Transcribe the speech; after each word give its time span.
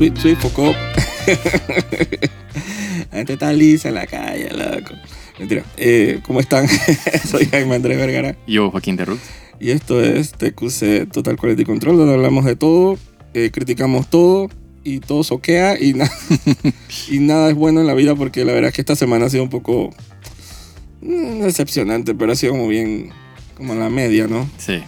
Sweet, 0.00 0.16
sweet 0.16 0.38
foco. 0.38 0.72
La 3.10 3.16
gente 3.18 3.34
está 3.34 3.52
lisa 3.52 3.88
en 3.90 3.96
la 3.96 4.06
calle, 4.06 4.48
loco. 4.50 4.94
Mentira. 5.38 5.62
Eh, 5.76 6.20
¿Cómo 6.26 6.40
están? 6.40 6.66
Soy 7.30 7.44
Jaime 7.44 7.74
Andrés 7.74 7.98
Vergara. 7.98 8.34
Yo, 8.46 8.70
Joaquín 8.70 8.96
de 8.96 9.04
Rux. 9.04 9.20
Y 9.58 9.72
esto 9.72 10.02
es 10.02 10.32
TQC 10.32 11.12
Total 11.12 11.36
Quality 11.36 11.64
Control, 11.64 11.98
donde 11.98 12.14
hablamos 12.14 12.46
de 12.46 12.56
todo, 12.56 12.96
eh, 13.34 13.50
criticamos 13.52 14.08
todo 14.08 14.48
y 14.84 15.00
todo 15.00 15.22
soquea 15.22 15.78
y, 15.78 15.92
na- 15.92 16.10
y 17.10 17.18
nada 17.18 17.50
es 17.50 17.54
bueno 17.54 17.82
en 17.82 17.86
la 17.86 17.92
vida 17.92 18.14
porque 18.14 18.46
la 18.46 18.54
verdad 18.54 18.68
es 18.70 18.74
que 18.74 18.80
esta 18.80 18.96
semana 18.96 19.26
ha 19.26 19.30
sido 19.30 19.42
un 19.42 19.50
poco 19.50 19.90
mm, 21.02 21.42
decepcionante, 21.42 22.14
pero 22.14 22.32
ha 22.32 22.36
sido 22.36 22.52
como 22.52 22.68
bien, 22.68 23.10
como 23.54 23.74
la 23.74 23.90
media, 23.90 24.26
¿no? 24.26 24.48
Sí. 24.56 24.82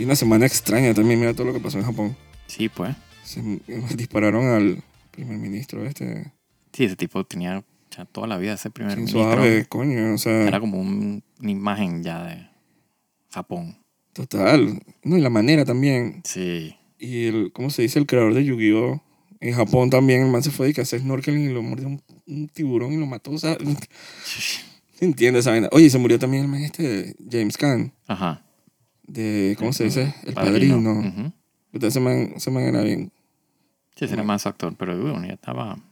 Y 0.00 0.04
una 0.04 0.16
semana 0.16 0.46
extraña 0.46 0.92
también, 0.94 1.20
mira 1.20 1.32
todo 1.32 1.46
lo 1.46 1.52
que 1.52 1.60
pasó 1.60 1.78
en 1.78 1.84
Japón. 1.84 2.16
Sí, 2.48 2.68
pues. 2.68 2.96
Se 3.26 3.96
dispararon 3.96 4.46
al 4.46 4.82
primer 5.10 5.36
ministro 5.38 5.84
este. 5.84 6.32
Sí, 6.72 6.84
ese 6.84 6.96
tipo 6.96 7.24
tenía 7.24 7.62
ya 7.96 8.04
toda 8.04 8.26
la 8.26 8.38
vida 8.38 8.54
ese 8.54 8.70
primer 8.70 8.96
ministro. 8.96 9.22
suave, 9.22 9.66
coño, 9.68 10.14
o 10.14 10.18
sea, 10.18 10.46
Era 10.46 10.60
como 10.60 10.78
un- 10.80 11.22
una 11.40 11.50
imagen 11.50 12.02
ya 12.02 12.22
de 12.24 12.46
Japón. 13.30 13.76
total. 14.12 14.80
No, 15.02 15.16
y 15.18 15.20
la 15.20 15.30
manera 15.30 15.64
también. 15.64 16.22
Sí. 16.24 16.74
Y 16.98 17.26
el, 17.26 17.52
¿cómo 17.52 17.68
se 17.70 17.82
dice? 17.82 17.98
El 17.98 18.06
creador 18.06 18.32
de 18.34 18.44
Yu-Gi-Oh! 18.44 19.02
En 19.40 19.54
Japón 19.54 19.90
también, 19.90 20.22
el 20.22 20.30
man 20.30 20.42
se 20.42 20.50
fue 20.50 20.68
de 20.68 20.72
que 20.74 20.80
hacer 20.80 21.00
snorkeling 21.00 21.50
y 21.50 21.52
lo 21.52 21.62
mordió 21.62 21.86
un, 21.88 22.02
un 22.26 22.48
tiburón 22.48 22.92
y 22.94 22.96
lo 22.96 23.04
mató. 23.06 23.32
O 23.32 23.38
sea, 23.38 23.58
¿se 24.24 24.64
entiende 25.04 25.40
esa 25.40 25.50
vaina? 25.50 25.68
Oye, 25.72 25.90
se 25.90 25.98
murió 25.98 26.18
también 26.18 26.44
el 26.44 26.48
man 26.48 26.62
este, 26.62 27.14
James 27.30 27.56
Caan, 27.58 27.92
Ajá. 28.06 28.42
de, 29.06 29.54
¿cómo 29.58 29.72
se 29.74 29.84
dice? 29.84 30.14
El 30.24 30.32
Padrino. 30.34 30.76
padrino. 30.76 30.92
Ujú. 31.08 31.32
Puta, 31.72 31.86
Ese, 31.88 32.00
man, 32.00 32.32
ese 32.36 32.50
man 32.50 32.62
era 32.64 32.80
bien. 32.82 33.12
Sí, 33.96 34.04
ese 34.04 34.14
era 34.14 34.22
más 34.22 34.46
actor, 34.46 34.74
pero 34.78 34.96
bueno, 35.00 35.26
ya 35.26 35.34
estaba, 35.34 35.76
ya 35.76 35.82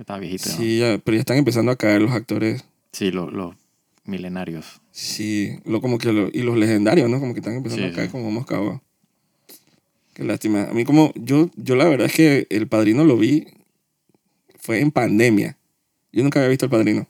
estaba 0.00 0.18
viejito. 0.20 0.48
¿no? 0.48 0.56
Sí, 0.56 0.78
ya, 0.78 0.98
pero 0.98 1.16
ya 1.16 1.20
están 1.20 1.36
empezando 1.36 1.72
a 1.72 1.76
caer 1.76 2.00
los 2.02 2.12
actores. 2.12 2.64
Sí, 2.92 3.10
lo- 3.10 3.30
los 3.30 3.54
milenarios. 4.04 4.80
Sí, 4.92 5.58
lo, 5.64 5.80
como 5.80 5.98
que 5.98 6.12
lo- 6.12 6.28
y 6.32 6.42
los 6.42 6.56
legendarios, 6.56 7.10
¿no? 7.10 7.20
Como 7.20 7.34
que 7.34 7.40
están 7.40 7.54
empezando 7.54 7.86
Sí, 7.86 7.92
a 7.92 7.94
caer 7.96 8.06
sí. 8.08 8.12
como 8.12 8.30
moscado. 8.30 8.80
Qué 10.14 10.24
lástima. 10.24 10.64
A 10.64 10.72
mí 10.72 10.84
como, 10.84 11.12
yo, 11.14 11.50
yo 11.56 11.76
la 11.76 11.84
verdad 11.84 12.06
es 12.06 12.14
que 12.14 12.46
El 12.50 12.66
Padrino 12.68 13.04
lo 13.04 13.16
vi, 13.16 13.46
fue 14.58 14.80
en 14.80 14.90
pandemia. 14.90 15.56
Yo 16.12 16.22
nunca 16.22 16.38
había 16.40 16.48
visto 16.50 16.66
El 16.66 16.70
Padrino. 16.70 17.06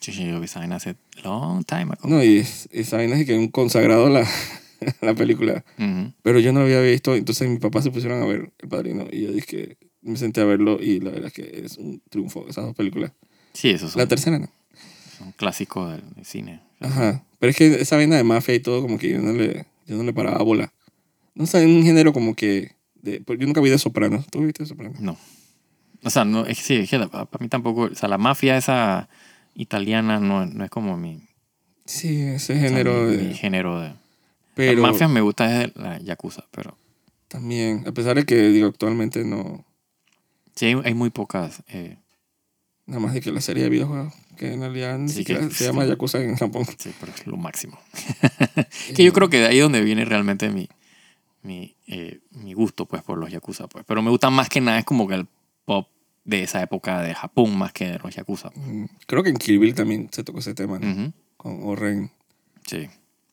Sí, 0.00 0.12
sí, 0.12 0.26
yo 0.26 0.38
vi 0.38 0.44
esa 0.46 0.60
vaina 0.60 0.76
hace 0.76 0.96
long 1.24 1.64
time 1.64 1.92
ago. 1.92 2.08
No, 2.08 2.22
y 2.22 2.38
es- 2.38 2.68
esa 2.72 2.96
vaina 2.98 3.16
es 3.18 3.26
que 3.26 3.36
un 3.36 3.48
consagrado 3.48 4.08
la, 4.08 4.26
la 5.00 5.14
película. 5.14 5.64
Ujú. 5.78 6.12
Pero 6.22 6.38
yo 6.40 6.52
no 6.52 6.60
había 6.60 6.80
visto, 6.80 7.14
entonces 7.16 7.48
mis 7.48 7.58
papás 7.60 7.84
se 7.84 7.90
pusieron 7.90 8.22
a 8.22 8.26
ver 8.26 8.52
El 8.58 8.68
Padrino 8.68 9.06
y 9.10 9.22
yo 9.22 9.32
dije 9.32 9.76
me 10.02 10.16
senté 10.16 10.40
a 10.40 10.44
verlo 10.44 10.78
y 10.80 11.00
la 11.00 11.10
verdad 11.10 11.26
es 11.26 11.32
que 11.32 11.62
es 11.64 11.78
un 11.78 12.00
triunfo 12.08 12.46
esas 12.48 12.64
dos 12.64 12.74
películas. 12.74 13.12
Sí, 13.52 13.70
esos 13.70 13.92
son, 13.92 14.00
La 14.00 14.06
tercera 14.08 14.38
no. 14.38 14.48
son 15.18 15.32
clásicos 15.32 15.92
del, 15.92 16.14
del 16.14 16.24
cine. 16.24 16.60
Ajá. 16.80 17.24
Pero 17.38 17.50
es 17.50 17.56
que 17.56 17.80
esa 17.80 17.96
vaina 17.96 18.16
de 18.16 18.24
mafia 18.24 18.54
y 18.54 18.60
todo, 18.60 18.82
como 18.82 18.98
que 18.98 19.10
yo 19.10 19.20
no 19.20 19.32
le, 19.32 19.66
yo 19.86 19.96
no 19.96 20.02
le 20.02 20.12
paraba 20.12 20.42
bola. 20.42 20.72
No 21.34 21.46
sé, 21.46 21.64
un 21.64 21.82
género 21.82 22.12
como 22.12 22.34
que... 22.34 22.72
De, 22.94 23.22
yo 23.26 23.46
nunca 23.46 23.60
vi 23.60 23.70
de 23.70 23.78
Sopranos. 23.78 24.26
¿Tú 24.26 24.40
viste 24.40 24.64
de 24.64 24.68
Sopranos? 24.68 25.00
No. 25.00 25.16
O 26.02 26.10
sea, 26.10 26.24
no, 26.24 26.46
es 26.46 26.58
sí, 26.58 26.76
es 26.76 26.90
que 26.90 26.98
para 26.98 27.28
mí 27.40 27.48
tampoco, 27.48 27.82
o 27.82 27.94
sea, 27.94 28.08
la 28.08 28.18
mafia 28.18 28.56
esa 28.56 29.08
italiana 29.54 30.20
no, 30.20 30.46
no 30.46 30.64
es 30.64 30.70
como 30.70 30.96
mi, 30.96 31.28
Sí, 31.88 32.20
ese 32.20 32.52
o 32.52 32.56
sea, 32.56 32.68
género 32.68 33.04
mi, 33.04 33.16
de... 33.16 33.22
mi 33.22 33.34
género 33.34 33.80
de... 33.80 33.92
Pero 34.54 34.82
La 34.82 34.88
mafia 34.88 35.08
me 35.08 35.22
gusta 35.22 35.62
es 35.62 35.74
la 35.74 35.98
yakuza, 35.98 36.44
pero 36.50 36.76
también, 37.28 37.84
a 37.86 37.92
pesar 37.92 38.16
de 38.16 38.24
que, 38.24 38.36
digo, 38.48 38.68
actualmente 38.68 39.24
no... 39.24 39.64
sí 40.58 40.66
hay, 40.66 40.80
hay 40.84 40.94
muy 40.94 41.10
pocas. 41.10 41.62
eh, 41.68 41.96
Nada 42.86 43.00
más 43.00 43.12
de 43.14 43.20
que 43.20 43.30
la 43.32 43.40
serie 43.42 43.64
de 43.64 43.68
videojuegos, 43.68 44.14
que 44.38 44.52
en 44.54 44.60
realidad 44.60 44.98
Sí, 45.08 45.22
que- 45.24 45.50
se 45.50 45.64
llama 45.64 45.84
Yakuza 45.84 46.22
en 46.22 46.36
Japón. 46.36 46.64
sí, 46.78 46.90
pero 46.98 47.12
es 47.12 47.26
lo 47.26 47.36
máximo. 47.36 47.78
que 48.96 49.04
yo 49.04 49.12
creo 49.12 49.28
que 49.28 49.38
de 49.40 49.46
ahí 49.46 49.58
donde 49.58 49.82
viene 49.82 50.04
realmente 50.06 50.48
mi, 50.50 50.68
mi, 51.42 51.76
eh, 51.86 52.20
mi 52.30 52.54
gusto 52.54 52.86
pues 52.86 53.02
por 53.02 53.18
los 53.18 53.30
yakuza. 53.30 53.68
Pues. 53.68 53.84
Pero 53.86 54.00
me 54.02 54.10
gusta 54.10 54.30
más 54.30 54.48
que 54.48 54.60
nada 54.60 54.78
es 54.78 54.84
como 54.86 55.06
que 55.06 55.14
el 55.16 55.26
pop 55.66 55.88
de 56.24 56.42
esa 56.42 56.62
época 56.62 57.00
de 57.02 57.14
Japón 57.14 57.56
más 57.58 57.72
que 57.72 57.86
de 57.88 57.98
los 57.98 58.14
yakuza. 58.14 58.50
Mm, 58.54 58.84
Creo 59.06 59.22
que 59.22 59.30
en 59.30 59.36
Kill 59.36 59.58
Bill 59.58 59.74
también 59.74 60.08
se 60.10 60.24
tocó 60.24 60.38
ese 60.40 60.54
tema, 60.54 60.78
¿no? 60.78 60.90
Ujú. 60.90 61.12
Con 61.36 61.60
Oren, 61.64 62.10
Sí. 62.66 62.88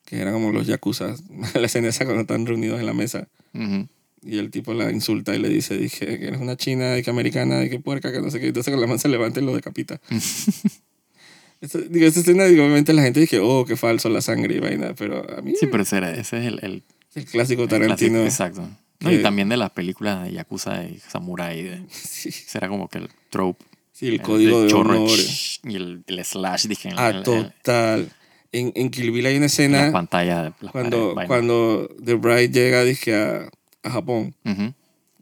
que 0.05 0.19
eran 0.21 0.33
como 0.33 0.51
los 0.51 0.67
Yakuza. 0.67 1.15
la 1.55 1.65
escena 1.65 1.87
esa 1.87 2.03
cuando 2.05 2.21
están 2.21 2.45
reunidos 2.45 2.79
en 2.79 2.85
la 2.85 2.93
mesa. 2.93 3.27
Ujú. 3.53 3.87
Y 4.25 4.39
el 4.39 4.49
tipo 4.49 4.73
la 4.73 4.91
insulta 4.91 5.35
y 5.35 5.39
le 5.39 5.49
dice, 5.49 5.77
dije, 5.77 6.17
que 6.19 6.27
eres 6.27 6.41
una 6.41 6.57
china, 6.57 6.89
de 6.93 7.03
que 7.03 7.09
americana, 7.11 7.59
de 7.59 7.69
que 7.69 7.79
puerca, 7.79 8.11
que 8.11 8.21
no 8.21 8.31
sé 8.31 8.39
qué. 8.39 8.47
Entonces 8.47 8.71
con 8.71 8.81
la 8.81 8.87
mano 8.87 8.97
se 8.99 9.07
levanta 9.07 9.39
y 9.39 9.45
lo 9.45 9.53
decapita. 9.55 10.01
Esa- 11.61 11.79
digo, 11.79 12.05
esa 12.05 12.19
escena, 12.19 12.43
digo, 12.45 12.63
obviamente 12.63 12.93
la 12.93 13.01
gente 13.03 13.19
dice, 13.21 13.39
oh, 13.39 13.65
qué 13.65 13.75
falso 13.77 14.09
la 14.09 14.21
sangre 14.21 14.55
y 14.55 14.59
vaina. 14.59 14.93
Pero 14.97 15.25
a 15.37 15.41
mí 15.41 15.53
Sí, 15.59 15.67
pero 15.67 15.83
ese, 15.83 15.97
era- 15.97 16.11
ese 16.11 16.37
es 16.39 16.45
el, 16.45 16.59
el 16.61 16.83
el 17.15 17.25
clásico 17.25 17.63
el 17.63 17.69
Tarantino. 17.69 18.19
clásico, 18.23 18.25
exacto. 18.25 18.69
No, 18.99 19.11
y 19.11 19.21
también 19.21 19.47
de 19.49 19.55
las 19.57 19.71
películas 19.71 20.23
de 20.25 20.33
yakuza 20.33 20.83
y 20.83 20.99
samurai. 20.99 21.63
De, 21.63 21.81
Sí, 21.89 22.31
será 22.31 22.67
como 22.67 22.89
que 22.89 22.97
el 22.99 23.09
trope. 23.29 23.63
sí, 23.93 24.07
el 24.07 24.21
código 24.21 24.63
de 24.63 24.69
chorro 24.69 25.03
honor. 25.03 25.19
y 25.63 25.75
el, 25.75 26.03
el 26.07 26.25
slash, 26.25 26.65
dije, 26.67 26.89
en, 26.89 26.95
Ah, 26.97 27.09
en- 27.11 27.23
total. 27.23 28.11
En, 28.51 28.71
en 28.75 28.89
Kill 28.89 29.11
Bill 29.11 29.25
hay 29.25 29.33
una 29.33 29.35
en 29.35 29.41
la 29.41 29.45
escena 29.47 29.91
pantalla. 29.91 30.43
de 30.43 30.53
las 30.61 30.71
cuando, 30.71 31.15
cuando 31.27 31.89
The 32.03 32.13
Bride 32.15 32.49
llega, 32.49 32.83
dije, 32.83 33.15
a, 33.15 33.49
a 33.85 33.91
Japón. 33.91 34.35
Ujú. 34.45 34.73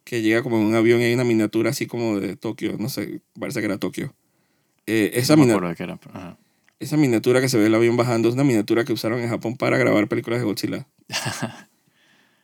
que 0.04 0.22
llega 0.22 0.44
como 0.44 0.58
en 0.58 0.64
un 0.66 0.76
avión 0.76 1.00
y 1.00 1.06
hay 1.06 1.14
una 1.14 1.24
miniatura 1.24 1.70
así 1.70 1.86
como 1.88 2.20
de 2.20 2.36
Tokio, 2.36 2.76
no 2.78 2.90
sé, 2.90 3.22
parece 3.40 3.60
que 3.62 3.66
era 3.68 3.78
Tokio. 3.78 4.14
Eh, 4.86 5.12
esa, 5.14 5.36
No 5.38 5.46
de 5.46 5.76
qué 5.76 5.84
era. 5.84 5.98
ajá. 6.14 6.38
esa 6.80 6.98
miniatura 6.98 7.40
que 7.40 7.48
se 7.48 7.58
ve 7.58 7.68
el 7.68 7.76
avión 7.76 7.96
bajando 7.96 8.28
es 8.28 8.34
una 8.34 8.44
miniatura 8.44 8.84
que 8.84 8.92
usaron 8.92 9.22
en 9.22 9.30
Japón 9.30 9.56
para 9.56 9.78
grabar 9.78 10.10
películas 10.10 10.40
de 10.40 10.46
Godzilla. 10.46 10.88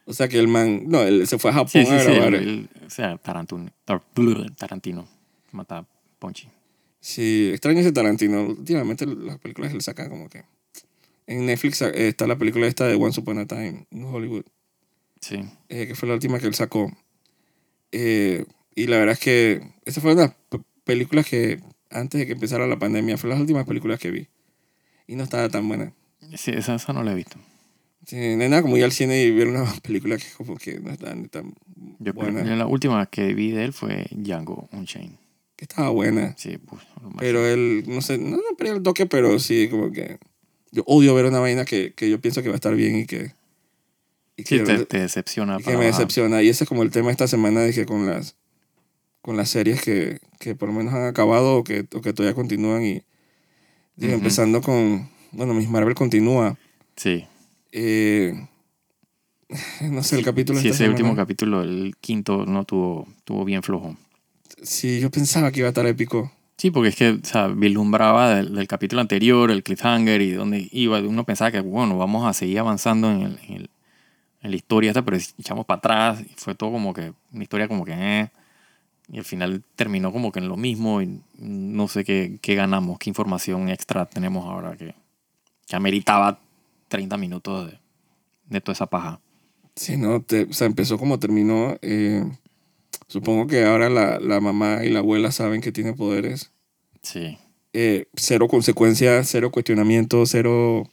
o 0.06 0.14
sea 0.14 0.28
que 0.30 0.40
el 0.40 0.48
man, 0.48 0.84
no, 0.88 1.02
él 1.02 1.28
se 1.28 1.38
fue 1.38 1.52
a 1.52 1.56
Japón 1.56 1.70
Sí, 1.70 1.86
sí, 1.86 1.92
a 1.94 2.00
sí. 2.00 2.12
grabar. 2.12 2.36
el- 2.36 2.48
el- 2.50 2.70
o 2.86 2.90
sea, 2.90 3.18
Tarantino. 3.18 3.70
Tar- 3.86 4.04
Tarantino. 4.58 5.08
Mata 5.52 5.80
a 5.80 5.86
Ponchi. 6.18 6.48
Sí, 7.02 7.50
extraño 7.52 7.80
ese 7.82 7.92
Tarantino. 7.92 8.44
Últimamente 8.44 9.06
las 9.06 9.38
películas 9.40 9.72
que 9.72 9.78
le 9.78 9.82
sacan 9.84 10.10
como 10.10 10.30
que... 10.30 10.44
En 11.28 11.46
Netflix 11.46 11.82
eh, 11.82 12.08
está 12.08 12.26
la 12.26 12.38
película 12.38 12.66
esta 12.68 12.88
de 12.88 12.96
Once 12.96 13.20
Upon 13.20 13.38
a 13.40 13.46
Time 13.46 13.86
en 13.92 14.04
Hollywood, 14.06 14.46
Sí. 15.22 15.42
eh, 15.70 15.88
que 15.88 15.96
fue 15.96 16.08
la 16.08 16.16
última 16.16 16.40
que 16.40 16.48
él 16.48 16.56
sacó. 16.56 16.92
Eh, 17.92 18.46
y 18.76 18.88
la 18.88 18.98
verdad 18.98 19.14
es 19.14 19.20
que 19.20 19.62
esa 19.86 20.02
fue 20.02 20.14
una 20.14 20.22
de 20.22 20.28
las 20.28 20.36
p- 20.50 20.60
películas 20.84 21.26
que 21.28 21.60
antes 21.90 22.20
de 22.20 22.26
que 22.28 22.34
empezara 22.34 22.68
la 22.68 22.80
pandemia 22.80 23.18
fue 23.18 23.30
las 23.30 23.40
últimas 23.40 23.66
películas 23.66 24.00
que 24.00 24.12
vi. 24.12 24.28
Y 25.08 25.16
no 25.16 25.24
estaba 25.24 25.50
tan 25.50 25.68
buena. 25.68 25.94
Sí, 26.36 26.52
esa, 26.52 26.76
esa 26.76 26.94
no 26.94 27.04
la 27.04 27.12
he 27.12 27.16
visto. 27.16 27.38
Sí, 28.06 28.36
no 28.36 28.48
nada 28.48 28.62
como 28.62 28.78
ir 28.78 28.84
al 28.84 28.92
cine 28.92 29.22
y 29.24 29.32
ver 29.32 29.48
una 29.48 29.66
película 29.84 30.18
que 30.18 30.26
como 30.38 30.56
que 30.56 30.80
no 30.80 30.92
está 30.92 31.14
ni 31.16 31.28
tan 31.28 31.54
Yo 32.00 32.14
buena. 32.14 32.44
que 32.44 32.50
la 32.56 32.68
última 32.68 33.06
que 33.08 33.34
vi 33.34 33.52
de 33.52 33.66
él 33.66 33.74
fue 33.74 34.06
Django 34.12 34.70
Unchained. 34.72 35.18
Que 35.56 35.66
estaba 35.66 35.90
buena. 35.90 36.36
Sí, 36.38 36.58
pues. 36.58 36.82
Pero 37.18 37.46
él, 37.46 37.84
no 37.88 38.02
sé, 38.02 38.18
no 38.18 38.38
le 38.38 38.56
perdió 38.58 38.76
el 38.76 38.84
toque, 38.84 39.06
pero 39.06 39.40
sí, 39.40 39.68
como 39.70 39.92
que... 39.92 40.18
Yo 40.72 40.84
odio 40.86 41.14
ver 41.16 41.26
una 41.26 41.40
vaina 41.40 41.66
que, 41.66 41.94
que 41.94 42.10
yo 42.10 42.22
pienso 42.22 42.42
que 42.44 42.48
va 42.50 42.54
a 42.54 42.56
estar 42.56 42.76
bien 42.76 42.96
y 43.00 43.06
que... 43.06 43.32
Y 44.40 44.44
Sí, 44.44 44.58
que, 44.58 44.64
te, 44.64 44.86
te 44.86 45.00
decepciona. 45.00 45.58
y 45.60 45.64
que 45.64 45.78
me 45.78 45.86
decepciona. 45.86 46.42
Y 46.42 46.50
ese 46.50 46.64
es 46.64 46.68
como 46.70 46.84
el 46.84 46.92
tema 46.92 47.12
esta 47.12 47.28
semana 47.28 47.62
de 47.62 47.74
que 47.74 47.86
con 47.86 48.06
las, 48.06 48.36
con 49.22 49.36
las 49.38 49.50
series 49.50 49.82
que, 49.82 50.20
que 50.40 50.56
por 50.56 50.70
lo 50.70 50.76
menos 50.76 50.94
han 50.94 51.06
acabado 51.06 51.58
o 51.58 51.64
que, 51.64 51.86
o 51.94 52.02
que 52.02 52.14
todavía 52.14 52.36
continúan 52.36 52.84
y... 52.84 53.02
digo, 53.96 54.14
Ujú. 54.14 54.16
Empezando 54.16 54.62
con... 54.62 55.10
Bueno, 55.32 55.54
Miss 55.54 55.70
Marvel 55.70 55.94
continúa. 55.96 56.58
Sí. 56.96 57.26
Eh, 57.72 58.34
no 59.82 60.04
sé, 60.04 60.18
el 60.18 60.24
capítulo 60.26 60.60
Sí, 60.60 60.70
ese 60.70 60.84
último 60.88 61.10
semana. 61.10 61.22
capítulo, 61.24 61.62
el 61.64 61.96
quinto, 62.00 62.46
no 62.46 62.64
tuvo, 62.66 63.08
tuvo 63.26 63.46
bien 63.46 63.64
flojo. 63.64 63.96
Sí, 64.62 65.00
yo 65.00 65.10
pensaba 65.10 65.52
que 65.52 65.60
iba 65.60 65.68
a 65.68 65.70
estar 65.70 65.86
épico. 65.86 66.32
Sí, 66.58 66.72
porque 66.72 66.90
es 66.90 66.96
que 66.96 67.10
o 67.12 67.20
sea, 67.24 67.48
vislumbraba 67.48 68.36
del, 68.36 68.54
del 68.54 68.68
capítulo 68.68 69.02
anterior, 69.02 69.50
el 69.50 69.64
cliffhanger 69.64 70.22
y 70.22 70.32
donde 70.32 70.68
iba. 70.72 71.00
Uno 71.00 71.24
pensaba 71.24 71.52
que, 71.52 71.62
bueno, 71.62 71.98
vamos 71.98 72.26
a 72.28 72.34
seguir 72.34 72.60
avanzando 72.60 73.10
en, 73.12 73.22
el- 73.22 73.40
en 73.48 73.54
el- 73.56 73.70
en 74.42 74.52
la 74.52 74.56
historia 74.56 74.92
esta, 74.92 75.04
pero 75.04 75.18
echamos 75.18 75.66
para 75.66 75.78
atrás 75.80 76.22
y 76.22 76.34
fue 76.38 76.56
todo 76.56 76.72
como 76.72 76.94
que 76.94 77.14
una 77.34 77.44
historia 77.44 77.68
como 77.68 77.86
que, 77.86 77.94
eh. 77.94 78.30
Y 79.12 79.18
al 79.18 79.26
final 79.26 79.64
terminó 79.76 80.12
como 80.12 80.32
que 80.32 80.40
en 80.40 80.48
lo 80.48 80.56
mismo 80.56 81.02
y 81.02 81.20
no 81.38 81.88
sé 81.88 82.04
qué, 82.04 82.38
qué 82.42 82.54
ganamos, 82.56 83.00
qué 83.00 83.10
información 83.10 83.68
extra 83.70 84.06
tenemos 84.06 84.46
ahora 84.46 84.78
que, 84.78 84.94
que 85.68 85.76
ameritaba 85.76 86.40
30 86.90 87.18
minutos 87.18 87.72
de, 87.72 87.80
de 88.46 88.62
toda 88.62 88.74
esa 88.74 88.86
paja. 88.86 89.20
Sí, 89.76 89.98
no, 89.98 90.22
te- 90.22 90.44
o 90.44 90.54
sea, 90.54 90.68
empezó 90.68 90.98
como 91.00 91.18
terminó. 91.18 91.78
eh, 91.82 92.24
supongo 93.08 93.48
que 93.48 93.64
ahora 93.66 93.90
la, 93.90 94.20
la 94.20 94.40
mamá 94.40 94.84
y 94.86 94.90
la 94.90 95.00
abuela 95.00 95.32
saben 95.32 95.62
que 95.62 95.72
tiene 95.72 95.94
poderes. 95.94 96.52
Sí. 97.02 97.38
Eh, 97.74 98.06
cero 98.16 98.48
consecuencias, 98.48 99.28
cero 99.30 99.52
cuestionamiento, 99.52 100.24
cero 100.28 100.88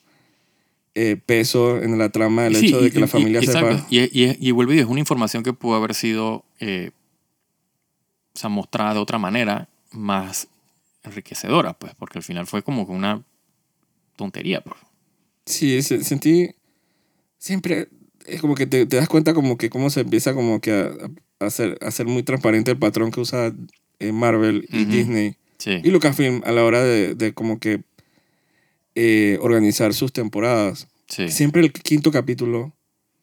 eh, 0.98 1.16
peso 1.24 1.76
en 1.82 1.98
la 1.98 2.08
trama, 2.08 2.46
el 2.46 2.56
Sí, 2.56 2.68
hecho 2.68 2.80
de 2.80 2.88
y- 2.88 2.90
que 2.90 3.00
la 3.00 3.06
y- 3.06 3.08
familia 3.10 3.40
exacto. 3.40 3.76
sepa. 3.76 3.86
Y, 3.90 4.00
y, 4.24 4.36
y 4.40 4.50
vuelve 4.52 4.76
y 4.76 4.78
es 4.78 4.86
una 4.86 4.98
información 5.00 5.42
que 5.42 5.52
pudo 5.52 5.76
haber 5.76 5.94
sido 5.94 6.42
eh, 6.58 6.90
o 8.34 8.38
sea, 8.38 8.48
mostrada 8.50 8.94
de 8.94 9.00
otra 9.00 9.18
manera, 9.18 9.68
más 9.92 10.48
enriquecedora, 11.02 11.74
pues, 11.74 11.94
porque 11.94 12.18
al 12.18 12.22
final 12.24 12.46
fue 12.46 12.62
como 12.62 12.82
una 12.84 13.22
tontería, 14.16 14.60
pues. 14.62 14.76
Sí, 15.46 15.80
se- 15.82 16.02
sentí 16.02 16.50
siempre 17.38 17.88
es 18.26 18.40
como 18.40 18.54
que 18.54 18.66
te, 18.66 18.86
te 18.86 18.96
das 18.96 19.08
cuenta 19.08 19.34
como 19.34 19.56
que 19.56 19.70
cómo 19.70 19.88
se 19.90 20.00
empieza 20.00 20.34
como 20.34 20.60
que 20.60 20.72
a, 20.72 21.44
a 21.44 21.46
hacer, 21.46 21.78
a 21.80 21.86
hacer 21.88 22.06
muy 22.06 22.22
transparente 22.24 22.70
el 22.72 22.78
patrón 22.78 23.10
que 23.10 23.20
usa 23.20 23.52
eh, 24.00 24.12
Marvel 24.12 24.66
y 24.70 24.82
Ujú. 24.82 24.90
Disney 24.92 25.36
Sí. 25.58 25.80
y 25.84 25.90
Lucasfilm 25.90 26.42
a 26.44 26.52
la 26.52 26.64
hora 26.64 26.82
de, 26.82 27.14
de 27.14 27.32
como 27.32 27.58
que 27.60 27.82
eh, 28.96 29.38
organizar 29.40 29.94
sus 29.94 30.12
temporadas. 30.12 30.88
Sí. 31.06 31.28
Siempre 31.28 31.60
el 31.62 31.72
quinto 31.72 32.10
capítulo, 32.10 32.72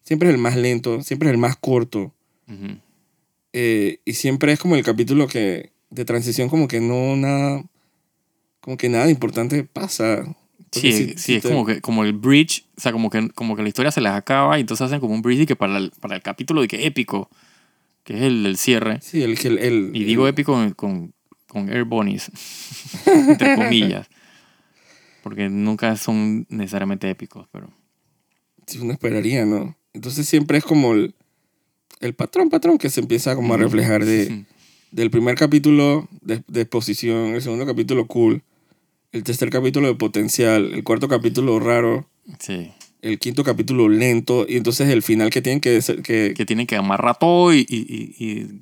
siempre 0.04 0.30
es 0.30 0.36
el 0.36 0.40
más 0.42 0.56
lento, 0.56 1.02
siempre 1.02 1.28
es 1.28 1.34
el 1.34 1.38
más 1.40 1.58
corto 1.58 2.14
eh, 3.54 4.00
y 4.06 4.14
siempre 4.14 4.52
es 4.54 4.60
como 4.60 4.76
el 4.76 4.84
capítulo 4.84 5.28
que 5.28 5.72
de 5.90 6.06
transición 6.06 6.50
como 6.50 6.68
que 6.68 6.80
no 6.80 7.16
nada, 7.16 7.64
como 8.62 8.78
que 8.78 8.90
nada 8.90 9.10
importante 9.10 9.64
pasa. 9.64 10.24
Porque 10.72 10.92
Sí, 10.92 10.92
si- 10.92 11.06
sí, 11.10 11.14
si 11.18 11.36
es 11.36 11.44
te- 11.44 11.50
como 11.50 11.66
que 11.66 11.82
como 11.82 12.04
el 12.04 12.14
bridge, 12.14 12.66
o 12.78 12.82
sea, 12.82 12.92
como 12.92 13.10
que, 13.12 13.30
como 13.30 13.56
que 13.56 13.62
la 13.62 13.68
historia 13.70 13.92
se 13.92 14.02
les 14.02 14.12
acaba 14.12 14.58
y 14.58 14.62
entonces 14.62 14.86
hacen 14.86 15.00
como 15.00 15.14
un 15.14 15.22
bridge 15.22 15.42
y 15.42 15.46
que 15.46 15.56
para 15.56 15.78
el, 15.78 15.92
para 16.00 16.16
el 16.16 16.22
capítulo 16.24 16.62
de 16.62 16.68
que 16.68 16.86
épico, 16.88 17.30
que 18.04 18.16
es 18.16 18.22
el 18.24 18.42
del 18.44 18.58
cierre. 18.58 19.00
Sí, 19.02 19.22
el, 19.22 19.38
el, 19.44 19.58
el- 19.60 19.92
Y 19.94 20.04
digo 20.04 20.26
el- 20.26 20.32
épico 20.32 20.54
con, 20.54 20.72
con, 20.72 21.14
con 21.48 21.70
Air 21.70 21.84
Bunnies, 21.84 22.32
entre 23.06 23.56
comillas. 23.56 24.08
Porque 25.24 25.50
nunca 25.50 25.96
son 25.96 26.46
necesariamente 26.50 27.10
épicos, 27.10 27.48
pero... 27.52 27.70
si 28.68 28.78
uno 28.80 28.92
esperaría, 28.94 29.46
¿no? 29.46 29.76
Entonces 29.94 30.28
siempre 30.28 30.58
es 30.60 30.64
como 30.64 30.94
el, 30.94 31.16
el 32.02 32.14
patrón, 32.14 32.50
patrón 32.50 32.78
que 32.78 32.90
se 32.90 33.00
empieza 33.00 33.36
como 33.36 33.54
a 33.54 33.58
reflejar 33.58 34.04
de, 34.06 34.46
del 34.92 35.10
primer 35.10 35.36
capítulo 35.36 36.08
de, 36.22 36.44
de 36.48 36.62
exposición, 36.62 37.34
el 37.36 37.42
segundo 37.42 37.66
capítulo 37.66 38.06
cool, 38.08 38.44
el 39.12 39.24
tercer 39.24 39.50
capítulo 39.50 39.88
de 39.88 39.96
potencial, 39.96 40.74
el 40.74 40.84
cuarto 40.84 41.08
capítulo 41.08 41.60
raro, 41.60 42.08
Sí. 42.40 42.72
el 43.02 43.20
quinto 43.20 43.44
capítulo 43.44 43.88
lento 43.90 44.46
y 44.48 44.58
entonces 44.58 44.90
el 44.90 45.04
final 45.04 45.30
que 45.30 45.42
tienen 45.42 45.60
que 45.62 45.80
que, 46.04 46.34
Que 46.36 46.46
tienen 46.46 46.66
que 46.68 46.76
amarrar 46.76 47.18
todo 47.20 47.54
y, 47.54 47.60
y, 47.60 47.66
y- 47.70 48.16
y 48.26 48.62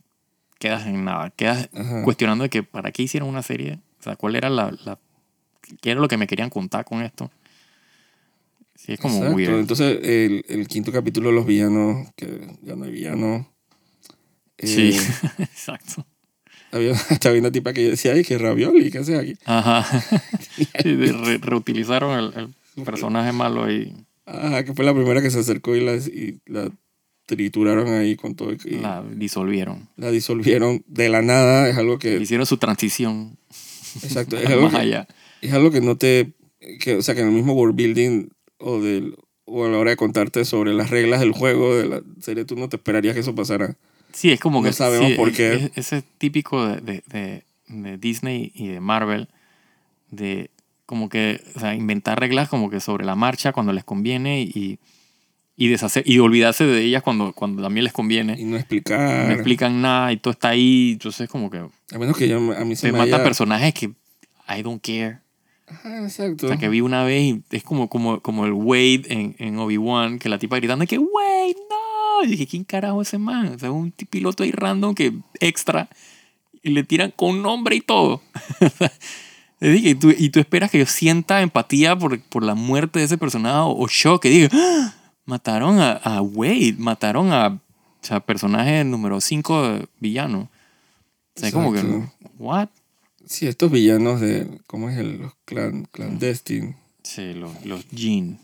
quedas 0.60 0.86
en 0.88 1.06
nada. 1.06 1.30
Quedas 1.32 1.70
Ajá. 1.74 2.04
cuestionando 2.04 2.44
de 2.44 2.50
que 2.50 2.62
para 2.64 2.92
qué 2.92 3.04
hicieron 3.04 3.30
una 3.30 3.42
serie. 3.44 3.80
O 4.00 4.04
sea, 4.04 4.16
cuál 4.16 4.36
era 4.36 4.50
la, 4.50 4.72
la... 4.86 5.00
¿Qué 5.80 5.92
era 5.92 6.02
lo 6.02 6.08
que 6.08 6.18
me 6.18 6.28
querían 6.28 6.50
contar 6.50 6.84
con 6.86 7.02
esto? 7.02 7.32
Sí, 8.76 8.94
es 8.94 9.00
como 9.00 9.16
Exacto. 9.18 9.36
weird. 9.36 9.60
Entonces 9.60 10.00
el, 10.04 10.44
el 10.48 10.68
quinto 10.68 10.92
capítulo 10.92 11.30
de 11.30 11.36
los 11.36 11.46
villanos, 11.46 12.08
que 12.16 12.58
ya 12.64 12.76
no 12.76 12.86
hay 12.86 12.92
villanos. 12.92 13.46
Sí, 14.58 14.90
Eh, 14.90 15.00
exacto. 15.40 16.06
había, 16.72 16.92
hasta 16.94 17.30
había 17.30 17.42
una 17.42 17.52
tipa 17.52 17.74
que 17.74 17.92
decía, 17.92 18.14
ay, 18.14 18.24
que 18.24 18.38
ravioli, 18.38 18.92
¿qué 18.92 19.00
haces 19.00 19.18
aquí? 19.20 19.36
Ajá. 19.46 19.86
Sí, 20.84 20.96
de- 20.96 21.12
re- 21.14 21.38
reutilizaron 21.38 22.18
el, 22.36 22.54
el 22.76 22.84
personaje 22.84 23.32
malo 23.32 23.64
ahí. 23.64 23.96
Ajá, 24.26 24.64
que 24.64 24.74
fue 24.74 24.86
la 24.86 24.94
primera 24.94 25.22
que 25.22 25.30
se 25.32 25.40
acercó 25.40 25.76
y 25.76 25.82
la, 25.82 25.96
y 25.96 26.40
la 26.46 26.70
trituraron 27.26 27.88
ahí 27.90 28.16
con 28.16 28.36
todo. 28.36 28.52
Y 28.54 28.58
la, 28.76 29.02
La 29.02 29.04
disolvieron. 29.16 29.88
disolvieron 29.98 30.84
de 30.88 31.10
la 31.10 31.22
nada. 31.22 31.70
Es 31.70 31.78
algo 31.78 31.98
que. 32.00 32.18
Hicieron 32.18 32.46
su 32.46 32.58
transición 32.58 33.38
Exacto. 34.04 34.38
Es 34.38 34.48
algo 34.48 34.64
más 34.64 34.74
que, 34.74 34.80
allá. 34.80 35.08
Es 35.42 35.54
algo 35.54 35.72
que 35.72 35.82
no 35.82 35.98
te. 35.98 36.32
Que, 36.80 36.96
o 36.96 37.02
sea, 37.02 37.16
que 37.16 37.22
en 37.22 37.28
el 37.28 37.34
mismo 37.34 37.54
world 37.54 37.76
building 37.76 38.30
o, 38.60 38.80
del, 38.80 39.16
o 39.46 39.66
a 39.66 39.70
la 39.70 39.78
hora 39.80 39.90
de 39.92 39.98
contarte 39.98 40.46
sobre 40.46 40.74
las 40.74 40.90
reglas 40.92 41.20
del 41.20 41.32
juego 41.32 41.76
de 41.76 41.88
la 41.88 42.02
serie, 42.20 42.46
tú 42.46 42.56
no 42.56 42.70
te 42.70 42.76
esperarías 42.78 43.14
que 43.16 43.22
eso 43.22 43.34
pasara. 43.34 43.76
Sí, 44.14 44.32
es 44.32 44.40
como 44.40 44.60
No 44.62 44.68
que... 44.68 44.74
sabemos 44.74 45.10
sí, 45.10 45.16
por 45.16 45.32
qué. 45.32 45.54
es- 45.54 45.72
Ese 45.78 45.98
es 45.98 46.04
típico 46.18 46.66
de, 46.68 46.82
de, 46.82 47.04
de- 47.08 47.44
de 47.68 47.98
Disney 47.98 48.52
y 48.54 48.68
de 48.68 48.80
Marvel, 48.82 49.28
de 50.12 50.50
como 50.86 51.08
que, 51.10 51.42
o 51.56 51.60
sea, 51.60 51.74
inventar 51.74 52.20
reglas 52.20 52.50
como 52.50 52.70
que 52.70 52.80
sobre 52.82 53.06
la 53.06 53.16
marcha 53.16 53.54
cuando 53.54 53.72
les 53.72 53.84
conviene 53.86 54.42
y, 54.42 54.78
y 55.56 55.68
deshacer 55.70 56.04
y 56.06 56.20
olvidarse 56.20 56.66
de 56.66 56.82
ellas 56.84 57.02
cuando, 57.02 57.32
cuando 57.34 57.64
también 57.64 57.86
les 57.86 57.94
conviene. 57.94 58.36
Y 58.38 58.44
no 58.44 58.58
explicar. 58.58 59.28
No 59.28 59.34
explican 59.34 59.82
nada 59.82 60.12
y 60.12 60.18
todo 60.18 60.34
está 60.34 60.50
ahí. 60.50 60.92
Entonces, 60.94 61.30
como 61.30 61.50
que 61.50 61.60
A 61.60 61.98
menos 61.98 62.18
que 62.18 62.28
yo, 62.28 62.38
a 62.38 62.66
mí 62.66 62.76
se 62.76 62.88
te 62.88 62.92
me 62.92 63.00
mata 63.00 63.16
haya... 63.16 63.24
personajes 63.24 63.74
que 63.74 63.86
I 64.50 64.62
don't 64.64 64.82
care. 64.86 65.20
Exacto. 65.84 66.46
O 66.46 66.50
sea, 66.50 66.58
que 66.58 66.70
vi 66.70 66.82
una 66.82 67.04
vez 67.04 67.22
y 67.22 67.44
es 67.52 67.64
como, 67.64 67.90
como, 67.90 68.20
como 68.22 68.46
el 68.46 68.54
Wade 68.54 69.04
en, 69.10 69.36
en 69.40 69.58
Obi-Wan, 69.58 70.20
que 70.20 70.30
la 70.30 70.40
tipa 70.40 70.58
gritando 70.58 70.86
que 70.86 70.98
Wade, 70.98 71.56
no. 71.70 72.24
Y 72.26 72.28
dije, 72.28 72.48
¿quién 72.48 72.64
carajo 72.64 73.02
es 73.02 73.10
ese 73.10 73.18
man? 73.18 73.48
O 73.48 73.60
sea, 73.60 73.72
un 73.72 73.92
piloto 73.92 74.44
ahí 74.44 74.52
random 74.52 74.94
que 74.94 75.14
extra 75.40 75.90
y 76.62 76.72
le 76.72 76.84
tiran 76.84 77.12
con 77.12 77.42
nombre 77.42 77.76
y 77.76 77.82
todo. 77.82 78.22
Y, 79.64 79.94
tú, 79.94 80.10
y 80.10 80.32
tú 80.32 80.40
esperas 80.40 80.72
que 80.72 80.80
yo 80.80 80.88
sienta 80.88 81.44
empatía 81.44 81.96
por, 81.96 82.20
por 82.20 82.42
la 82.42 82.56
muerte 82.56 82.98
de 82.98 83.06
ese 83.06 83.20
personaje 83.20 83.60
o, 83.60 83.88
shock, 83.88 84.24
que 84.24 84.30
diga, 84.32 84.50
"Ah, 84.52 84.96
mataron 85.26 85.80
a, 85.80 85.92
a 85.92 86.20
Wade, 86.24 86.78
mataron 86.80 87.32
a 87.32 87.60
o 88.02 88.06
sea, 88.06 88.20
personaje 88.20 88.84
número 88.84 89.22
5 89.22 89.70
de 89.70 89.88
villano. 90.00 90.50
O 91.36 91.40
sea, 91.40 91.52
como 91.52 91.72
que, 91.72 91.80
Exacto. 91.80 92.12
¿what? 92.40 92.70
Sí, 93.32 93.48
estos 93.48 93.72
villanos 93.72 94.20
de... 94.20 94.46
¿Cómo 94.68 94.90
es 94.90 94.98
el 94.98 95.20
los 95.22 95.34
clan, 95.46 95.86
clandestine? 95.92 96.76
Sí, 97.02 97.34
los, 97.34 97.66
los 97.66 97.88
Jean. 97.90 98.40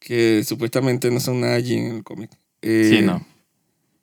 Que 0.00 0.42
supuestamente 0.44 1.08
no 1.10 1.20
son 1.20 1.40
nada 1.40 1.54
allí 1.54 1.74
en 1.76 1.94
el 1.96 2.02
cómic. 2.02 2.30
Eh, 2.62 2.88
Sí, 2.90 3.02
no. 3.06 3.24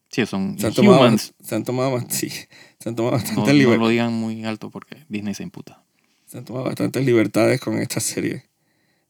Sí, 0.09 0.25
son 0.25 0.57
Se 0.57 0.67
han, 0.67 0.73
tomado, 0.73 0.99
humans. 1.01 1.33
se 1.41 1.55
han 1.55 1.63
tomado, 1.65 1.99
sí, 2.09 2.29
se 2.29 2.89
han 2.89 2.95
tomado 2.95 3.17
No, 3.17 3.23
bastantes 3.23 3.53
no 3.53 3.59
liber- 3.59 3.77
lo 3.77 3.89
digan 3.89 4.13
muy 4.13 4.45
alto 4.45 4.69
porque 4.69 5.03
Disney 5.09 5.33
se 5.33 5.43
imputa. 5.43 5.83
se 6.27 6.37
han 6.37 6.45
tomado 6.45 6.65
bastantes 6.65 7.05
libertades 7.05 7.59
con 7.59 7.77
esta 7.77 7.99
serie. 7.99 8.45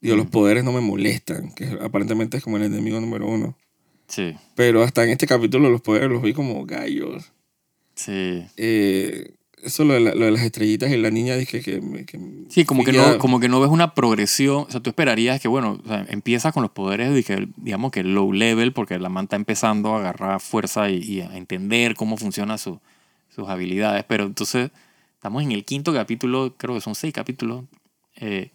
Digo, 0.00 0.16
los 0.16 0.26
Mm. 0.26 0.30
poderes 0.30 0.64
no 0.64 0.72
me 0.72 0.80
molestan, 0.80 1.52
que 1.54 1.66
aparentemente 1.80 2.36
es 2.38 2.42
como 2.42 2.56
el 2.56 2.64
enemigo 2.64 3.00
número 3.00 3.28
uno. 3.28 3.56
Sí, 4.08 4.34
Pero 4.56 4.82
hasta 4.82 5.04
en 5.04 5.10
este 5.10 5.26
capítulo 5.28 5.70
los 5.70 5.82
poderes 5.82 6.08
los 6.10 6.20
vi 6.22 6.32
como 6.32 6.64
gallos. 6.66 7.30
sí. 7.94 8.44
Eh, 8.56 9.34
eso 9.62 9.84
lo 9.84 9.94
de, 9.94 10.00
la- 10.00 10.14
lo 10.14 10.24
de 10.26 10.30
las 10.30 10.42
estrellitas 10.42 10.90
y 10.90 10.96
la 10.96 11.10
niña 11.10 11.34
dije 11.36 11.60
que... 11.60 11.80
me- 11.80 12.04
que 12.04 12.18
Sí, 12.48 12.64
como 12.64 12.84
que, 12.84 12.92
no, 12.92 13.18
como 13.18 13.40
que 13.40 13.48
no 13.48 13.60
ves 13.60 13.70
una 13.70 13.94
progresión. 13.94 14.64
O 14.68 14.70
sea, 14.70 14.80
tú 14.80 14.90
esperarías 14.90 15.40
que, 15.40 15.48
bueno, 15.48 15.80
o 15.84 15.88
sea, 15.88 16.06
empieza 16.08 16.52
con 16.52 16.62
los 16.62 16.72
poderes, 16.72 17.12
de 17.12 17.22
que, 17.24 17.48
digamos 17.56 17.90
que 17.90 18.02
low 18.04 18.32
level, 18.32 18.72
porque 18.72 18.98
la 18.98 19.08
man 19.08 19.24
está 19.24 19.36
empezando 19.36 19.94
a 19.94 19.98
agarrar 19.98 20.40
fuerza 20.40 20.90
y, 20.90 20.96
y 21.02 21.20
a 21.20 21.36
entender 21.36 21.94
cómo 21.94 22.16
funcionan 22.16 22.58
su- 22.58 22.80
sus 23.34 23.48
habilidades. 23.48 24.04
Pero 24.08 24.24
entonces, 24.24 24.70
estamos 25.14 25.42
en 25.42 25.52
el 25.52 25.64
quinto 25.64 25.92
capítulo, 25.92 26.54
creo 26.56 26.74
que 26.74 26.80
son 26.80 26.94
seis 26.94 27.12
capítulos. 27.12 27.64
eh, 28.16 28.50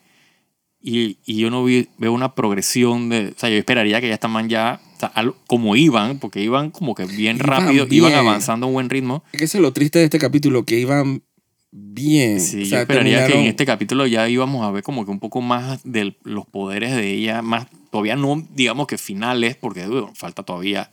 y, 0.84 1.18
y 1.25 1.38
yo 1.38 1.50
no 1.50 1.63
vi, 1.63 1.88
veo 1.98 2.12
una 2.13 2.36
progresión 2.36 3.08
de. 3.10 3.34
O 3.36 3.40
sea, 3.40 3.50
yo 3.50 3.56
esperaría 3.58 4.02
que 4.02 4.10
ya 4.10 4.13
esta 4.13 4.28
man 4.28 4.50
ya. 4.50 4.80
O 4.98 5.00
sea, 5.00 5.10
algo- 5.16 5.36
como 5.48 5.75
iban, 5.75 6.20
porque 6.20 6.42
iban 6.42 6.70
como 6.72 6.94
que 6.94 7.06
bien 7.06 7.38
Iban 7.38 7.40
rápido, 7.48 7.88
iban 7.90 8.12
bien. 8.12 8.20
avanzando 8.20 8.66
a 8.66 8.68
un 8.68 8.74
buen 8.74 8.90
ritmo. 8.90 9.24
Es 9.32 9.40
que 9.40 9.46
eso 9.46 9.58
es 9.58 9.62
lo 9.62 9.74
triste 9.74 10.00
de 10.00 10.06
este 10.06 10.20
capítulo, 10.20 10.63
que 10.66 10.80
iban 10.80 11.24
bien. 11.72 12.40
Sí, 12.40 12.58
O 12.58 12.60
yo 12.63 12.66
sea, 12.68 12.82
esperaría 12.82 13.20
que 13.20 13.24
en 13.24 13.32
terminaron- 13.32 13.50
este 13.50 13.66
capítulo 13.66 14.06
ya 14.08 14.28
íbamos 14.30 14.63
a 14.66 14.72
ver 14.72 14.84
como 14.84 15.06
que 15.06 15.12
un 15.12 15.20
poco 15.20 15.42
más 15.42 15.82
de 15.84 16.16
los 16.24 16.46
poderes 16.46 16.96
de 16.96 17.12
ella, 17.13 17.42
más, 17.42 17.68
todavía 17.92 18.16
no 18.16 18.46
digamos 18.54 18.86
que 18.88 18.98
finales, 18.98 19.56
porque 19.56 19.88
bueno, 19.88 20.12
falta 20.16 20.44
todavía 20.44 20.92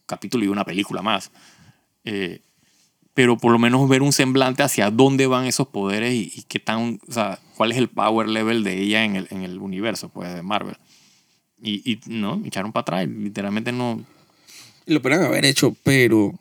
un 0.00 0.04
capítulo 0.06 0.44
y 0.44 0.48
una 0.48 0.64
película 0.64 1.00
más. 1.02 1.30
Eh, 2.04 2.40
pero 3.18 3.36
por 3.36 3.50
lo 3.50 3.58
menos 3.58 3.88
ver 3.88 4.02
un 4.02 4.12
semblante 4.12 4.62
hacia 4.62 4.92
dónde 4.92 5.26
van 5.26 5.44
esos 5.44 5.66
poderes 5.66 6.14
y, 6.14 6.30
y 6.36 6.42
qué 6.46 6.60
tan, 6.60 7.00
o 7.08 7.12
sea, 7.12 7.40
cuál 7.56 7.72
es 7.72 7.78
el 7.78 7.88
power 7.88 8.28
level 8.28 8.62
de 8.62 8.80
ella 8.80 9.02
en 9.04 9.16
el, 9.16 9.26
en 9.32 9.42
el 9.42 9.58
universo, 9.58 10.08
pues, 10.08 10.32
de 10.32 10.40
Marvel. 10.44 10.76
Y, 11.60 11.82
y 11.90 11.98
no, 12.06 12.36
me 12.36 12.46
echaron 12.46 12.70
para 12.70 12.82
atrás, 12.82 13.08
literalmente 13.08 13.72
no. 13.72 14.00
Lo 14.86 15.02
podrían 15.02 15.24
haber 15.24 15.44
hecho, 15.46 15.74
pero 15.82 16.32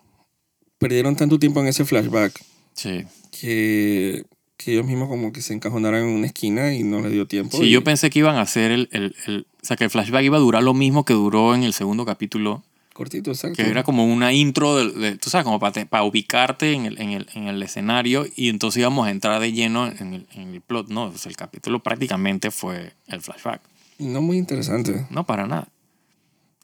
perdieron 0.78 1.16
tanto 1.16 1.40
tiempo 1.40 1.62
en 1.62 1.68
ese 1.68 1.84
flashback 1.84 2.40
Sí. 2.74 3.06
que, 3.32 4.24
que 4.56 4.74
ellos 4.74 4.86
mismos 4.86 5.10
como 5.10 5.34
que 5.34 5.42
se 5.42 5.56
encajonaron 5.56 6.02
en 6.02 6.16
una 6.16 6.28
esquina 6.28 6.76
y 6.76 6.84
no 6.84 7.02
les 7.02 7.12
dio 7.12 7.26
tiempo. 7.26 7.58
Sí, 7.58 7.64
y- 7.64 7.72
yo 7.72 7.84
pensé 7.84 8.12
que 8.12 8.20
iban 8.20 8.36
a 8.36 8.42
hacer 8.42 8.70
el, 8.70 8.88
el, 8.92 9.16
el- 9.26 9.48
O 9.64 9.66
sea, 9.66 9.78
que 9.78 9.84
el 9.86 9.90
flashback 9.90 10.24
iba 10.26 10.38
a 10.38 10.42
durar 10.42 10.62
lo 10.62 10.76
mismo 10.76 11.06
que 11.06 11.14
duró 11.16 11.56
en 11.56 11.64
el 11.64 11.74
segundo 11.74 12.06
capítulo. 12.06 12.64
Cortito, 12.98 13.30
exacto. 13.30 13.56
Que 13.62 13.70
era 13.70 13.84
como 13.84 14.06
una 14.06 14.34
intro, 14.34 14.76
de, 14.76 14.92
de- 14.92 15.18
tú 15.18 15.30
sabes, 15.30 15.46
como 15.46 15.60
para, 15.60 15.72
te- 15.72 15.86
para 15.86 16.04
ubicarte 16.04 16.74
en 16.74 16.86
el, 16.88 17.00
en, 17.00 17.12
el, 17.12 17.28
en 17.36 17.48
el 17.48 17.62
escenario 17.62 18.26
y 18.36 18.50
entonces 18.50 18.80
íbamos 18.80 19.06
a 19.08 19.12
entrar 19.12 19.40
de 19.40 19.52
lleno 19.54 19.86
en 19.88 20.16
el, 20.16 20.28
en 20.34 20.56
el 20.56 20.62
plot. 20.62 20.90
No, 20.90 21.14
el 21.24 21.36
capítulo 21.38 21.84
prácticamente 21.84 22.50
fue 22.50 22.94
el 23.06 23.22
flashback. 23.22 23.62
No 24.00 24.22
muy 24.22 24.38
interesante. 24.38 25.06
No, 25.12 25.26
para 25.28 25.46
nada. 25.46 25.68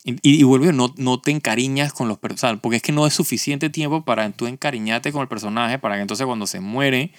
Y, 0.04 0.14
y, 0.24 0.40
y 0.40 0.44
vuelve, 0.44 0.74
no, 0.74 0.92
no 0.98 1.20
te 1.22 1.30
encariñas 1.30 1.94
con 1.94 2.08
los 2.08 2.18
personajes, 2.18 2.60
porque 2.62 2.78
es 2.78 2.82
que 2.82 2.92
no 2.92 3.06
es 3.06 3.14
suficiente 3.14 3.70
tiempo 3.70 4.04
para 4.04 4.28
tú 4.32 4.48
encariñarte 4.48 5.12
con 5.12 5.22
el 5.22 5.28
personaje, 5.28 5.78
para 5.78 5.96
que 5.96 6.02
entonces 6.02 6.26
cuando 6.26 6.48
se 6.48 6.60
muere, 6.60 7.12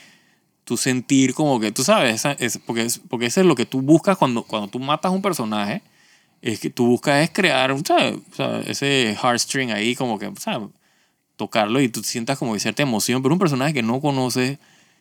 tú 0.64 0.76
sentir 0.76 1.34
como 1.34 1.60
que, 1.60 1.70
tú 1.72 1.84
sabes, 1.84 2.16
esa- 2.16 2.32
es, 2.32 2.58
porque, 2.58 2.82
es, 2.82 2.98
porque 3.08 3.26
eso 3.26 3.40
es 3.40 3.46
lo 3.46 3.54
que 3.54 3.64
tú 3.64 3.80
buscas 3.80 4.18
cuando, 4.18 4.42
cuando 4.42 4.66
tú 4.68 4.80
matas 4.80 5.10
a 5.10 5.14
un 5.14 5.22
personaje, 5.22 5.82
es 6.52 6.60
que 6.60 6.70
tú 6.70 6.86
buscas 6.86 7.24
es 7.24 7.30
crear, 7.30 7.74
¿sabes? 7.86 8.14
O 8.32 8.34
sea, 8.36 8.60
ese 8.66 9.16
heartstring 9.20 9.70
ahí 9.72 9.94
como 9.96 10.18
que, 10.18 10.30
¿sabes? 10.38 10.68
tocarlo 11.36 11.80
y 11.80 11.88
tú 11.88 12.02
sientas 12.04 12.38
como 12.38 12.56
cierta 12.60 12.82
emoción, 12.84 13.20
pero 13.22 13.34
un 13.34 13.40
personaje 13.40 13.74
que 13.74 13.82
no 13.82 14.00
conoces, 14.00 14.58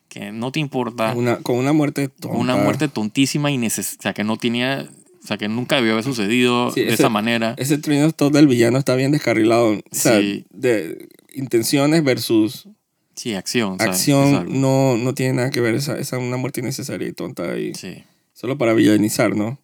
que 0.09 0.31
no 0.31 0.51
te 0.51 0.59
importa, 0.59 1.13
Una, 1.15 1.37
con 1.37 1.57
una 1.57 1.73
muerte 1.73 2.07
tonta. 2.07 2.35
una 2.37 2.55
muerte 2.55 2.87
tontísima 2.87 3.51
y 3.51 3.57
neces 3.59 3.97
o 3.99 4.01
sea, 4.01 4.13
que 4.13 4.23
no 4.23 4.37
tenía, 4.37 4.87
o 5.23 5.27
sea, 5.27 5.37
que 5.37 5.47
nunca 5.47 5.75
debió 5.75 5.91
haber 5.91 6.03
sucedido 6.03 6.71
Sí, 6.71 6.79
de 6.81 6.87
ese- 6.87 6.95
esa 6.95 7.09
manera. 7.09 7.53
Ese 7.57 7.77
train 7.77 8.03
of 8.03 8.15
thought 8.15 8.33
del 8.33 8.47
villano 8.47 8.79
está 8.79 8.95
bien 8.95 9.11
descarrilado. 9.11 9.73
O 9.73 9.81
sea, 9.91 10.19
Sí. 10.19 10.45
de 10.49 11.07
intenciones 11.35 12.03
versus 12.03 12.67
Sí, 13.15 13.35
acción. 13.35 13.77
acción 13.79 14.59
no, 14.59 14.97
no 14.97 15.13
tiene 15.13 15.33
nada 15.33 15.51
que 15.51 15.61
ver. 15.61 15.75
Esa 15.75 15.99
es 15.99 16.11
una 16.13 16.37
muerte 16.37 16.61
innecesaria 16.61 17.07
y 17.07 17.13
tonta 17.13 17.57
y 17.59 17.75
Sí. 17.75 18.03
solo 18.33 18.57
para 18.57 18.73
villanizar, 18.73 19.35
¿no? 19.35 19.59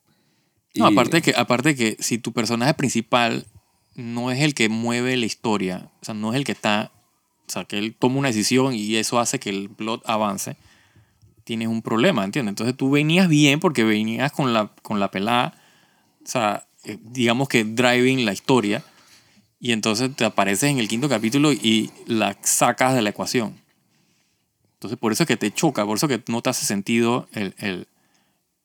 No, 0.76 0.90
Y- 0.90 0.94
aparte 0.94 1.22
que, 1.22 1.34
aparte 1.36 1.76
que 1.76 1.98
si 2.00 2.18
tu 2.18 2.32
personaje 2.32 2.74
principal 2.74 3.46
no 3.96 4.32
es 4.32 4.42
el 4.42 4.54
que 4.54 4.70
mueve 4.70 5.18
la 5.18 5.26
historia, 5.26 5.90
o 6.02 6.06
sea, 6.06 6.14
no 6.14 6.32
es 6.32 6.38
el 6.38 6.44
que 6.44 6.52
está, 6.52 6.92
o 7.48 7.52
sea, 7.52 7.66
que 7.66 7.78
él 7.78 7.96
toma 7.98 8.18
una 8.20 8.30
decisión 8.30 8.74
y 8.74 8.96
eso 8.96 9.20
hace 9.20 9.40
que 9.40 9.50
el 9.50 9.70
plot 9.70 10.02
avance, 10.06 10.56
tienes 11.44 11.68
un 11.68 11.82
problema, 11.82 12.24
¿entiendes? 12.24 12.52
Entonces 12.52 12.78
tú 12.78 12.92
venías 12.92 13.28
bien 13.28 13.60
porque 13.60 13.84
venías 13.84 14.32
con 14.32 14.54
la, 14.54 14.68
con 14.84 15.00
la 15.00 15.10
pelada, 15.12 15.60
o 16.24 16.28
sea, 16.28 16.68
eh, 16.84 16.98
digamos 17.02 17.50
que 17.50 17.64
driving 17.64 18.24
la 18.26 18.34
historia, 18.34 18.84
y 19.60 19.74
entonces 19.74 20.16
te 20.16 20.24
apareces 20.24 20.70
en 20.70 20.78
el 20.80 20.88
quinto 20.88 21.10
capítulo 21.10 21.52
y 21.52 21.92
la 22.06 22.38
sacas 22.44 22.94
de 22.96 23.02
la 23.02 23.10
ecuación. 23.10 23.60
Entonces 24.76 24.98
por 24.98 25.12
eso 25.12 25.24
es 25.24 25.28
que 25.28 25.36
te 25.36 25.52
choca, 25.52 25.86
por 25.86 25.98
eso 25.98 26.08
que 26.08 26.24
no 26.28 26.42
te 26.42 26.52
hace 26.52 26.66
sentido 26.66 27.28
el, 27.34 27.54
el, 27.58 27.88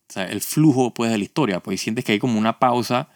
o 0.08 0.12
sea, 0.12 0.24
el 0.26 0.40
flujo 0.40 0.92
pues, 0.94 1.10
de 1.10 1.18
la 1.18 1.24
historia, 1.24 1.60
pues 1.60 1.80
y 1.80 1.84
sientes 1.84 2.04
que 2.04 2.12
hay 2.12 2.18
como 2.18 2.38
una 2.38 2.58
pausa 2.58 3.08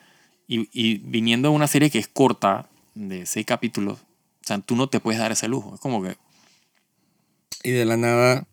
y, 0.47 0.69
y 0.73 0.99
viniendo 0.99 1.49
de 1.51 1.55
una 1.55 1.67
serie 1.67 1.91
que 1.91 1.99
es 1.99 2.09
corta, 2.09 2.69
de 2.95 3.27
seis 3.27 3.45
capítulos, 3.47 3.99
o 4.01 4.47
sea, 4.47 4.59
tú 4.59 4.75
no 4.77 4.89
te 4.89 4.99
puedes 5.01 5.21
dar 5.21 5.31
ese 5.33 5.47
lujo. 5.49 5.75
Es 5.75 5.81
como 5.81 6.03
que, 6.03 6.17
y 7.63 7.71
de 7.71 7.85
la 7.85 7.97
nada. 7.97 8.47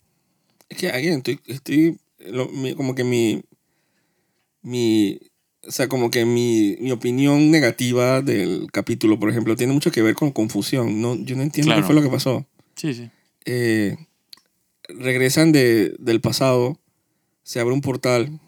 Es 0.69 0.77
que 0.77 0.89
again, 0.89 1.17
estoy, 1.17 1.39
estoy 1.47 1.97
lo- 2.19 2.49
mi- 2.49 2.75
como 2.75 2.95
que 2.95 3.03
mi, 3.03 3.43
mi, 4.61 5.19
o 5.67 5.71
sea, 5.71 5.87
como 5.87 6.09
que 6.09 6.25
mi, 6.25 6.75
mi 6.79 6.91
opinión 6.91 7.51
negativa 7.51 8.21
del 8.21 8.67
capítulo, 8.71 9.19
por 9.19 9.29
ejemplo, 9.29 9.55
tiene 9.55 9.73
mucho 9.73 9.91
que 9.91 10.01
ver 10.01 10.15
con 10.15 10.31
confusión. 10.31 11.01
No, 11.01 11.15
yo 11.15 11.35
no 11.35 11.43
entiendo 11.43 11.69
Claro. 11.69 11.81
qué 11.81 11.85
fue 11.85 11.95
lo 11.95 12.01
que 12.01 12.09
pasó. 12.09 12.45
sí, 12.75 12.93
sí. 12.93 13.09
Eh, 13.45 13.95
regresan 14.89 15.51
de, 15.51 15.95
del 15.99 16.19
pasado, 16.21 16.79
se 17.45 17.59
abre 17.59 17.73
un 17.73 17.81
portal, 17.81 18.39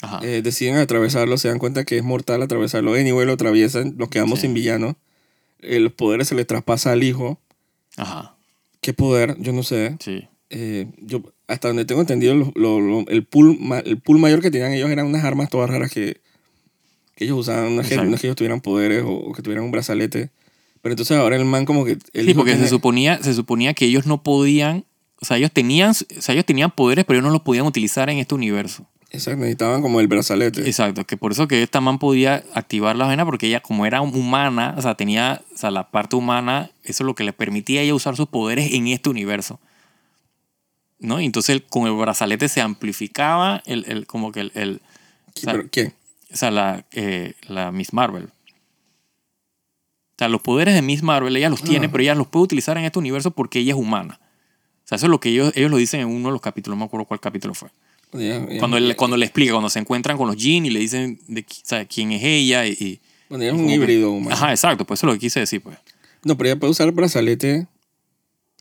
Ajá. 0.00 0.20
eh, 0.22 0.40
deciden 0.42 0.76
atravesarlo, 0.76 1.36
se 1.38 1.48
dan 1.48 1.58
cuenta 1.58 1.84
que 1.84 1.98
es 1.98 2.02
mortal 2.02 2.42
atravesarlo. 2.42 2.94
Anyway, 2.94 3.26
lo 3.26 3.34
atraviesan, 3.34 3.94
nos 3.98 4.08
quedamos 4.08 4.38
Sí. 4.40 4.46
sin 4.46 4.54
villano. 4.54 4.96
Eh, 5.60 5.78
los 5.80 5.92
poderes 5.92 6.28
se 6.28 6.34
le 6.34 6.44
traspasa 6.44 6.92
al 6.92 7.02
hijo. 7.02 7.38
Ajá. 7.96 8.34
¿Qué 8.80 8.92
poder? 8.94 9.36
Yo 9.40 9.52
no 9.52 9.62
sé. 9.62 9.96
Sí. 10.00 10.26
Eh, 10.50 10.86
yo, 11.02 11.22
hasta 11.46 11.68
donde 11.68 11.84
tengo 11.84 12.00
entendido, 12.00 12.34
lo- 12.34 12.52
lo- 12.54 12.80
lo- 12.80 13.08
el, 13.08 13.24
pool, 13.26 13.58
el 13.84 14.00
pool 14.00 14.18
mayor 14.18 14.40
que 14.40 14.50
tenían 14.50 14.72
ellos 14.72 14.88
eran 14.90 15.06
unas 15.06 15.24
armas 15.24 15.50
todas 15.50 15.68
raras 15.68 15.90
que, 15.90 16.20
que 17.16 17.24
ellos 17.24 17.38
usaban. 17.38 17.74
No 17.76 17.82
es, 17.82 17.88
que, 17.88 17.94
Exacto. 17.94 18.08
no 18.10 18.14
es 18.14 18.20
que 18.22 18.26
ellos 18.28 18.36
tuvieran 18.36 18.60
poderes 18.60 19.02
o, 19.04 19.10
o 19.10 19.32
que 19.32 19.42
tuvieran 19.42 19.64
un 19.64 19.70
brazalete. 19.72 20.30
Pero 20.80 20.92
entonces 20.92 21.16
ahora 21.18 21.36
el 21.36 21.44
man 21.44 21.64
como 21.66 21.84
que... 21.84 21.98
El 22.12 22.26
Sí, 22.26 22.34
porque 22.34 22.56
se 22.56 22.68
suponía, 22.68 23.20
se 23.22 23.34
suponía 23.34 23.74
que 23.74 23.84
ellos 23.86 24.06
no 24.06 24.22
podían, 24.22 24.84
o 25.20 25.24
sea, 25.24 25.36
ellos 25.36 25.50
tenían, 25.52 25.90
o 25.90 25.94
sea, 26.22 26.32
ellos 26.32 26.44
tenían 26.46 26.70
poderes, 26.70 27.04
pero 27.04 27.18
ellos 27.18 27.26
no 27.26 27.32
los 27.32 27.42
podían 27.42 27.66
utilizar 27.66 28.08
en 28.10 28.18
este 28.18 28.34
universo. 28.34 28.86
Exacto, 29.10 29.38
necesitaban 29.40 29.80
como 29.80 30.00
el 30.00 30.06
brazalete. 30.06 30.66
Exacto, 30.66 31.06
que 31.06 31.16
por 31.16 31.32
eso 31.32 31.48
que 31.48 31.62
esta 31.62 31.80
man 31.80 31.98
podía 31.98 32.44
activar 32.54 32.94
la 32.94 33.06
vena 33.08 33.24
porque 33.24 33.46
ella 33.46 33.60
como 33.60 33.86
era 33.86 34.02
humana, 34.02 34.74
o 34.76 34.82
sea, 34.82 34.96
tenía, 34.96 35.40
o 35.54 35.56
sea, 35.56 35.70
la 35.70 35.90
parte 35.90 36.14
humana, 36.16 36.70
eso 36.84 37.02
es 37.02 37.06
lo 37.06 37.14
que 37.14 37.24
le 37.24 37.32
permitía 37.32 37.80
a 37.80 37.84
ella 37.84 37.94
usar 37.94 38.16
sus 38.16 38.28
poderes 38.28 38.72
en 38.74 38.86
este 38.88 39.08
universo. 39.08 39.58
¿No? 41.00 41.20
Y 41.20 41.24
entonces 41.26 41.62
con 41.70 41.86
el 41.86 41.94
brazalete 41.94 42.48
se 42.48 42.60
amplificaba 42.60 43.62
el, 43.66 43.84
el- 43.88 44.06
como 44.06 44.30
que 44.32 44.40
el, 44.40 44.52
el- 44.54 44.80
¿Qui- 45.34 45.40
sea, 45.44 45.52
pero 45.52 45.68
¿Quién? 45.70 45.94
o 46.32 46.36
sea, 46.36 46.50
la, 46.50 46.84
eh, 46.92 47.34
la 47.46 47.72
Miss 47.72 47.92
Marvel. 47.94 48.24
O 48.24 50.18
sea, 50.18 50.28
los 50.28 50.40
poderes 50.42 50.74
de 50.74 50.82
Miss 50.82 51.02
Marvel 51.02 51.36
ella 51.36 51.48
los 51.48 51.62
tiene, 51.62 51.86
Ah. 51.86 51.88
pero 51.92 52.02
ella 52.02 52.14
los 52.16 52.26
puede 52.26 52.44
utilizar 52.44 52.76
en 52.76 52.84
este 52.84 52.98
universo 52.98 53.30
porque 53.30 53.60
ella 53.60 53.72
es 53.74 53.78
humana. 53.78 54.18
Sea, 54.88 54.96
eso 54.96 55.06
es 55.06 55.10
lo 55.10 55.20
que 55.20 55.28
ellos, 55.28 55.52
ellos 55.54 55.70
lo 55.70 55.76
dicen 55.76 56.00
en 56.00 56.06
uno 56.08 56.28
de 56.28 56.32
los 56.32 56.40
capítulos, 56.40 56.76
no 56.78 56.84
me 56.84 56.86
acuerdo 56.86 57.04
cuál 57.06 57.20
capítulo 57.20 57.52
fue. 57.54 57.68
Ya- 58.12 58.46
Cuando, 58.58 58.78
él, 58.78 58.96
cuando 58.96 59.16
le 59.18 59.26
explica, 59.26 59.52
cuando 59.52 59.68
se 59.68 59.78
encuentran 59.78 60.16
con 60.16 60.28
los 60.28 60.36
Jean 60.36 60.64
y 60.64 60.70
le 60.70 60.80
dicen 60.80 61.20
de, 61.28 61.42
o 61.42 61.44
sea, 61.62 61.84
quién 61.84 62.12
es 62.12 62.22
ella 62.24 62.66
y... 62.66 62.70
y- 62.72 63.00
Bueno, 63.28 63.44
ella 63.44 63.52
es 63.52 63.58
un 63.60 63.68
híbrido 63.68 64.10
humano. 64.12 64.34
Ajá, 64.34 64.50
exacto, 64.50 64.86
pues 64.86 65.00
eso 65.00 65.06
es 65.06 65.08
lo 65.08 65.14
que 65.14 65.20
quise 65.26 65.40
decir, 65.40 65.60
pues. 65.60 65.76
No, 66.24 66.36
pero 66.38 66.50
ella 66.50 66.58
puede 66.58 66.70
usar 66.70 66.86
el 66.88 66.92
brazalete. 66.94 67.66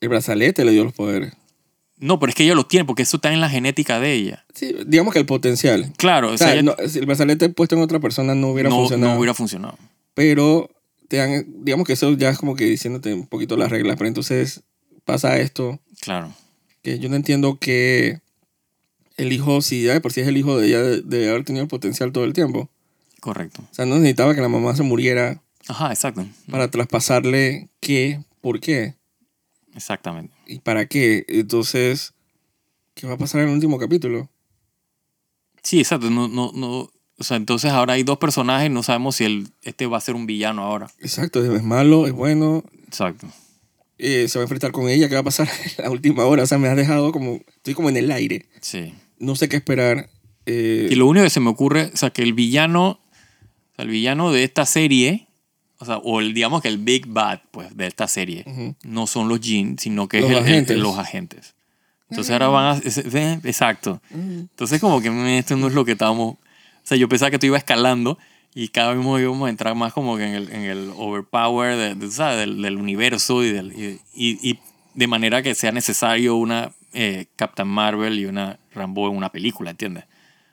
El 0.02 0.10
brazalete 0.10 0.66
le 0.66 0.72
dio 0.72 0.84
los 0.84 0.94
poderes. 0.94 1.32
No, 1.98 2.20
pero 2.20 2.30
es 2.30 2.36
que 2.36 2.44
ella 2.44 2.54
los 2.56 2.68
tiene 2.68 2.84
porque 2.86 3.04
eso 3.04 3.18
está 3.18 3.32
en 3.34 3.40
la 3.42 3.50
genética 3.50 4.00
de 4.00 4.12
ella. 4.14 4.46
Sí, 4.54 4.76
digamos 4.86 5.14
que 5.14 5.20
el 5.20 5.26
potencial. 5.26 5.92
Claro, 5.98 6.30
o 6.30 6.34
O 6.34 6.38
sea, 6.38 6.48
sea, 6.48 6.54
ella 6.60 6.62
no, 6.64 6.76
si 6.90 7.00
el 7.00 7.06
brazalete 7.06 7.50
puesto 7.50 7.76
en 7.76 7.82
otra 7.82 8.00
persona 8.00 8.36
no 8.36 8.50
hubiera 8.50 8.70
no, 8.70 8.76
funcionado. 8.76 9.14
no 9.14 9.18
hubiera 9.20 9.34
funcionado. 9.34 9.78
Pero 10.14 10.70
te 11.08 11.18
dan, 11.18 11.46
digamos 11.64 11.88
que 11.88 11.94
eso 11.94 12.12
ya 12.18 12.30
es 12.30 12.38
como 12.38 12.56
que 12.56 12.66
diciéndote 12.66 13.14
un 13.14 13.26
poquito 13.28 13.56
las 13.58 13.72
reglas. 13.72 13.96
Pero 13.98 14.10
entonces 14.10 14.62
pasa 15.08 15.40
esto, 15.40 15.80
Claro. 16.02 16.32
que 16.84 17.00
yo 17.00 17.10
no 17.10 17.16
entiendo 17.16 17.58
que 17.60 18.22
el 19.16 19.34
hijo, 19.34 19.62
si 19.62 19.84
ya 19.84 19.94
de 19.94 20.02
por 20.02 20.14
sí 20.14 20.22
es 20.22 20.28
el 20.28 20.38
hijo 20.38 20.60
de 20.60 20.68
ella, 20.68 20.82
de, 20.84 21.02
de 21.02 21.30
haber 21.32 21.44
tenido 21.44 21.64
el 21.64 21.68
potencial 21.70 22.12
todo 22.12 22.24
el 22.26 22.34
tiempo. 22.34 22.70
Correcto. 23.20 23.64
O 23.72 23.74
sea, 23.74 23.86
no 23.88 23.96
necesitaba 23.96 24.36
que 24.36 24.42
la 24.42 24.50
mamá 24.50 24.76
se 24.76 24.84
muriera 24.84 25.42
Ajá, 25.68 25.90
exacto. 25.90 26.26
para 26.52 26.70
traspasarle 26.70 27.68
qué, 27.80 28.24
por 28.42 28.60
qué 28.60 28.94
Exactamente. 29.76 30.34
y 30.46 30.60
para 30.60 30.86
qué. 30.86 31.26
Entonces, 31.28 32.14
¿qué 32.94 33.08
va 33.08 33.14
a 33.16 33.18
pasar 33.18 33.42
en 33.42 33.48
el 33.48 33.54
último 33.56 33.80
capítulo? 33.80 34.30
Sí, 35.64 35.80
exacto. 35.80 36.10
No, 36.10 36.28
no, 36.28 36.52
no, 36.54 36.90
o 37.18 37.24
sea, 37.24 37.38
entonces 37.38 37.72
ahora 37.72 37.94
hay 37.94 38.04
dos 38.04 38.20
personajes, 38.20 38.70
no 38.70 38.84
sabemos 38.84 39.16
si 39.16 39.26
el, 39.26 39.48
este 39.64 39.88
va 39.88 39.98
a 39.98 40.02
ser 40.02 40.16
un 40.16 40.28
villano 40.28 40.62
ahora. 40.64 40.92
Exacto, 41.00 41.44
es 41.44 41.64
malo, 41.64 42.06
es 42.08 42.14
bueno, 42.14 42.64
Exacto. 42.88 43.28
Eh, 43.98 44.28
se 44.28 44.38
va 44.40 44.44
a 44.44 44.46
enfrentar 44.46 44.72
con 44.72 44.90
ella, 44.90 45.08
¿qué 45.10 45.16
va 45.16 45.22
a 45.22 45.24
pasar 45.24 45.48
en 45.48 45.72
la 45.84 45.90
última 45.92 46.26
hora? 46.26 46.44
O 46.44 46.46
sea, 46.48 46.58
me 46.58 46.68
has 46.68 46.78
dejado 46.78 47.12
como, 47.12 47.40
estoy 47.56 47.74
como 47.74 47.90
en 47.90 47.98
el 47.98 48.12
aire. 48.12 48.46
Sí. 48.62 48.94
No 49.20 49.36
sé 49.36 49.50
qué 49.50 49.58
esperar. 49.58 50.10
eh, 50.46 50.88
Y 50.92 50.96
lo 50.96 51.08
único 51.08 51.24
que 51.24 51.30
se 51.30 51.40
me 51.40 51.50
ocurre, 51.50 51.92
o 51.94 51.98
sea, 51.98 52.10
que 52.12 52.22
el 52.24 52.34
villano, 52.34 52.88
o 52.90 53.76
sea, 53.76 53.84
el 53.86 53.90
villano 53.90 54.32
de 54.32 54.44
esta 54.44 54.66
serie, 54.66 55.28
o 55.80 55.86
sea, 55.86 55.98
o 55.98 56.20
el, 56.22 56.34
digamos 56.34 56.62
que 56.62 56.68
el 56.68 56.78
Big 56.80 57.06
Bad, 57.08 57.42
pues, 57.52 57.76
de 57.76 57.88
esta 57.88 58.08
serie, 58.08 58.44
Ujú. 58.48 58.76
no 58.84 59.08
son 59.08 59.28
los 59.30 59.40
Jin, 59.40 59.78
sino 59.80 60.08
que 60.08 60.22
Los 60.22 60.32
es 60.32 60.38
el- 60.38 60.44
el- 60.44 60.50
agentes. 60.52 60.78
los 60.78 60.98
agentes. 60.98 61.56
Entonces 62.10 62.32
ahora 62.32 62.48
van 62.48 62.76
a... 62.76 62.78
es- 62.80 62.98
es- 62.98 63.46
Exacto. 63.46 64.02
Entonces 64.12 64.80
como 64.80 65.02
que 65.02 65.10
mm, 65.12 65.26
esto 65.28 65.58
no 65.58 65.68
es 65.68 65.74
lo 65.74 65.84
que 65.86 65.92
estábamos... 65.92 66.36
O 66.36 66.40
sea, 66.84 66.98
yo 66.98 67.10
pensaba 67.10 67.30
que 67.30 67.36
esto 67.36 67.46
iba 67.48 67.58
escalando 67.58 68.18
y 68.60 68.70
cada 68.70 68.94
vez 68.94 69.06
íbamos 69.22 69.48
a 69.48 69.50
entrar 69.50 69.76
más 69.76 69.94
como 69.94 70.18
que 70.18 70.24
en 70.24 70.34
el, 70.34 70.52
en 70.52 70.62
el 70.64 70.92
overpower 70.96 71.76
de, 71.76 71.96
de, 71.96 72.12
¿sabes? 72.12 72.38
Del, 72.40 72.62
del 72.62 72.78
universo 72.78 73.44
y, 73.44 73.52
del, 73.52 73.72
y, 73.74 74.00
y- 74.16 74.40
y 74.52 74.60
de 74.96 75.08
manera 75.08 75.44
que 75.44 75.54
sea 75.54 75.72
necesario 75.72 76.36
una 76.36 76.72
eh, 76.94 77.28
Captain 77.36 77.68
Marvel 77.68 78.18
y 78.18 78.26
una 78.26 78.58
Rambo 78.74 79.10
en 79.10 79.16
una 79.16 79.32
película, 79.32 79.70
¿entiendes? 79.70 80.06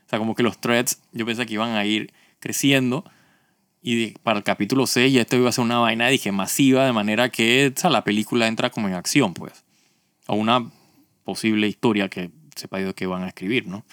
O 0.07 0.11
sea, 0.11 0.19
como 0.19 0.35
que 0.35 0.43
los 0.43 0.59
threads 0.61 1.01
yo 1.13 1.25
pensé 1.25 1.47
que 1.47 1.55
iban 1.55 1.71
a 1.77 1.87
ir 1.87 2.13
creciendo 2.41 3.05
y 3.83 4.11
para 4.19 4.39
el 4.39 4.45
capítulo 4.45 4.87
6 4.87 5.13
ya 5.13 5.23
esto 5.23 5.37
iba 5.37 5.49
a 5.49 5.53
ser 5.53 5.65
una 5.65 5.79
vaina, 5.79 6.09
dije, 6.09 6.31
masiva, 6.33 6.85
de 6.85 6.93
manera 6.93 7.31
que 7.31 7.73
o 7.75 7.81
sea, 7.81 7.89
la 7.91 8.05
película 8.05 8.47
entra 8.49 8.69
como 8.71 8.89
en 8.89 8.95
acción, 8.95 9.33
pues. 9.35 9.65
O 10.27 10.35
una 10.37 10.71
posible 11.25 11.69
historia 11.69 12.09
que 12.11 12.31
sepa 12.55 12.81
yo 12.81 12.95
que 12.95 13.07
van 13.07 13.23
a 13.23 13.29
escribir, 13.29 13.67
¿no? 13.67 13.85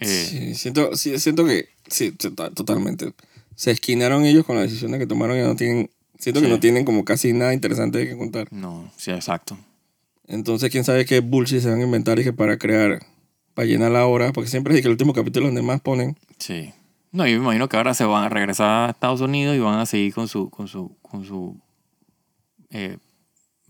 Eh, 0.00 0.06
Sí, 0.06 0.54
siento, 0.54 0.96
sí, 0.96 1.18
siento 1.18 1.44
que, 1.44 1.68
sí, 1.90 2.12
to- 2.12 2.32
totalmente. 2.52 3.12
Se 3.54 3.70
esquinaron 3.70 4.24
ellos 4.24 4.44
con 4.46 4.56
la 4.56 4.62
decisión 4.62 4.92
de 4.92 4.98
que 4.98 5.06
tomaron 5.06 5.36
y 5.36 5.40
no 5.42 5.56
tienen, 5.56 5.90
siento 6.18 6.40
que 6.40 6.46
Sí. 6.46 6.52
no 6.52 6.60
tienen 6.60 6.84
como 6.84 7.04
casi 7.04 7.32
nada 7.32 7.52
interesante 7.54 8.06
que 8.08 8.16
contar. 8.16 8.48
No, 8.52 8.90
sí, 8.96 9.10
exacto. 9.10 9.58
Entonces, 10.26 10.70
quién 10.70 10.84
sabe 10.84 11.04
qué 11.06 11.20
bullshit 11.20 11.60
se 11.60 11.70
van 11.70 11.80
a 11.80 11.84
inventar 11.84 12.18
y 12.18 12.24
que 12.24 12.32
para 12.32 12.58
crear, 12.58 13.00
para 13.54 13.66
llenar 13.66 13.90
la 13.90 14.06
hora, 14.06 14.32
porque 14.32 14.50
siempre 14.50 14.74
es 14.74 14.80
que 14.82 14.86
el 14.88 14.92
último 14.92 15.12
capítulo 15.14 15.46
donde 15.46 15.62
más 15.62 15.80
ponen. 15.80 16.16
Sí. 16.38 16.72
No, 17.10 17.26
yo 17.26 17.38
me 17.38 17.44
imagino 17.44 17.68
que 17.68 17.76
ahora 17.78 17.94
se 17.94 18.04
van 18.04 18.24
a 18.24 18.28
regresar 18.28 18.88
a 18.88 18.90
Estados 18.90 19.20
Unidos 19.22 19.56
y 19.56 19.58
van 19.60 19.78
a 19.80 19.86
seguir 19.86 20.12
con 20.12 20.28
su, 20.28 20.50
con 20.50 20.68
su, 20.68 20.94
con 21.00 21.24
su 21.24 21.56
eh, 22.70 22.98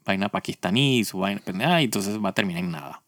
vaina 0.04 0.28
pakistaní, 0.28 1.04
su 1.04 1.18
vaina 1.18 1.40
pendeja, 1.44 1.80
y 1.80 1.84
entonces 1.84 2.18
va 2.22 2.30
a 2.30 2.34
terminar 2.34 2.64
en 2.64 2.72
nada. 2.72 3.02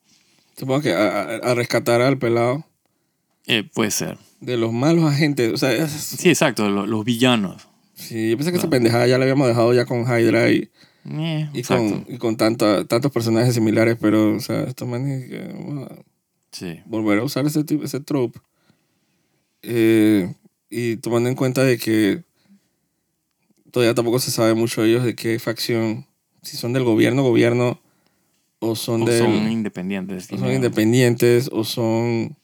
Supongo 0.57 0.83
que 0.83 0.93
a, 0.93 1.09
a- 1.23 1.37
a 1.37 1.55
rescatar 1.55 2.01
al 2.01 2.19
pelado 2.19 2.65
Eh, 3.47 3.65
puede 3.65 3.91
ser. 3.91 4.17
De 4.41 4.57
los 4.57 4.73
malos 4.73 5.05
agentes. 5.05 5.53
O 5.53 5.57
sea, 5.57 5.73
es- 5.73 5.91
Sí, 5.93 6.29
exacto, 6.29 6.69
lo- 6.69 6.87
los, 6.87 7.05
villanos. 7.05 7.69
sí, 7.95 8.31
yo 8.31 8.37
pensé 8.37 8.51
que 8.53 8.59
esa 8.59 8.71
pendejada 8.71 9.07
ya 9.07 9.19
la 9.19 9.25
habíamos 9.25 9.47
dejado 9.49 9.73
ya 9.75 9.85
con 9.85 10.03
Hydra 10.03 10.51
y, 10.51 10.71
Eh, 11.11 11.49
y 11.55 11.63
con, 11.63 12.05
y 12.09 12.19
con 12.19 12.37
tanta- 12.37 12.85
tantos 12.85 13.11
personajes 13.13 13.55
similares, 13.55 13.97
pero, 14.01 14.35
o 14.37 14.41
sea, 14.41 14.63
estos 14.65 14.87
manes 14.89 15.29
Sí. 16.53 16.81
volver 16.87 17.19
a 17.21 17.25
usar 17.25 17.47
ese, 17.47 17.65
tipo- 17.65 17.85
ese 17.85 18.01
trope. 18.01 18.41
Eh, 19.63 20.35
y 20.71 20.97
tomando 20.97 21.29
en 21.29 21.35
cuenta 21.35 21.63
de 21.65 21.79
que 21.79 22.23
todavía 23.71 23.95
tampoco 23.95 24.19
se 24.19 24.31
sabe 24.31 24.55
mucho 24.55 24.83
de 24.83 24.89
ellos 24.91 25.05
de 25.05 25.15
qué 25.15 25.39
facción, 25.39 26.07
si 26.43 26.57
son 26.57 26.73
del 26.73 26.85
gobierno, 26.85 27.23
gobierno, 27.23 27.81
o 28.59 28.75
son 28.77 29.03
O 29.03 29.07
del- 29.07 29.19
son 29.23 29.51
independientes. 29.53 30.31
o 30.33 30.39
son 30.39 30.53
independientes, 30.53 31.49
o 31.53 31.65
son... 31.65 32.37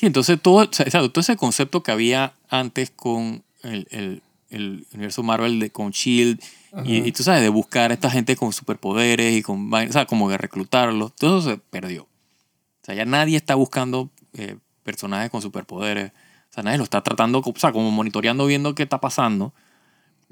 Sí, 0.00 0.06
entonces 0.06 0.40
todo, 0.40 0.62
exacto, 0.62 1.10
todo 1.10 1.20
ese 1.20 1.36
concepto 1.36 1.82
que 1.82 1.92
había 1.92 2.32
antes 2.48 2.90
con 2.90 3.42
el, 3.62 3.86
el- 3.90 4.22
el 4.48 4.86
universo 4.94 5.22
Marvel, 5.22 5.60
de, 5.60 5.70
con 5.70 5.90
Shield, 5.90 6.40
y, 6.86 7.06
y 7.06 7.12
tú 7.12 7.22
sabes, 7.22 7.42
de 7.42 7.50
buscar 7.50 7.90
a 7.90 7.94
esta 7.94 8.10
gente 8.10 8.34
con 8.34 8.50
superpoderes 8.54 9.36
y 9.36 9.42
con 9.42 9.70
o 9.72 9.92
sea, 9.92 10.06
como 10.06 10.30
de 10.30 10.38
reclutarlos, 10.38 11.14
todo 11.14 11.40
eso 11.40 11.50
se 11.50 11.58
perdió. 11.58 12.04
O 12.04 12.84
sea, 12.84 12.94
ya 12.94 13.04
nadie 13.04 13.36
está 13.36 13.54
buscando 13.56 14.08
eh, 14.32 14.56
personajes 14.84 15.28
con 15.30 15.42
superpoderes. 15.42 16.12
O 16.50 16.54
sea, 16.54 16.62
nadie 16.62 16.78
lo 16.78 16.84
está 16.84 17.02
tratando, 17.02 17.40
o 17.40 17.54
sea, 17.58 17.70
como 17.70 17.90
monitoreando, 17.90 18.46
viendo 18.46 18.74
qué 18.74 18.84
está 18.84 19.02
pasando. 19.02 19.52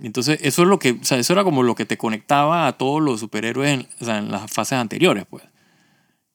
Entonces, 0.00 0.38
eso 0.42 0.62
es 0.62 0.68
lo 0.68 0.78
que, 0.78 0.92
o 0.92 1.04
sea, 1.04 1.18
eso 1.18 1.34
era 1.34 1.44
como 1.44 1.62
lo 1.62 1.74
que 1.74 1.84
te 1.84 1.98
conectaba 1.98 2.66
a 2.68 2.72
todos 2.72 3.02
los 3.02 3.20
superhéroes 3.20 3.80
en, 3.80 3.88
o 4.00 4.04
sea, 4.06 4.16
en 4.18 4.30
las 4.30 4.50
fases 4.50 4.78
anteriores, 4.78 5.26
pues. 5.28 5.44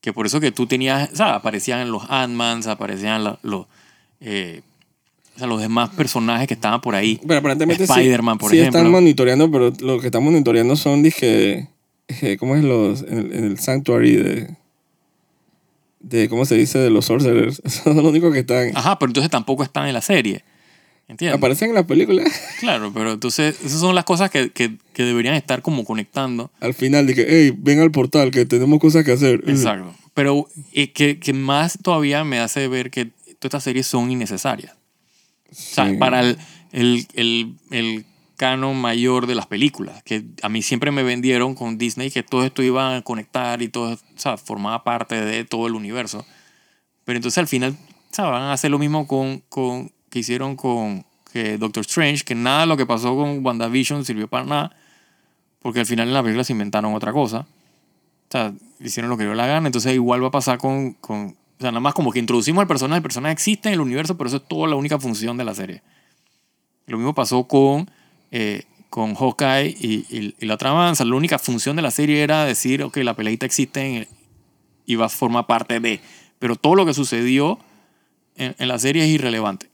Que 0.03 0.11
por 0.11 0.25
eso 0.25 0.41
que 0.41 0.51
tú 0.51 0.67
tenías, 0.67 1.09
o 1.13 1.15
sea, 1.15 1.35
aparecían 1.35 1.89
los 1.89 2.03
Ant-Mans, 2.09 2.67
aparecían 2.67 3.23
la- 3.23 3.39
los, 3.41 3.67
eh, 4.19 4.61
o 5.35 5.39
sea, 5.39 5.47
los 5.47 5.61
demás 5.61 5.91
personajes 5.91 6.45
que 6.45 6.53
estaban 6.55 6.81
por 6.81 6.93
ahí. 6.93 7.21
Pero 7.25 7.39
aparentemente 7.39 7.87
sí- 7.87 7.93
Spider-Man, 7.93 8.37
por 8.37 8.51
sí 8.51 8.59
ejemplo. 8.59 8.79
están 8.81 8.91
monitoreando, 8.91 9.49
pero 9.49 9.71
lo 9.79 9.99
que 10.01 10.07
están 10.07 10.21
monitoreando 10.23 10.75
son, 10.75 11.03
dije, 11.03 11.69
¿cómo 12.37 12.57
es 12.57 12.65
los, 12.65 13.01
en, 13.03 13.17
el- 13.17 13.33
en 13.33 13.43
el 13.45 13.59
sanctuary 13.59 14.15
de, 14.17 14.55
de, 16.01 16.27
¿cómo 16.27 16.43
se 16.43 16.55
dice? 16.55 16.79
De 16.79 16.89
los 16.89 17.05
sorcerers. 17.05 17.61
Son 17.83 17.95
los 17.95 18.03
únicos 18.05 18.33
que 18.33 18.39
están. 18.39 18.75
Ajá, 18.75 18.99
pero 18.99 19.09
entonces 19.09 19.31
tampoco 19.31 19.63
están 19.63 19.87
en 19.87 19.93
la 19.93 20.01
serie. 20.01 20.43
¿Entiendes? 21.07 21.37
Aparecen 21.37 21.69
en 21.69 21.75
la 21.75 21.85
película. 21.85 22.23
Claro, 22.59 22.91
pero 22.93 23.11
entonces 23.13 23.57
esas 23.63 23.79
son 23.81 23.93
las 23.93 24.05
cosas 24.05 24.29
que, 24.31 24.51
que, 24.51 24.77
que 24.93 25.03
deberían 25.03 25.35
estar 25.35 25.61
como 25.61 25.83
conectando. 25.83 26.49
Al 26.61 26.73
final 26.73 27.05
dije, 27.07 27.25
hey, 27.27 27.53
ven 27.57 27.79
al 27.81 27.91
portal 27.91 28.31
que 28.31 28.45
tenemos 28.45 28.79
cosas 28.79 29.03
que 29.03 29.11
hacer. 29.11 29.43
Exacto. 29.47 29.93
Pero 30.13 30.47
eh, 30.71 30.91
que, 30.91 31.19
que 31.19 31.33
más 31.33 31.77
todavía 31.81 32.23
me 32.23 32.39
hace 32.39 32.67
ver 32.67 32.89
que 32.89 33.05
todas 33.05 33.43
estas 33.43 33.63
series 33.63 33.87
son 33.87 34.11
innecesarias. 34.11 34.73
O 35.51 35.55
sea, 35.55 35.89
Sí. 35.89 35.97
para 35.97 36.21
el, 36.21 36.37
el, 36.71 37.07
el, 37.15 37.53
el 37.71 38.05
canon 38.37 38.77
mayor 38.79 39.27
de 39.27 39.35
las 39.35 39.45
películas, 39.47 40.01
que 40.03 40.23
a 40.41 40.49
mí 40.49 40.61
siempre 40.61 40.91
me 40.91 41.03
vendieron 41.03 41.53
con 41.53 41.77
Disney 41.77 42.09
que 42.11 42.23
todo 42.23 42.45
esto 42.45 42.63
iba 42.63 42.95
a 42.95 43.01
conectar 43.01 43.61
y 43.61 43.67
todo, 43.67 43.93
o 43.93 43.99
sea, 44.15 44.37
formaba 44.37 44.83
parte 44.83 45.15
de 45.23 45.43
todo 45.45 45.67
el 45.67 45.75
universo. 45.75 46.25
Pero 47.05 47.17
entonces 47.17 47.37
al 47.37 47.47
final, 47.47 47.71
o 47.73 48.15
sea, 48.15 48.25
van 48.25 48.43
a 48.43 48.53
hacer 48.53 48.71
lo 48.71 48.79
mismo 48.79 49.05
con, 49.07 49.43
con 49.49 49.91
que 50.13 50.19
hicieron 50.19 50.55
con 50.55 51.03
que 51.31 51.57
Doctor 51.57 51.81
Strange, 51.81 52.23
que 52.23 52.35
nada 52.35 52.61
de 52.61 52.67
lo 52.67 52.77
que 52.77 52.85
pasó 52.85 53.15
con 53.15 53.43
WandaVision 53.43 54.05
sirvió 54.05 54.27
para 54.27 54.45
nada, 54.45 54.75
porque 55.59 55.79
al 55.79 55.87
final 55.87 56.07
en 56.07 56.13
la 56.13 56.21
película 56.21 56.43
se 56.43 56.53
inventaron 56.53 56.93
otra 56.93 57.11
cosa. 57.11 57.39
O 57.39 58.29
sea, 58.29 58.53
hicieron 58.79 59.09
lo 59.09 59.17
que 59.17 59.23
dio 59.23 59.33
la 59.33 59.47
gana, 59.47 59.67
entonces 59.67 59.91
igual 59.95 60.21
va 60.23 60.27
a 60.27 60.31
pasar 60.31 60.59
con, 60.59 60.93
con 60.93 61.29
o 61.29 61.61
sea, 61.61 61.71
nada 61.71 61.79
más 61.79 61.95
como 61.95 62.11
que 62.11 62.19
introducimos 62.19 62.61
al 62.61 62.67
personaje, 62.67 62.97
el 62.97 63.01
personaje 63.03 63.33
existe 63.33 63.69
en 63.69 63.73
el 63.73 63.81
universo, 63.81 64.15
pero 64.15 64.27
eso 64.27 64.37
es 64.37 64.47
toda 64.47 64.67
la 64.67 64.75
única 64.75 64.99
función 64.99 65.35
de 65.35 65.45
la 65.45 65.55
serie. 65.55 65.81
Lo 66.85 66.97
mismo 66.97 67.15
pasó 67.15 67.47
con, 67.47 67.89
eh, 68.29 68.65
con 68.91 69.15
Hawkeye 69.15 69.75
y, 69.79 70.05
y, 70.15 70.35
y 70.39 70.45
la 70.45 70.53
otra. 70.53 70.93
La 70.93 71.15
única 71.15 71.39
función 71.39 71.75
de 71.75 71.81
la 71.81 71.89
serie 71.89 72.21
era 72.21 72.45
decir, 72.45 72.83
ok, 72.83 72.97
la 72.97 73.15
peleita 73.15 73.47
existe 73.47 73.81
en- 73.81 74.07
y 74.85 74.93
va 74.95 75.07
a 75.07 75.09
formar 75.09 75.47
parte 75.47 75.79
de. 75.79 75.99
Pero 76.37 76.55
todo 76.55 76.75
lo 76.75 76.85
que 76.85 76.93
sucedió 76.93 77.57
en, 78.35 78.53
en 78.59 78.67
la 78.67 78.77
serie 78.77 79.03
es 79.05 79.09
irrelevante. 79.09 79.72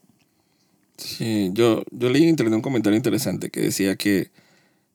Sí, 1.00 1.50
yo, 1.54 1.84
yo 1.92 2.10
leí 2.10 2.24
en 2.24 2.30
internet 2.30 2.54
un 2.56 2.62
comentario 2.62 2.98
interesante 2.98 3.50
que 3.50 3.62
decía 3.62 3.96
que 3.96 4.30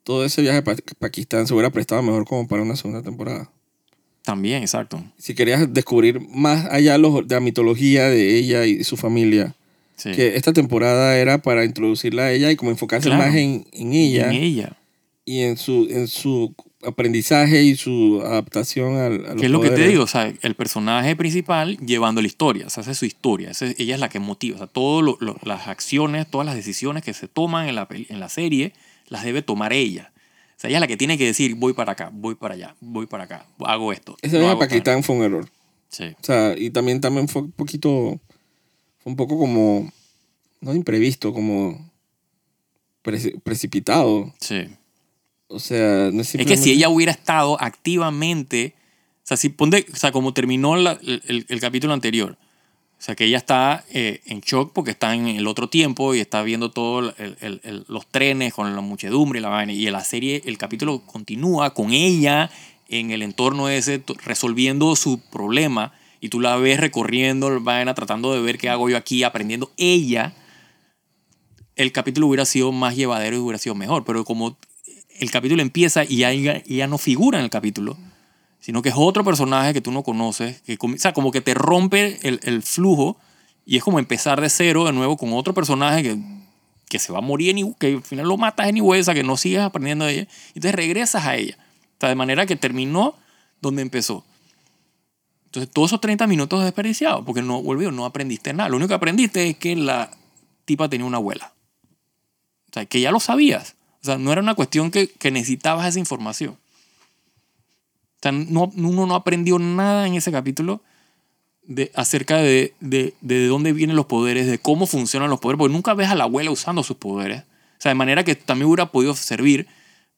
todo 0.03 0.25
ese 0.25 0.43
viaje 0.43 0.59
a 0.59 0.65
Pa- 0.65 0.77
Pakistán 0.99 1.47
se 1.47 1.55
hubiera 1.55 1.71
prestado 1.71 2.03
mejor 2.03 2.25
como 2.27 2.47
para 2.47 2.63
una 2.63 2.77
segunda 2.77 3.03
temporada. 3.03 3.51
También, 4.23 4.63
exacto. 4.63 5.03
Si 5.19 5.35
querías 5.35 5.73
descubrir 5.73 6.21
más 6.31 6.67
allá 6.71 6.97
los, 6.99 7.27
de 7.29 7.35
la 7.35 7.41
mitología 7.41 8.09
de 8.09 8.39
ella 8.39 8.65
y 8.67 8.85
su 8.85 8.97
familia, 8.97 9.55
Sí. 9.97 10.11
que 10.11 10.35
esta 10.37 10.53
temporada 10.53 11.17
era 11.19 11.39
para 11.39 11.65
introducirla 11.65 12.25
a 12.25 12.33
ella 12.33 12.51
y 12.51 12.57
como 12.57 12.71
enfocarse 12.73 13.09
Claro. 13.09 13.23
más 13.25 13.35
en, 13.37 13.65
en 13.73 13.93
ella 13.93 14.27
En 14.29 14.43
ella. 14.43 14.77
y 15.25 15.41
en 15.43 15.57
su, 15.57 15.87
en 15.89 16.09
su 16.09 16.53
aprendizaje 16.87 17.63
y 17.63 17.77
su 17.77 18.23
adaptación 18.25 18.97
al, 18.97 19.27
a 19.27 19.35
¿Qué 19.37 19.47
es 19.47 19.51
lo 19.51 19.61
que 19.61 19.71
te 19.71 19.87
digo? 19.89 20.05
O 20.05 20.07
sea, 20.07 20.33
el 20.43 20.55
personaje 20.55 21.17
principal 21.17 21.77
llevando 21.79 22.21
la 22.21 22.27
historia. 22.27 22.67
O 22.67 22.71
sea, 22.71 22.83
esa 22.83 22.91
es 22.93 22.99
su 22.99 23.05
historia. 23.07 23.53
Ella 23.79 23.95
es 23.95 24.01
la 24.01 24.09
que 24.09 24.21
motiva. 24.21 24.57
O 24.57 24.59
sea, 24.59 24.67
todas 24.67 25.17
las 25.43 25.69
acciones, 25.69 26.31
todas 26.31 26.47
las 26.47 26.55
decisiones 26.55 27.03
que 27.03 27.13
se 27.15 27.29
toman 27.29 27.69
en 27.69 27.75
la, 27.75 27.89
en 27.91 28.21
la 28.21 28.29
serie, 28.29 28.73
las 29.09 29.25
debe 29.25 29.43
tomar 29.43 29.73
ella. 29.73 30.13
O 30.57 30.61
sea, 30.61 30.71
ella 30.71 30.79
es 30.79 30.81
la 30.81 30.87
que 30.87 30.97
tiene 30.97 31.19
que 31.19 31.27
decir, 31.27 31.55
voy 31.57 31.73
para 31.73 31.93
acá, 31.93 32.11
voy 32.13 32.37
para 32.37 32.55
allá, 32.55 32.77
voy 32.81 33.07
para 33.07 33.25
acá, 33.25 33.47
hago 33.61 33.93
esto. 33.93 34.17
Ese 34.23 34.39
hago 34.39 34.49
tal. 34.49 34.59
Pakistán 34.59 35.03
fue 35.03 35.17
un 35.17 35.23
error. 35.25 35.49
Sí. 35.89 36.05
O 36.21 36.25
sea, 36.25 36.55
y 36.57 36.71
también, 36.71 37.01
también 37.01 37.29
fue 37.29 37.43
un 37.43 37.53
poquito, 37.53 38.21
fue 38.99 39.11
un 39.11 39.17
poco 39.17 39.37
como, 39.39 39.93
no 40.61 40.75
imprevisto, 40.75 41.33
como 41.33 41.91
preci- 43.05 43.41
precipitado. 43.43 44.33
Sí. 44.41 44.69
O 45.49 45.59
sea, 45.59 46.11
no 46.13 46.21
es 46.23 46.29
Es 46.29 46.33
que 46.33 46.39
simplemente- 46.39 46.63
si 46.63 46.71
ella 46.73 46.89
hubiera 46.89 47.13
estado 47.13 47.61
activamente, 47.61 48.75
o 49.23 49.27
sea, 49.27 49.37
si 49.37 49.49
ponte, 49.51 49.87
o 49.93 49.97
sea, 49.97 50.11
como 50.13 50.33
terminó 50.33 50.77
la- 50.77 50.99
el, 51.03 51.45
el- 51.49 51.61
capítulo 51.61 51.93
anterior, 51.93 52.37
o 52.99 53.03
sea, 53.05 53.15
que 53.15 53.27
ella 53.27 53.37
está 53.39 53.85
eh, 53.91 54.21
en 54.27 54.41
shock 54.41 54.73
porque 54.73 54.91
está 54.93 55.15
en 55.15 55.27
el 55.29 55.47
otro 55.47 55.69
tiempo 55.69 56.15
y 56.15 56.21
está 56.21 56.43
viendo 56.43 56.71
todos 56.71 57.15
los 57.89 58.07
trenes 58.07 58.55
con 58.55 58.75
la 58.75 58.81
muchedumbre 58.81 59.39
y 59.39 59.43
la 59.43 59.49
vaina, 59.51 59.73
y 59.73 59.91
la 59.91 60.03
serie, 60.03 60.43
el 60.47 60.57
capítulo 60.57 61.03
continúa 61.05 61.75
con 61.75 61.93
ella 61.93 62.51
en 62.89 63.11
el 63.11 63.23
entorno 63.23 63.69
ese, 63.69 64.03
resolviendo 64.25 64.95
su 64.97 65.21
problema, 65.31 65.93
y 66.21 66.31
tú 66.31 66.41
la 66.41 66.57
ves 66.57 66.81
recorriendo 66.81 67.51
la 67.51 67.59
vaina, 67.59 67.95
tratando 67.95 68.33
de 68.33 68.41
ver 68.41 68.57
qué 68.57 68.71
hago 68.71 68.89
yo 68.89 68.97
aquí, 68.97 69.23
aprendiendo 69.25 69.71
ella, 69.77 70.35
el 71.77 71.93
capítulo 71.93 72.29
hubiera 72.29 72.45
sido 72.47 72.73
más 72.73 72.97
llevadero 72.97 73.37
y 73.37 73.41
hubiera 73.41 73.59
sido 73.59 73.75
mejor, 73.75 74.05
pero 74.05 74.25
como 74.25 74.57
el 75.19 75.31
capítulo 75.31 75.63
empieza 75.63 76.05
y 76.05 76.25
ella, 76.25 76.63
y 76.65 76.75
ella 76.75 76.87
no 76.87 76.99
figura 76.99 77.39
en 77.39 77.45
el 77.45 77.51
capítulo, 77.51 77.97
sino 78.61 78.83
que 78.83 78.89
es 78.89 78.95
otro 78.97 79.25
personaje 79.25 79.73
que 79.73 79.81
tú 79.81 79.93
no 79.93 80.03
conoces, 80.03 80.63
que 80.63 80.79
o 80.81 80.99
sea, 80.99 81.13
como 81.13 81.31
que 81.31 81.41
te 81.41 81.55
rompe 81.55 82.19
el, 82.27 82.41
el 82.43 82.63
flujo 82.63 83.19
y 83.67 83.77
es 83.77 83.83
como 83.83 83.99
empezar 83.99 84.41
de 84.41 84.51
cero 84.51 84.85
de 84.85 84.93
nuevo 84.93 85.17
con 85.17 85.33
otro 85.33 85.55
personaje 85.55 86.03
que, 86.03 86.19
que 86.89 86.99
se 86.99 87.13
va 87.13 87.19
a 87.19 87.23
morir, 87.23 87.57
que 87.79 87.95
al 87.95 88.03
final 88.03 88.29
lo 88.29 88.37
matas 88.37 88.69
en 88.69 89.05
sea, 89.05 89.15
que 89.15 89.23
no 89.23 89.37
sigues 89.37 89.61
aprendiendo 89.61 90.05
de 90.05 90.13
ella, 90.13 90.29
y 90.55 90.59
entonces 90.59 90.75
regresas 90.75 91.25
a 91.25 91.37
ella. 91.37 91.59
O 91.59 92.01
sea, 92.01 92.09
de 92.09 92.15
manera 92.15 92.47
que 92.47 92.57
terminó 92.57 93.15
donde 93.61 93.83
empezó. 93.83 94.25
Entonces, 95.47 95.73
todos 95.73 95.91
esos 95.91 96.01
30 96.01 96.27
minutos 96.27 96.63
desperdiciados, 96.63 97.25
porque 97.25 97.41
no, 97.41 97.63
volvió, 97.63 97.91
no 97.91 98.05
aprendiste 98.05 98.53
nada. 98.53 98.69
Lo 98.69 98.77
único 98.77 98.89
que 98.89 98.95
aprendiste 98.95 99.51
es 99.51 99.57
que 99.57 99.77
la 99.77 100.11
tipa 100.65 100.89
tenía 100.89 101.07
una 101.07 101.19
abuela. 101.19 101.53
O 102.71 102.73
sea, 102.73 102.87
que 102.87 103.01
ya 103.01 103.13
lo 103.13 103.21
sabías. 103.21 103.74
O 104.05 104.07
sea, 104.07 104.19
no 104.19 104.31
era 104.33 104.43
una 104.43 104.55
cuestión 104.55 104.91
que, 104.91 105.09
que 105.09 105.31
necesitabas 105.31 105.89
esa 105.89 105.99
información. 105.99 106.59
O 108.17 108.19
sea, 108.21 108.33
no, 108.33 108.71
uno 108.77 109.07
no 109.07 109.15
aprendió 109.15 109.59
nada 109.59 110.07
en 110.07 110.13
ese 110.13 110.31
capítulo 110.31 110.83
de, 111.63 111.91
acerca 111.95 112.37
de, 112.37 112.75
de, 112.81 113.15
de 113.23 113.47
dónde 113.47 113.73
vienen 113.73 113.97
los 113.97 114.05
poderes, 114.05 114.47
de 114.47 114.59
cómo 114.59 114.87
funcionan 114.87 115.31
los 115.31 115.41
poderes, 115.41 115.59
porque 115.59 115.73
nunca 115.73 115.95
ves 115.95 116.11
a 116.11 116.15
la 116.15 116.25
abuela 116.25 116.51
usando 116.51 116.83
sus 116.83 116.99
poderes. 116.99 117.45
O 117.45 117.81
sea, 117.81 117.93
de 117.93 117.95
manera 117.95 118.25
que 118.25 118.35
también 118.35 118.69
hubiera 118.69 118.93
podido 118.93 119.15
servir 119.17 119.69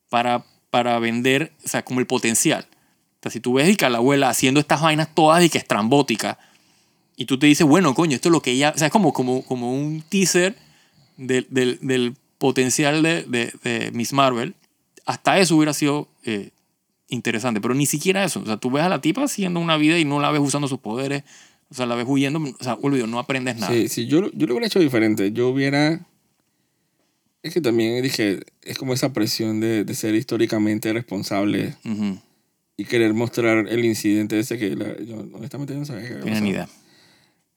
para, 0.09 0.43
para 0.69 0.99
vender, 0.99 1.53
o 1.63 1.69
sea, 1.69 1.85
como 1.85 2.01
el 2.01 2.07
potencial. 2.07 2.67
O 2.69 3.19
sea, 3.21 3.31
si 3.31 3.39
tú 3.39 3.53
ves 3.53 3.69
y 3.69 3.77
que 3.77 3.85
a 3.85 3.89
la 3.89 3.99
abuela 3.99 4.27
haciendo 4.27 4.59
estas 4.59 4.81
vainas 4.81 5.15
todas 5.15 5.41
y 5.45 5.49
que 5.49 5.59
estrambóticas, 5.59 6.35
y 7.15 7.23
tú 7.23 7.39
te 7.39 7.47
dices, 7.47 7.65
bueno, 7.65 7.95
coño, 7.95 8.15
esto 8.15 8.27
es 8.27 8.33
lo 8.33 8.41
que 8.41 8.51
ella, 8.51 8.73
o 8.75 8.77
sea, 8.77 8.87
es 8.87 8.91
como, 8.91 9.13
como, 9.13 9.45
como 9.45 9.71
un 9.71 10.03
teaser 10.09 10.57
del, 11.15 11.47
del, 11.49 11.79
del 11.81 12.17
potencial 12.37 13.01
de, 13.03 13.23
de, 13.23 13.51
de 13.63 13.91
Miss 13.91 14.13
Marvel, 14.13 14.55
hasta 15.05 15.39
eso 15.39 15.55
hubiera 15.55 15.73
sido 15.73 16.07
eh, 16.23 16.51
interesante, 17.07 17.61
pero 17.61 17.73
ni 17.73 17.85
siquiera 17.85 18.23
eso. 18.23 18.41
O 18.41 18.45
sea, 18.45 18.57
tú 18.57 18.69
ves 18.71 18.83
a 18.83 18.89
la 18.89 19.01
tipa 19.01 19.23
haciendo 19.23 19.59
una 19.59 19.77
vida 19.77 19.97
y 19.97 20.05
no 20.05 20.19
la 20.19 20.31
ves 20.31 20.41
usando 20.41 20.67
sus 20.67 20.79
poderes, 20.79 21.23
o 21.69 21.73
sea, 21.75 21.85
la 21.85 21.95
ves 21.95 22.05
huyendo, 22.07 22.39
o 22.39 22.63
sea, 22.63 22.75
olvido, 22.81 23.07
no 23.07 23.19
aprendes 23.19 23.57
nada. 23.57 23.71
Sí, 23.73 23.87
sí, 23.89 24.07
yo, 24.07 24.29
yo 24.33 24.47
lo 24.47 24.53
hubiera 24.53 24.67
hecho 24.67 24.79
diferente. 24.79 25.31
Yo 25.31 25.49
hubiera... 25.49 26.01
Es 27.43 27.53
que 27.53 27.61
también 27.61 28.01
dije, 28.03 28.39
es 28.63 28.77
como 28.77 28.93
esa 28.93 29.13
presión 29.13 29.59
de, 29.59 29.83
de 29.85 29.95
ser 29.95 30.15
históricamente 30.15 30.91
responsable 30.91 31.75
Ujú, 31.85 32.19
y 32.75 32.85
querer 32.85 33.13
mostrar 33.13 33.67
el 33.69 33.85
incidente 33.85 34.37
ese 34.39 34.57
que 34.57 34.75
la- 34.75 34.97
yo 35.01 35.19
honestamente 35.33 35.73
no 35.75 35.85
sabía 35.85 36.01
que 36.07 36.07
había 36.15 36.17
no 36.19 36.23
tienen 36.25 36.43
ni 36.43 36.49
idea. 36.49 36.69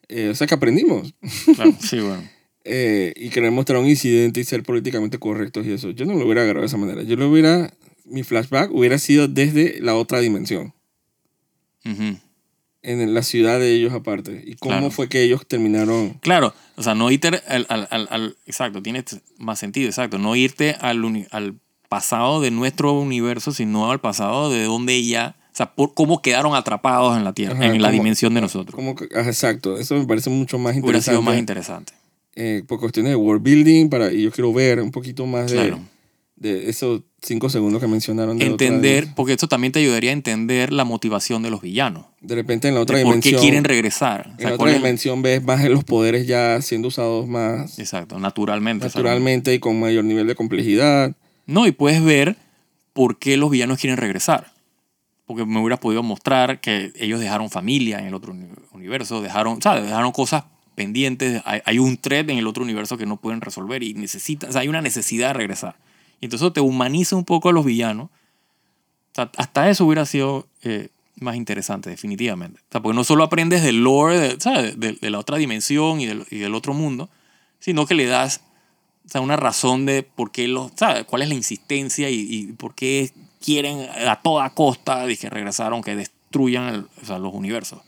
Eh, 0.08 0.28
o 0.28 0.34
sea, 0.34 0.46
que 0.46 0.54
aprendimos. 0.54 1.14
Claro, 1.56 1.72
sí, 1.80 1.98
bueno. 1.98 2.22
Eh, 2.64 3.12
y 3.16 3.30
querer 3.30 3.50
mostrar 3.52 3.78
un 3.80 3.88
incidente 3.88 4.40
y 4.40 4.44
ser 4.44 4.62
políticamente 4.62 5.18
correctos 5.18 5.66
y 5.66 5.72
eso. 5.72 5.90
Yo 5.90 6.04
no 6.04 6.14
lo 6.14 6.24
hubiera 6.24 6.42
agarrado 6.42 6.60
de 6.62 6.66
esa 6.66 6.76
manera. 6.76 7.02
Yo 7.02 7.16
lo 7.16 7.28
hubiera... 7.30 7.72
Mi 8.04 8.22
flashback 8.24 8.70
hubiera 8.72 8.98
sido 8.98 9.28
desde 9.28 9.78
la 9.80 9.94
otra 9.94 10.18
dimensión. 10.20 10.74
En 12.82 13.14
la 13.14 13.22
ciudad 13.22 13.58
de 13.60 13.72
ellos 13.74 13.92
aparte. 13.92 14.42
Y 14.46 14.54
cómo 14.54 14.74
Claro. 14.76 14.90
fue 14.90 15.08
que 15.08 15.22
ellos 15.22 15.46
terminaron. 15.46 16.14
Claro, 16.20 16.54
o 16.76 16.82
sea, 16.82 16.94
no 16.94 17.10
irte 17.10 17.28
al, 17.28 17.66
al, 17.68 17.86
al, 17.90 18.08
al- 18.10 18.36
exacto, 18.46 18.82
tiene 18.82 19.04
más 19.38 19.58
sentido, 19.58 19.86
exacto, 19.88 20.18
no 20.18 20.34
irte 20.34 20.76
al, 20.80 21.26
al 21.30 21.56
pasado 21.90 22.40
de 22.40 22.50
nuestro 22.50 22.92
universo, 22.98 23.52
sino 23.52 23.90
al 23.90 24.00
pasado 24.00 24.50
de 24.50 24.64
donde 24.64 25.04
ya, 25.06 25.36
o 25.52 25.56
sea, 25.56 25.74
por 25.74 25.92
cómo 25.92 26.22
quedaron 26.22 26.54
atrapados 26.54 27.16
en 27.18 27.24
la 27.24 27.34
Tierra, 27.34 27.54
Ajá, 27.54 27.66
en 27.66 27.82
la 27.82 27.90
dimensión 27.90 28.32
de 28.32 28.40
nosotros. 28.40 28.82
Exacto, 29.10 29.76
eso 29.78 29.94
me 29.96 30.06
parece 30.06 30.30
mucho 30.30 30.58
más 30.58 30.72
Hubiera 30.72 30.86
interesante. 30.98 31.10
sido 31.10 31.22
más 31.22 31.38
interesante. 31.38 31.92
Eh, 32.42 32.62
por 32.66 32.81
cuestiones 32.81 33.11
de 33.11 33.16
world 33.16 33.42
building, 33.42 33.88
para, 33.90 34.11
y 34.12 34.22
yo 34.22 34.31
quiero 34.33 34.53
ver 34.53 34.81
un 34.81 34.90
poquito 34.90 35.26
más 35.26 35.50
de, 35.50 35.57
Claro. 35.59 35.81
de 36.37 36.70
esos 36.70 37.03
cinco 37.20 37.50
segundos 37.50 37.83
que 37.83 37.87
mencionaron. 37.87 38.38
De 38.38 38.46
Entender, 38.46 39.09
porque 39.14 39.33
esto 39.35 39.46
también 39.46 39.72
te 39.72 39.79
ayudaría 39.81 40.09
a 40.11 40.14
entender 40.14 40.72
la 40.72 40.85
motivación 40.85 41.42
de 41.42 41.50
los 41.50 41.61
villanos. 41.61 42.07
De 42.22 42.35
repente 42.35 42.68
en 42.68 42.74
la 42.74 42.81
otra 42.81 42.96
de 42.96 43.05
¿Por 43.05 43.12
qué 43.14 43.18
dimensión. 43.29 43.40
quieren 43.42 43.64
regresar? 43.64 44.26
O 44.29 44.31
en 44.33 44.38
sea, 44.38 44.50
la 44.53 44.57
¿cuál 44.57 44.70
otra 44.70 44.79
dimensión 44.79 45.20
ves 45.20 45.42
más 45.44 45.62
de 45.62 45.68
los 45.68 45.85
poderes 45.85 46.26
ya 46.26 46.62
siendo 46.62 46.88
usados 46.88 47.29
más 47.29 47.79
Exacto, 47.79 48.18
naturalmente. 48.18 48.87
o 48.87 48.88
naturalmente 48.88 49.53
y 49.53 49.59
con 49.59 49.79
mayor 49.79 50.05
nivel 50.05 50.26
de 50.26 50.35
complejidad. 50.35 51.14
No, 51.46 51.66
y 51.66 51.72
puedes 51.72 52.03
ver 52.03 52.37
por 52.94 53.18
qué 53.18 53.37
los 53.37 53.50
villanos 53.50 53.79
quieren 53.79 53.98
regresar. 53.98 54.53
Porque 55.26 55.44
me 55.44 55.61
hubieras 55.61 55.79
podido 55.79 56.03
mostrar 56.03 56.61
que 56.61 56.90
ellos 56.96 57.20
dejaron 57.20 57.50
familia 57.50 57.98
en 58.00 58.07
el 58.07 58.14
otro 58.14 58.33
uni- 58.33 58.48
universo, 58.72 59.20
dejaron, 59.22 59.61
¿sabes? 59.62 59.85
Dejaron 59.85 60.11
cosas 60.11 60.44
pendientes, 60.80 61.42
hay, 61.44 61.60
hay 61.66 61.78
un 61.78 61.96
thread 61.98 62.30
en 62.30 62.38
el 62.38 62.46
otro 62.46 62.62
universo 62.62 62.96
que 62.96 63.04
no 63.04 63.18
pueden 63.18 63.40
resolver 63.42 63.82
y 63.82 63.92
necesitan, 63.92 64.48
o 64.48 64.52
sea, 64.52 64.62
hay 64.62 64.68
una 64.68 64.80
necesidad 64.80 65.28
de 65.28 65.34
regresar. 65.34 65.76
Y 66.20 66.26
entonces 66.26 66.52
te 66.54 66.60
humaniza 66.60 67.16
un 67.16 67.24
poco 67.24 67.48
a 67.50 67.52
los 67.52 67.64
villanos. 67.66 68.08
Hasta 69.36 69.68
eso 69.68 69.84
hubiera 69.84 70.06
sido 70.06 70.46
eh, 70.62 70.88
más 71.20 71.36
interesante, 71.36 71.90
definitivamente. 71.90 72.60
O 72.60 72.72
sea, 72.72 72.80
porque 72.80 72.96
no 72.96 73.04
solo 73.04 73.24
aprendes 73.24 73.62
del 73.62 73.82
lore, 73.84 74.18
de, 74.18 74.40
¿sabes? 74.40 74.78
De, 74.80 74.96
la 75.10 75.18
otra 75.18 75.36
dimensión 75.36 76.00
y 76.00 76.06
del, 76.06 76.24
y 76.30 76.38
del 76.38 76.54
otro 76.54 76.72
mundo, 76.72 77.10
sino 77.58 77.84
que 77.86 77.94
le 77.94 78.06
das 78.06 78.40
o 79.04 79.08
sea, 79.10 79.20
una 79.20 79.36
razón 79.36 79.84
de 79.86 80.02
por 80.02 80.30
qué 80.30 80.48
los, 80.48 80.72
¿sabes? 80.76 81.04
¿Cuál 81.04 81.22
es 81.22 81.28
la 81.28 81.34
insistencia 81.34 82.08
y, 82.08 82.26
y 82.30 82.52
por 82.52 82.74
qué 82.74 83.10
quieren 83.44 83.86
a 84.08 84.20
toda 84.22 84.48
costa 84.54 85.06
de 85.06 85.16
que 85.16 85.28
regresaron, 85.28 85.82
que 85.82 85.96
destruyan 85.96 86.74
el- 86.74 86.86
o 87.02 87.04
sea, 87.04 87.18
los 87.18 87.34
universos? 87.34 87.80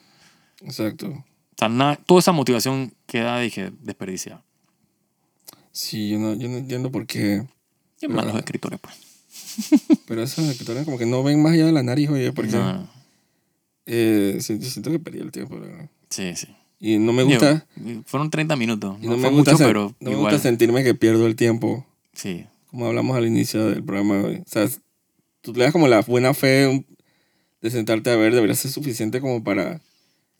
Exacto. 0.60 1.24
Sea, 1.68 1.98
toda 2.06 2.20
esa 2.20 2.32
motivación 2.32 2.92
queda, 3.06 3.38
dije, 3.40 3.72
desperdiciada. 3.82 4.42
Sí, 5.70 6.10
yo 6.10 6.18
no, 6.18 6.34
yo 6.34 6.48
no 6.48 6.58
entiendo 6.58 6.90
por 6.90 7.06
qué. 7.06 7.44
Qué 7.98 8.08
malos 8.08 8.36
escritores, 8.36 8.78
pues. 8.80 8.94
Pero 10.06 10.22
esos 10.22 10.46
escritores 10.46 10.84
como 10.84 10.98
que 10.98 11.06
no 11.06 11.22
ven 11.22 11.42
más 11.42 11.52
allá 11.52 11.66
de 11.66 11.72
la 11.72 11.82
nariz, 11.82 12.08
oye, 12.10 12.32
porque 12.32 12.52
No, 12.52 12.88
eh, 13.86 14.38
siento 14.40 14.90
que 14.90 14.98
perdí 14.98 15.20
el 15.20 15.30
tiempo. 15.30 15.58
verdad. 15.58 15.88
Sí, 16.10 16.34
sí. 16.36 16.48
Y 16.78 16.98
no 16.98 17.12
me 17.12 17.22
gusta, 17.22 17.64
fueron 18.06 18.28
30 18.28 18.56
minutos. 18.56 18.98
No, 19.00 19.10
no 19.12 19.16
me 19.16 19.28
gusta, 19.30 19.52
mucho, 19.52 19.64
pero 19.64 19.94
no 20.00 20.10
me 20.10 20.16
gusta 20.16 20.38
sentirme 20.38 20.82
que 20.82 20.94
pierdo 20.94 21.26
el 21.26 21.36
tiempo, 21.36 21.86
Sí, 22.12 22.44
como 22.70 22.86
hablamos 22.86 23.16
al 23.16 23.26
inicio 23.26 23.68
del 23.68 23.84
programa 23.84 24.20
hoy. 24.22 24.36
O 24.36 24.44
sea, 24.48 24.68
tú 25.42 25.52
le 25.54 25.64
das 25.64 25.72
como 25.72 25.86
la 25.86 26.00
buena 26.00 26.34
fe 26.34 26.84
de 27.60 27.70
sentarte 27.70 28.10
a 28.10 28.16
ver, 28.16 28.34
debería 28.34 28.56
ser 28.56 28.70
suficiente 28.70 29.20
como 29.20 29.44
para... 29.44 29.80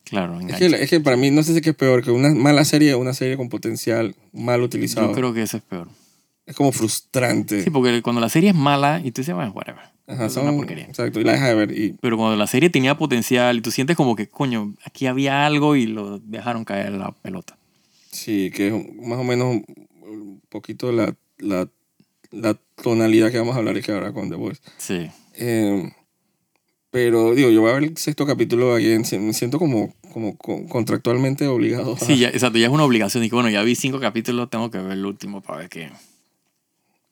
claro. 0.05 0.39
Es 0.41 0.57
que, 0.57 0.67
es 0.67 0.91
que 0.91 1.01
para 1.01 1.17
mí 1.17 1.31
no 1.31 1.43
sé 1.43 1.53
si 1.53 1.59
es 1.59 1.63
que 1.63 1.71
es 1.71 1.77
peor 1.77 2.03
que 2.05 2.11
una 2.11 2.31
mala 2.31 2.65
serie 2.65 2.95
o 2.95 2.99
una 2.99 3.15
serie 3.15 3.37
con 3.37 3.49
potencial 3.49 4.15
mal 4.33 4.63
utilizado. 4.63 5.09
Yo 5.09 5.13
creo 5.15 5.33
que 5.35 5.43
ese 5.43 5.59
es 5.59 5.63
peor. 5.63 5.89
Es 6.47 6.57
como 6.57 6.73
frustrante. 6.73 7.63
Sí, 7.63 7.71
porque 7.71 8.03
cuando 8.03 8.21
la 8.21 8.29
serie 8.29 8.51
es 8.51 8.57
mala 8.57 9.01
y 9.03 9.13
tú 9.13 9.21
dices, 9.23 9.35
bueno, 9.35 9.53
whatever. 9.53 9.83
Ajá, 10.09 10.27
es 10.27 10.33
son, 10.33 10.49
una 10.49 10.57
porquería. 10.57 10.85
Exacto, 10.87 11.21
y 11.21 11.25
la 11.25 11.33
dejas 11.33 11.49
de 11.51 11.55
ver. 11.55 11.71
Y 11.79 11.93
Pero 12.01 12.17
cuando 12.17 12.37
la 12.37 12.47
serie 12.49 12.69
tenía 12.69 12.97
potencial 12.99 13.57
y 13.59 13.61
tú 13.61 13.71
sientes 13.71 13.97
como 13.97 14.17
que, 14.17 14.29
coño, 14.29 14.75
aquí 14.85 15.07
había 15.07 15.47
algo 15.47 15.77
y 15.77 15.87
lo 15.87 16.19
dejaron 16.19 16.65
caer 16.65 16.93
la 16.93 17.13
pelota. 17.13 17.57
sí, 18.11 18.51
que 18.51 18.69
es 18.69 18.97
más 19.03 19.19
o 19.19 19.25
menos 19.25 19.47
un- 20.03 20.43
poquito 20.49 20.93
la, 20.93 21.15
la, 21.39 21.67
la 22.31 22.59
tonalidad 22.83 23.31
que 23.31 23.39
vamos 23.39 23.55
a 23.55 23.59
hablar 23.59 23.77
y 23.79 23.81
que 23.83 23.93
ahora 23.93 24.13
con 24.13 24.29
The 24.29 24.37
Voice. 24.37 24.61
Sí. 24.77 25.09
Eh, 25.35 25.91
pero 26.93 27.35
digo, 27.35 27.51
yo 27.51 27.63
voy 27.63 27.71
a 27.71 27.75
ver 27.75 27.83
el 27.85 27.97
sexto 27.97 28.27
capítulo 28.27 28.75
aquí, 28.77 28.87
me 29.19 29.33
siento 29.33 29.59
como, 29.59 29.93
como 30.13 30.37
co- 30.37 30.65
contractualmente 30.69 31.47
obligado. 31.49 31.95
a- 31.95 31.99
Sí, 31.99 32.19
ya, 32.19 32.29
exacto, 32.29 32.59
ya 32.59 32.67
es 32.67 32.73
una 32.73 32.85
obligación. 32.85 33.25
Y 33.25 33.29
que 33.31 33.35
bueno, 33.35 33.49
ya 33.51 33.63
vi 33.63 33.75
cinco 33.75 33.99
capítulos, 33.99 34.49
tengo 34.51 34.71
que 34.71 34.79
ver 34.79 34.93
el 34.93 35.05
último 35.07 35.41
para 35.41 35.59
ver 35.61 35.69
qué. 35.71 35.91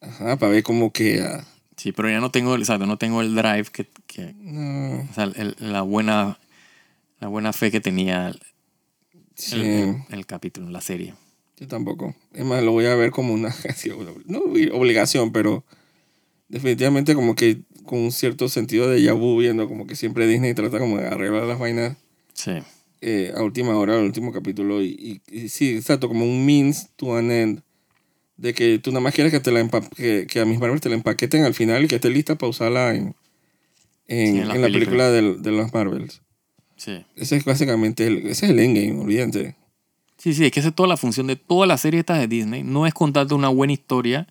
Ajá, 0.03 0.37
para 0.37 0.53
ver 0.53 0.63
cómo 0.63 0.93
queda. 0.93 1.47
Sí, 1.77 1.93
pero 1.93 2.11
ya 2.11 2.21
no 2.21 2.31
tengo, 2.31 2.55
exacto, 2.57 2.87
no 2.87 2.99
tengo 2.99 3.23
el 3.23 3.35
drive 3.35 3.65
que, 3.73 3.87
que 4.07 4.35
No, 4.39 5.01
o 5.11 5.15
sea, 5.15 5.25
el- 5.25 5.57
la 5.59 5.83
buena 5.83 6.39
la 7.21 7.29
buena 7.29 7.53
fe 7.53 7.71
que 7.71 7.81
tenía 7.81 8.29
el, 8.29 8.41
sí, 9.35 9.61
el- 9.61 9.97
el- 10.11 10.27
capítulo, 10.27 10.71
la 10.71 10.81
serie. 10.81 11.15
yo 11.59 11.67
tampoco. 11.69 12.15
Es 12.33 12.45
más, 12.45 12.63
lo 12.63 12.73
voy 12.73 12.87
a 12.87 12.95
ver 12.95 13.11
como 13.11 13.33
una- 13.35 13.55
no 14.27 14.41
obligación, 14.73 15.33
pero 15.33 15.65
definitivamente 16.49 17.15
como 17.15 17.35
que 17.35 17.61
con 17.85 17.99
un 17.99 18.13
cierto 18.13 18.49
sentido 18.49 18.89
de 18.89 19.11
vu 19.13 19.39
viendo 19.39 19.69
como 19.69 19.87
que 19.87 19.97
siempre 19.97 20.27
Disney 20.27 20.55
trata 20.55 20.79
como 20.79 20.99
de 20.99 21.07
arreglar 21.07 21.45
las 21.45 21.59
vainas 21.59 21.97
Sí, 22.33 22.53
eh, 23.01 23.33
a 23.37 23.43
última 23.43 23.77
hora, 23.77 23.99
al 23.99 24.05
último 24.05 24.33
capítulo. 24.33 24.83
Y, 24.83 25.21
y, 25.29 25.37
y 25.45 25.49
sí, 25.49 25.77
exacto, 25.77 26.09
como 26.09 26.25
un 26.25 26.45
means 26.47 26.89
to 26.97 27.17
an 27.17 27.31
end. 27.31 27.63
De 28.37 28.55
que 28.55 28.79
tú 28.79 28.91
nada 28.91 29.01
más 29.01 29.15
quieres 29.15 29.33
que, 29.33 29.41
te 29.41 29.51
la 29.53 29.69
que, 29.97 30.27
que 30.27 30.41
a 30.41 30.45
mis 30.47 30.59
Marvel 30.59 30.81
te 30.81 30.89
la 30.89 30.95
empaqueten 30.95 31.45
al 31.45 31.53
final 31.55 31.85
y 31.85 31.89
que 31.89 31.97
esté 31.97 32.09
lista 32.09 32.37
para 32.37 32.49
usarla 32.51 32.95
en, 32.95 33.15
en, 34.09 34.27
Sí, 34.35 34.39
en 34.41 34.51
en 34.51 34.63
la 34.63 34.69
película 34.69 35.11
del- 35.11 35.43
de 35.43 35.51
los 35.53 35.73
Marvels. 35.75 36.23
sí. 36.77 37.05
Ese 37.17 37.37
es 37.37 37.45
básicamente 37.45 38.07
el, 38.07 38.19
ese 38.29 38.47
es 38.47 38.51
el 38.53 38.59
endgame, 38.59 38.99
olvídate. 39.01 39.57
Sí, 40.17 40.33
sí, 40.35 40.45
es 40.47 40.53
que 40.53 40.61
esa 40.61 40.71
es 40.71 40.75
toda 40.75 40.89
la 40.89 40.97
función 40.97 41.27
de 41.27 41.37
todas 41.37 41.69
las 41.69 41.81
series 41.83 42.01
estas 42.01 42.19
de 42.19 42.29
Disney. 42.29 42.63
No 42.63 42.87
es 42.87 42.95
contarte 42.95 43.35
una 43.35 43.49
buena 43.49 43.73
historia 43.75 44.27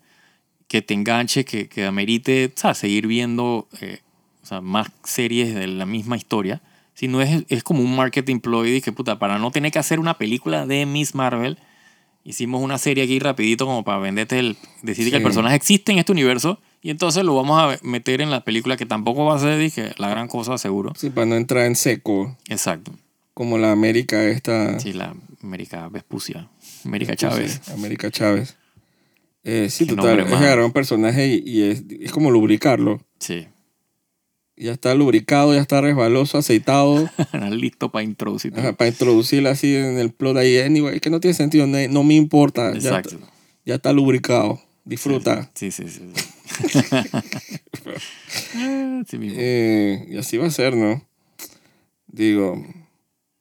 que 0.70 0.82
te 0.82 0.94
enganche, 0.94 1.44
que, 1.44 1.68
que 1.68 1.84
amerite 1.84 2.52
¿sabes? 2.54 2.78
seguir 2.78 3.08
viendo 3.08 3.66
eh, 3.80 3.98
o 4.44 4.46
sea, 4.46 4.60
más 4.60 4.86
series 5.02 5.52
de 5.52 5.66
la 5.66 5.84
misma 5.84 6.16
historia, 6.16 6.62
sino 6.94 7.20
es, 7.22 7.44
es 7.48 7.64
como 7.64 7.82
un 7.82 7.96
marketing 7.96 8.38
ploy 8.38 8.80
que, 8.80 8.92
puta, 8.92 9.18
para 9.18 9.38
no 9.40 9.50
tener 9.50 9.72
que 9.72 9.80
hacer 9.80 9.98
una 9.98 10.16
película 10.16 10.66
de 10.66 10.86
Miss 10.86 11.16
Marvel, 11.16 11.58
hicimos 12.22 12.62
una 12.62 12.78
serie 12.78 13.02
aquí 13.02 13.18
rapidito 13.18 13.66
como 13.66 13.82
para 13.82 13.98
venderte 13.98 14.38
el... 14.38 14.56
Decir 14.82 15.06
Sí. 15.06 15.10
que 15.10 15.16
el 15.16 15.22
personaje 15.24 15.56
existe 15.56 15.90
en 15.90 15.98
este 15.98 16.12
universo 16.12 16.60
y 16.82 16.90
entonces 16.90 17.24
lo 17.24 17.34
vamos 17.34 17.58
a 17.60 17.76
meter 17.82 18.20
en 18.20 18.30
la 18.30 18.44
película 18.44 18.76
que 18.76 18.86
tampoco 18.86 19.24
va 19.24 19.34
a 19.36 19.40
ser, 19.40 19.58
dije, 19.58 19.92
la 19.98 20.08
gran 20.08 20.28
cosa, 20.28 20.56
seguro. 20.56 20.92
Sí, 20.96 21.10
para 21.10 21.26
no 21.26 21.34
entrar 21.34 21.66
en 21.66 21.74
seco, 21.74 22.36
Exacto. 22.48 22.92
como 23.34 23.58
la 23.58 23.72
América 23.72 24.22
esta. 24.24 24.78
Sí, 24.78 24.92
la 24.92 25.14
América 25.42 25.88
Vespucia. 25.88 26.48
América 26.84 27.12
Sí, 27.14 27.16
Chávez. 27.16 27.68
América 27.70 28.10
Chávez. 28.12 28.56
Eh, 29.44 29.68
sí, 29.70 29.86
Qué 29.86 29.94
total. 29.94 30.18
nombre 30.18 30.34
Es 30.34 30.40
agarrar 30.40 30.64
un 30.64 30.72
personaje 30.72 31.26
y, 31.28 31.42
y 31.46 31.62
es, 31.62 31.84
es 32.00 32.12
como 32.12 32.30
lubricarlo. 32.30 33.00
Sí. 33.18 33.46
Ya 34.56 34.72
está 34.72 34.94
lubricado, 34.94 35.54
ya 35.54 35.60
está 35.62 35.80
resbaloso, 35.80 36.36
aceitado. 36.36 37.08
Listo 37.50 37.90
para 37.90 38.02
introducir. 38.04 38.52
Para 38.52 38.88
introducirla 38.88 39.50
así 39.52 39.74
en 39.74 39.98
el 39.98 40.12
plot 40.12 40.36
ahí, 40.36 40.58
anyway, 40.58 41.00
que 41.00 41.08
no 41.08 41.20
tiene 41.20 41.32
sentido, 41.34 41.66
no, 41.66 41.78
no 41.88 42.04
me 42.04 42.14
importa, 42.14 42.72
ya, 42.72 42.98
Exacto. 42.98 43.18
ya 43.64 43.76
está 43.76 43.94
lubricado, 43.94 44.60
disfruta. 44.84 45.50
Sí, 45.54 45.70
sí, 45.70 45.84
sí. 45.88 46.02
sí. 46.14 46.78
Sí 49.08 49.18
mismo. 49.18 49.38
Eh, 49.40 50.06
y 50.10 50.16
así 50.18 50.36
va 50.36 50.46
a 50.46 50.50
ser, 50.50 50.76
¿no? 50.76 51.02
Digo, 52.06 52.62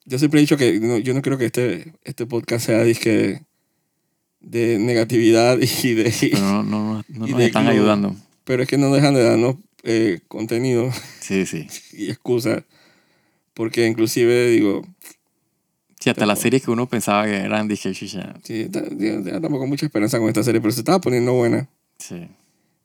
yo 0.05 0.17
siempre 0.19 0.39
he 0.39 0.41
dicho 0.41 0.55
que 0.57 0.79
no- 0.79 0.97
yo 0.99 1.13
no 1.13 1.21
creo 1.21 1.38
que 1.38 1.45
este, 1.45 1.93
este 2.05 2.25
podcast 2.25 2.65
sea 2.65 2.83
disque 2.83 3.41
de 4.41 4.80
negatividad 4.80 5.58
y 5.84 5.93
de... 5.93 6.13
Pero 6.32 6.39
no, 6.39 6.63
no, 6.63 7.04
no, 7.08 7.28
nos 7.28 7.41
están 7.41 7.63
globo. 7.65 7.78
ayudando. 7.78 8.15
pero 8.43 8.63
es 8.63 8.69
que 8.69 8.78
no 8.78 8.93
dejan 8.93 9.13
de 9.13 9.23
darnos 9.23 9.56
eh, 9.84 10.19
contenido 10.28 10.91
Sí, 11.19 11.45
sí. 11.45 11.67
y 11.93 12.10
excusas, 12.10 12.63
porque 13.54 13.86
inclusive, 13.88 14.49
digo, 14.52 14.86
Sí, 15.99 16.10
hasta 16.10 16.25
las 16.25 16.39
series 16.39 16.63
que 16.63 16.71
uno 16.71 16.88
pensaba 16.88 17.25
que 17.25 17.36
eran, 17.36 17.67
dije, 17.67 17.91
chicha. 17.93 18.34
sí, 18.41 18.69
tampoco 18.69 19.67
mucha 19.67 19.86
esperanza 19.86 20.17
con 20.17 20.30
esta 20.30 20.43
serie, 20.43 20.62
pero 20.62 20.71
se 20.71 20.80
estaba 20.80 21.02
poniendo 21.02 21.34
buena. 21.34 21.67
Sí. 21.97 22.25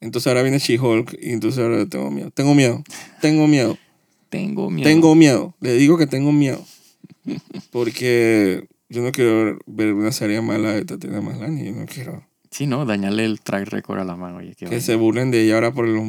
Entonces 0.01 0.27
ahora 0.27 0.43
viene 0.43 0.59
She-Hulk 0.59 1.17
y 1.23 1.31
entonces 1.31 1.63
ahora 1.63 1.87
tengo 1.87 2.11
miedo. 2.11 2.33
Tengo 2.33 2.55
miedo. 2.57 2.83
Tengo 3.21 3.47
miedo. 3.47 3.79
Tengo 4.31 4.69
miedo. 4.69 4.89
Tengo 4.91 5.15
miedo. 5.15 5.55
Le 5.61 5.75
digo 5.75 5.97
que 5.97 6.09
tengo 6.09 6.33
miedo. 6.33 6.67
Porque 7.71 8.67
yo 8.95 9.03
no 9.03 9.13
quiero 9.13 9.59
ver 9.67 9.93
una 9.93 10.13
serie 10.13 10.41
mala 10.41 10.73
de 10.73 10.85
Tatiana 10.85 11.21
Maslany. 11.21 11.65
Yo 11.65 11.73
no 11.73 11.87
quiero 11.87 12.25
Sí, 12.55 12.69
¿no? 12.69 12.87
Dañarle 12.87 13.25
el 13.25 13.41
track 13.41 13.69
record 13.69 13.99
a 13.99 14.05
la 14.05 14.15
mano. 14.15 14.37
Oye, 14.37 14.55
que 14.55 14.81
se 14.81 14.95
burlen 14.95 15.33
de 15.33 15.43
ella 15.43 15.57
ahora 15.57 15.73
por 15.73 15.89
los 15.89 16.05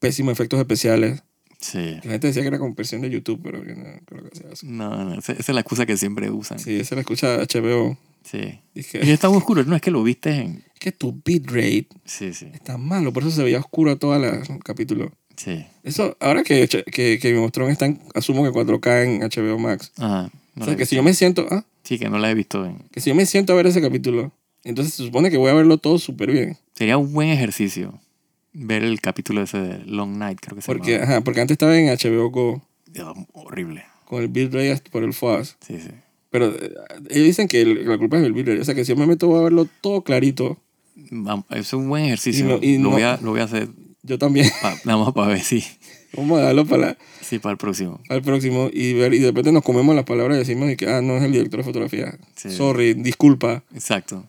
pésimos 0.00 0.32
efectos 0.32 0.58
especiales. 0.58 1.22
Sí. 1.60 2.00
La 2.02 2.10
gente 2.10 2.26
decía 2.26 2.42
que 2.42 2.48
era 2.48 2.58
conversión 2.58 3.02
de 3.02 3.08
YouTube, 3.08 3.40
pero 3.40 3.64
yo 3.64 3.76
no 3.76 3.84
creo 4.04 4.28
que 4.28 4.36
sea 4.36 4.50
eso. 4.50 4.66
No, 4.68 5.04
no, 5.04 5.14
esa, 5.14 5.34
es 5.34 5.48
la 5.48 5.60
excusa 5.60 5.86
que 5.86 5.96
siempre 5.96 6.28
usan. 6.28 6.58
Sí. 6.58 6.64
Sí, 6.64 6.80
esa 6.80 6.96
la 6.96 7.02
escucha 7.02 7.36
HBO. 7.36 7.96
Y 8.32 8.58
Dije, 8.74 9.12
está 9.12 9.28
muy 9.28 9.38
oscuro. 9.38 9.62
No 9.62 9.76
es 9.76 9.80
que 9.80 9.92
lo 9.92 10.02
viste 10.02 10.30
en... 10.30 10.64
es 10.74 10.80
que 10.80 10.90
tu 10.90 11.22
bitrate 11.24 11.86
Sí, 12.04 12.34
sí. 12.34 12.48
está 12.52 12.78
malo. 12.78 13.12
Por 13.12 13.22
eso 13.22 13.30
se 13.30 13.44
veía 13.44 13.60
oscuro 13.60 13.96
todo 13.96 14.16
el 14.16 14.42
capítulo. 14.64 15.12
Sí. 15.36 15.66
Eso, 15.84 16.16
ahora 16.18 16.42
que, 16.42 16.66
que, 16.66 17.18
que 17.20 17.38
of 17.38 17.52
Thrones 17.52 17.74
está 17.74 17.86
en, 17.86 18.00
asumo 18.14 18.42
que 18.42 18.50
4K 18.50 19.04
en 19.04 19.20
HBO 19.20 19.58
Max. 19.60 19.92
Ajá. 19.98 20.22
o 20.24 20.30
no 20.56 20.60
la 20.60 20.64
sea, 20.64 20.76
que 20.76 20.86
si 20.86 20.96
yo 20.96 21.04
me 21.04 21.14
siento, 21.14 21.46
ah, 21.50 21.64
Sí, 21.86 21.98
que 21.98 22.08
no 22.08 22.18
la 22.18 22.30
he 22.30 22.34
visto. 22.34 22.64
en- 22.66 22.78
que 22.90 23.00
si 23.00 23.10
yo 23.10 23.14
me 23.14 23.24
siento 23.26 23.52
a 23.52 23.56
ver 23.56 23.66
ese 23.66 23.80
capítulo, 23.80 24.32
entonces 24.64 24.94
se 24.94 25.04
supone 25.04 25.30
que 25.30 25.36
voy 25.36 25.50
a 25.50 25.54
verlo 25.54 25.78
todo 25.78 25.98
súper 25.98 26.32
bien. 26.32 26.56
Sería 26.74 26.98
un 26.98 27.12
buen 27.12 27.28
ejercicio 27.30 28.00
ver 28.52 28.82
el 28.84 29.00
capítulo 29.00 29.42
ese 29.42 29.58
de 29.58 29.78
Long 29.86 30.16
Night, 30.18 30.38
creo 30.40 30.56
que 30.56 30.62
se 30.62 30.66
Porque, 30.66 30.96
ajá, 30.96 31.20
porque 31.22 31.40
antes 31.40 31.54
estaba 31.54 31.78
en 31.78 31.88
HBO 31.88 32.30
Go 32.30 32.62
Horrible. 33.32 33.84
con 34.04 34.22
el 34.22 34.28
bitrate 34.28 34.82
por 34.90 35.02
el 35.04 35.12
FOAS. 35.12 35.56
Sí, 35.66 35.78
sí. 35.80 35.90
Pero 36.30 36.46
eh, 36.54 36.72
ellos 37.10 37.26
dicen 37.26 37.48
que 37.48 37.62
el- 37.62 37.88
la 37.88 37.98
culpa 37.98 38.16
es 38.16 38.22
del 38.22 38.32
bitrate. 38.32 38.60
O 38.60 38.64
sea, 38.64 38.74
que 38.74 38.84
si 38.84 38.92
yo 38.92 38.96
me 38.96 39.06
meto 39.06 39.28
voy 39.28 39.40
a 39.40 39.44
verlo 39.44 39.68
todo 39.80 40.02
clarito. 40.02 40.58
Vam- 41.10 41.44
Es 41.50 41.72
un 41.72 41.88
buen 41.88 42.04
ejercicio. 42.06 42.44
Y 42.44 42.48
no- 42.48 42.58
y 42.62 42.76
lo, 42.78 42.84
no- 42.84 42.90
voy 42.90 43.02
a, 43.02 43.18
lo 43.22 43.30
voy 43.30 43.40
a 43.40 43.44
hacer 43.44 43.68
Yo 44.02 44.18
también. 44.18 44.48
pa- 44.62 44.74
nada 44.84 45.04
más 45.04 45.12
para 45.14 45.28
ver 45.28 45.40
si. 45.40 45.62
Vamos 46.16 46.38
a 46.40 46.42
darlo 46.42 46.64
para, 46.66 46.82
la- 46.88 46.98
Sí, 47.20 47.38
para 47.38 47.52
el 47.52 47.58
próximo. 47.58 48.00
el 48.08 48.22
próximo 48.22 48.70
y 48.72 48.92
ver. 48.94 49.14
Y 49.14 49.18
de 49.18 49.26
repente 49.28 49.52
nos 49.52 49.62
comemos 49.62 49.94
las 49.94 50.04
palabras 50.04 50.36
y 50.36 50.38
decimos 50.40 50.68
de 50.68 50.76
que, 50.76 50.88
ah, 50.88 51.00
no 51.02 51.16
es 51.16 51.22
el 51.22 51.32
director 51.32 51.58
de 51.60 51.64
fotografía. 51.64 52.18
Sí. 52.36 52.50
Sorry, 52.50 52.94
disculpa. 52.94 53.62
Exacto. 53.74 54.24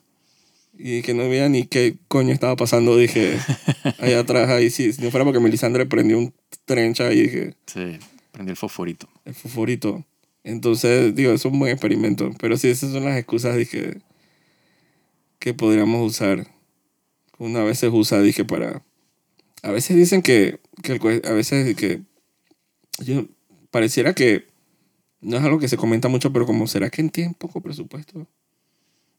Y 0.79 1.01
que 1.01 1.13
no 1.15 1.27
veía 1.27 1.49
ni 1.49 1.65
qué 1.65 1.95
coño 2.07 2.31
estaba 2.33 2.55
pasando, 2.55 2.95
dije, 2.97 3.37
allá 3.99 4.19
atrás, 4.19 4.49
ahí 4.49 4.69
sí. 4.69 4.93
Si 4.93 5.01
no 5.01 5.09
fuera 5.11 5.23
porque 5.25 5.39
Melisandre 5.39 5.85
prendió 5.87 6.19
un 6.19 6.33
trencha 6.65 7.11
y 7.11 7.21
dije, 7.23 7.55
Sí, 7.65 7.97
prendí 8.31 8.51
el 8.51 8.57
fosforito. 8.57 9.07
el 9.25 9.33
fosforito. 9.33 10.05
Entonces, 10.43 11.15
digo, 11.15 11.31
es 11.33 11.43
un 11.45 11.57
buen 11.59 11.71
experimento. 11.73 12.31
Pero 12.39 12.57
sí, 12.57 12.67
esas 12.69 12.91
son 12.91 13.05
las 13.05 13.17
excusas, 13.17 13.57
dije, 13.57 13.97
que 15.39 15.53
podríamos 15.53 16.05
usar. 16.05 16.47
Una 17.39 17.63
vez 17.63 17.79
se 17.79 17.89
usa, 17.89 18.21
dije, 18.21 18.45
para... 18.45 18.81
A 19.67 19.71
veces 19.71 19.97
dicen 19.97 20.21
que, 20.21 20.59
que 20.81 20.93
el 20.93 21.21
a 21.25 21.33
veces 21.33 21.75
que... 21.75 22.01
Yo, 22.99 23.25
pareciera 23.69 24.13
que 24.13 24.45
no 25.19 25.37
es 25.37 25.43
algo 25.43 25.59
que 25.59 25.67
se 25.67 25.75
comenta 25.75 26.07
mucho, 26.07 26.31
pero 26.31 26.45
como, 26.45 26.67
¿será 26.67 26.89
que 26.89 27.03
tienen 27.09 27.33
poco 27.33 27.59
presupuesto? 27.59 28.25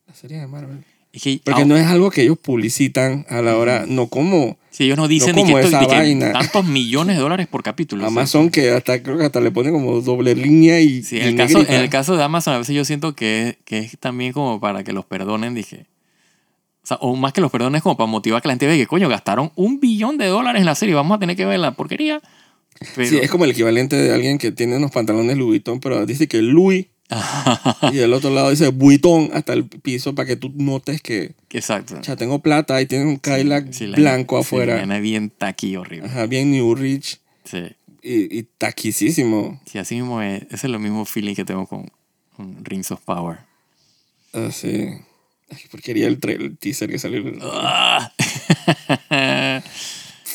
La 0.07 0.15
serie 0.15 0.39
de 0.39 0.47
Marvel. 0.47 0.83
Es 1.13 1.23
que, 1.23 1.41
Porque 1.45 1.63
ah, 1.63 1.65
no 1.67 1.77
es 1.77 1.87
algo 1.87 2.11
que 2.11 2.23
ellos 2.23 2.39
publicitan 2.39 3.27
a 3.29 3.43
la 3.43 3.57
hora, 3.59 3.85
no 3.87 4.09
como 4.09 4.57
si 4.71 4.85
ellos 4.85 4.97
nos 4.97 5.09
dicen 5.09 5.31
no 5.35 5.37
ni 5.37 5.43
que 5.43 5.53
como 5.53 5.59
esto- 5.59 5.69
esa 5.77 6.03
ni 6.03 6.19
que 6.19 6.33
tantos 6.33 6.65
millones 6.67 7.17
de 7.17 7.23
dólares 7.23 7.47
por 7.47 7.63
capítulo. 7.63 8.03
sí. 8.05 8.09
Amazon 8.09 8.51
que 8.51 8.71
hasta 8.71 9.03
creo 9.03 9.19
que 9.19 9.25
hasta 9.25 9.41
le 9.41 9.51
pone 9.51 9.71
como 9.71 10.01
doble 10.01 10.35
línea 10.35 10.81
y, 10.81 11.03
Sí, 11.03 11.19
en 11.19 11.29
el, 11.29 11.37
caso, 11.37 11.61
en 11.61 11.75
el 11.75 11.89
caso 11.91 12.17
de 12.17 12.23
Amazon 12.23 12.55
a 12.55 12.59
veces 12.59 12.75
yo 12.75 12.85
siento 12.85 13.15
que, 13.15 13.59
que 13.65 13.79
es 13.79 13.99
también 13.99 14.33
como 14.33 14.61
para 14.61 14.83
que 14.85 14.93
los 14.93 15.05
perdonen, 15.05 15.55
dije. 15.55 15.87
O 16.89 16.95
sea, 16.97 16.97
o 17.03 17.15
más 17.17 17.35
que 17.35 17.43
los 17.43 17.51
perdonen 17.51 17.77
es 17.77 17.83
como 17.83 17.99
para 17.99 18.07
motivar 18.07 18.39
a 18.39 18.41
que 18.41 18.49
la 18.49 18.55
gente 18.55 18.67
vea 18.67 18.77
que, 18.77 18.87
coño, 18.87 19.11
gastaron 19.11 19.53
un 19.57 19.79
billón 19.79 20.17
de 20.17 20.25
dólares 20.27 20.61
en 20.61 20.65
la 20.65 20.75
serie, 20.75 20.95
vamos 20.95 21.15
a 21.17 21.19
tener 21.21 21.37
que 21.37 21.45
ver 21.45 21.59
la 21.61 21.73
porquería. 21.73 22.23
Pero, 22.97 23.11
Sí, 23.11 23.19
es 23.21 23.31
como 23.31 23.45
el 23.45 23.51
equivalente 23.51 23.95
de 23.97 24.15
alguien 24.15 24.39
que 24.39 24.53
tiene 24.53 24.77
unos 24.77 24.91
pantalones 24.91 25.37
Louis 25.37 25.49
Vuitton, 25.49 25.81
pero 25.81 26.07
dice 26.07 26.29
que 26.29 26.41
Louis 26.41 26.87
y 27.93 27.97
del 27.97 28.15
otro 28.15 28.31
lado 28.31 28.49
dice 28.51 28.69
Vuitton 28.69 29.31
hasta 29.35 29.53
el 29.53 29.67
piso 29.67 30.15
para 30.15 30.27
que 30.27 30.37
tú 30.37 30.51
notes 30.55 31.03
que, 31.03 31.35
Exacto. 31.51 32.01
ya 32.01 32.17
tengo 32.17 32.39
plata 32.39 32.81
y 32.81 32.87
tiene 32.87 33.05
un 33.05 33.17
Cadillac 33.19 33.71
Sí, 33.73 33.87
blanco 33.89 34.39
afuera. 34.39 34.83
bien 35.01 35.29
taqui, 35.29 35.77
horrible. 35.77 36.09
Ajá, 36.09 36.25
bien 36.25 36.51
New 36.53 36.75
Rich 36.75 37.21
Sí. 37.45 37.65
y, 38.03 38.39
y 38.39 38.43
taquisísimo. 38.57 39.61
Sí, 39.67 39.79
así 39.79 39.95
mismo 39.97 40.23
es. 40.23 40.43
Ese 40.45 40.67
es 40.69 40.71
lo 40.71 40.79
mismo 40.79 41.05
feeling 41.05 41.35
que 41.35 41.45
tengo 41.45 41.67
con, 41.67 41.91
con 42.37 42.65
Rings 42.65 42.91
of 42.93 43.01
Power. 43.03 43.41
Qué 44.33 45.01
porquería 45.71 46.07
el, 46.07 46.19
el 46.23 46.57
teaser 46.59 46.91
que 46.91 46.99
salió. 46.99 47.23
¡Ah! 47.43 48.13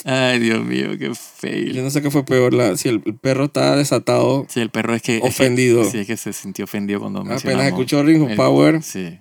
Ay, 0.05 0.39
Dios 0.39 0.65
mío, 0.65 0.97
qué 0.99 1.05
Yo 1.07 1.15
fail. 1.15 1.81
no 1.81 1.89
sé 1.89 2.01
qué 2.01 2.11
fue 2.11 2.25
peor, 2.25 2.53
la, 2.53 2.75
si 2.75 2.89
el, 2.89 3.01
el 3.05 3.15
perro 3.15 3.45
estaba 3.45 3.77
desatado, 3.77 4.45
Sí, 4.49 4.59
el 4.59 4.69
perro 4.69 4.93
es 4.93 5.01
que... 5.01 5.15
es 5.17 5.21
que- 5.21 5.27
Ofendido. 5.29 5.85
sí, 5.89 5.99
es 5.99 6.07
que 6.07 6.17
se 6.17 6.33
sintió 6.33 6.65
ofendido 6.65 6.99
cuando 6.99 7.21
apenas 7.21 7.67
escuchó 7.67 8.03
Ring 8.03 8.21
of 8.23 8.31
el- 8.31 8.35
Power, 8.35 8.83
Sí. 8.83 9.17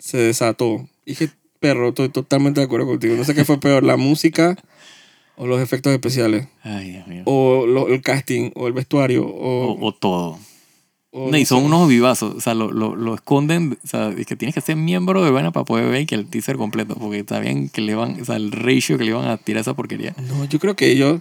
se 0.00 0.18
desató. 0.18 0.88
Dije, 1.04 1.30
perro, 1.60 1.90
estoy 1.90 2.08
totalmente 2.08 2.60
de 2.60 2.66
acuerdo 2.66 2.86
contigo. 2.86 3.14
No 3.14 3.22
sé 3.22 3.34
qué 3.36 3.44
fue 3.44 3.60
peor, 3.60 3.84
la 3.84 3.96
música 3.96 4.56
o 5.36 5.46
los 5.46 5.60
efectos 5.60 5.92
especiales, 5.92 6.48
Ay, 6.64 6.90
Dios 6.92 7.06
mío. 7.06 7.22
o 7.26 7.64
lo- 7.66 7.86
el 7.88 8.02
casting, 8.02 8.50
o 8.56 8.66
el 8.66 8.72
vestuario, 8.72 9.24
O, 9.26 9.74
o... 9.74 9.86
o 9.86 9.94
todo. 9.94 10.38
No, 11.30 11.36
y 11.36 11.44
son 11.44 11.64
unos 11.64 11.88
vivazos. 11.88 12.34
O 12.34 12.40
sea, 12.40 12.54
lo, 12.54 12.70
lo, 12.70 12.94
lo 12.94 13.14
esconden. 13.14 13.78
O 13.82 13.86
sea, 13.86 14.08
es 14.10 14.26
que 14.26 14.36
tienes 14.36 14.54
que 14.54 14.60
ser 14.60 14.76
miembro 14.76 15.24
de 15.24 15.30
Vaina 15.30 15.50
para 15.52 15.64
poder 15.64 15.90
ver 15.90 16.06
que 16.06 16.14
el 16.14 16.26
teaser 16.26 16.56
completo. 16.56 16.94
Porque 16.94 17.24
sabían 17.28 17.68
que 17.68 17.80
le 17.80 17.94
van. 17.94 18.20
O 18.20 18.24
sea, 18.24 18.36
el 18.36 18.52
ratio 18.52 18.98
que 18.98 19.04
le 19.04 19.10
iban 19.10 19.26
a 19.28 19.36
tirar 19.38 19.62
esa 19.62 19.74
porquería. 19.74 20.14
No, 20.28 20.44
yo 20.44 20.58
creo 20.58 20.76
que 20.76 20.90
ellos, 20.92 21.20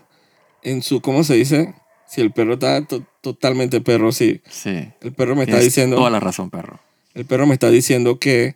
en 0.64 0.82
su, 0.82 1.02
¿cómo 1.02 1.24
se 1.24 1.36
dice? 1.36 1.74
Si 2.08 2.22
el 2.22 2.32
perro 2.32 2.54
está 2.56 2.84
to- 2.86 3.04
totalmente 3.22 3.82
perro, 3.82 4.12
sí. 4.12 4.42
Sí. 4.50 4.90
El 5.02 5.14
perro 5.14 5.36
me 5.36 5.44
está 5.44 5.60
diciendo... 5.60 5.96
Toda 5.96 6.10
la 6.12 6.20
razón, 6.20 6.50
perro. 6.50 6.80
El 7.14 7.26
perro 7.26 7.48
me 7.48 7.54
está 7.54 7.70
diciendo 7.72 8.20
que 8.20 8.56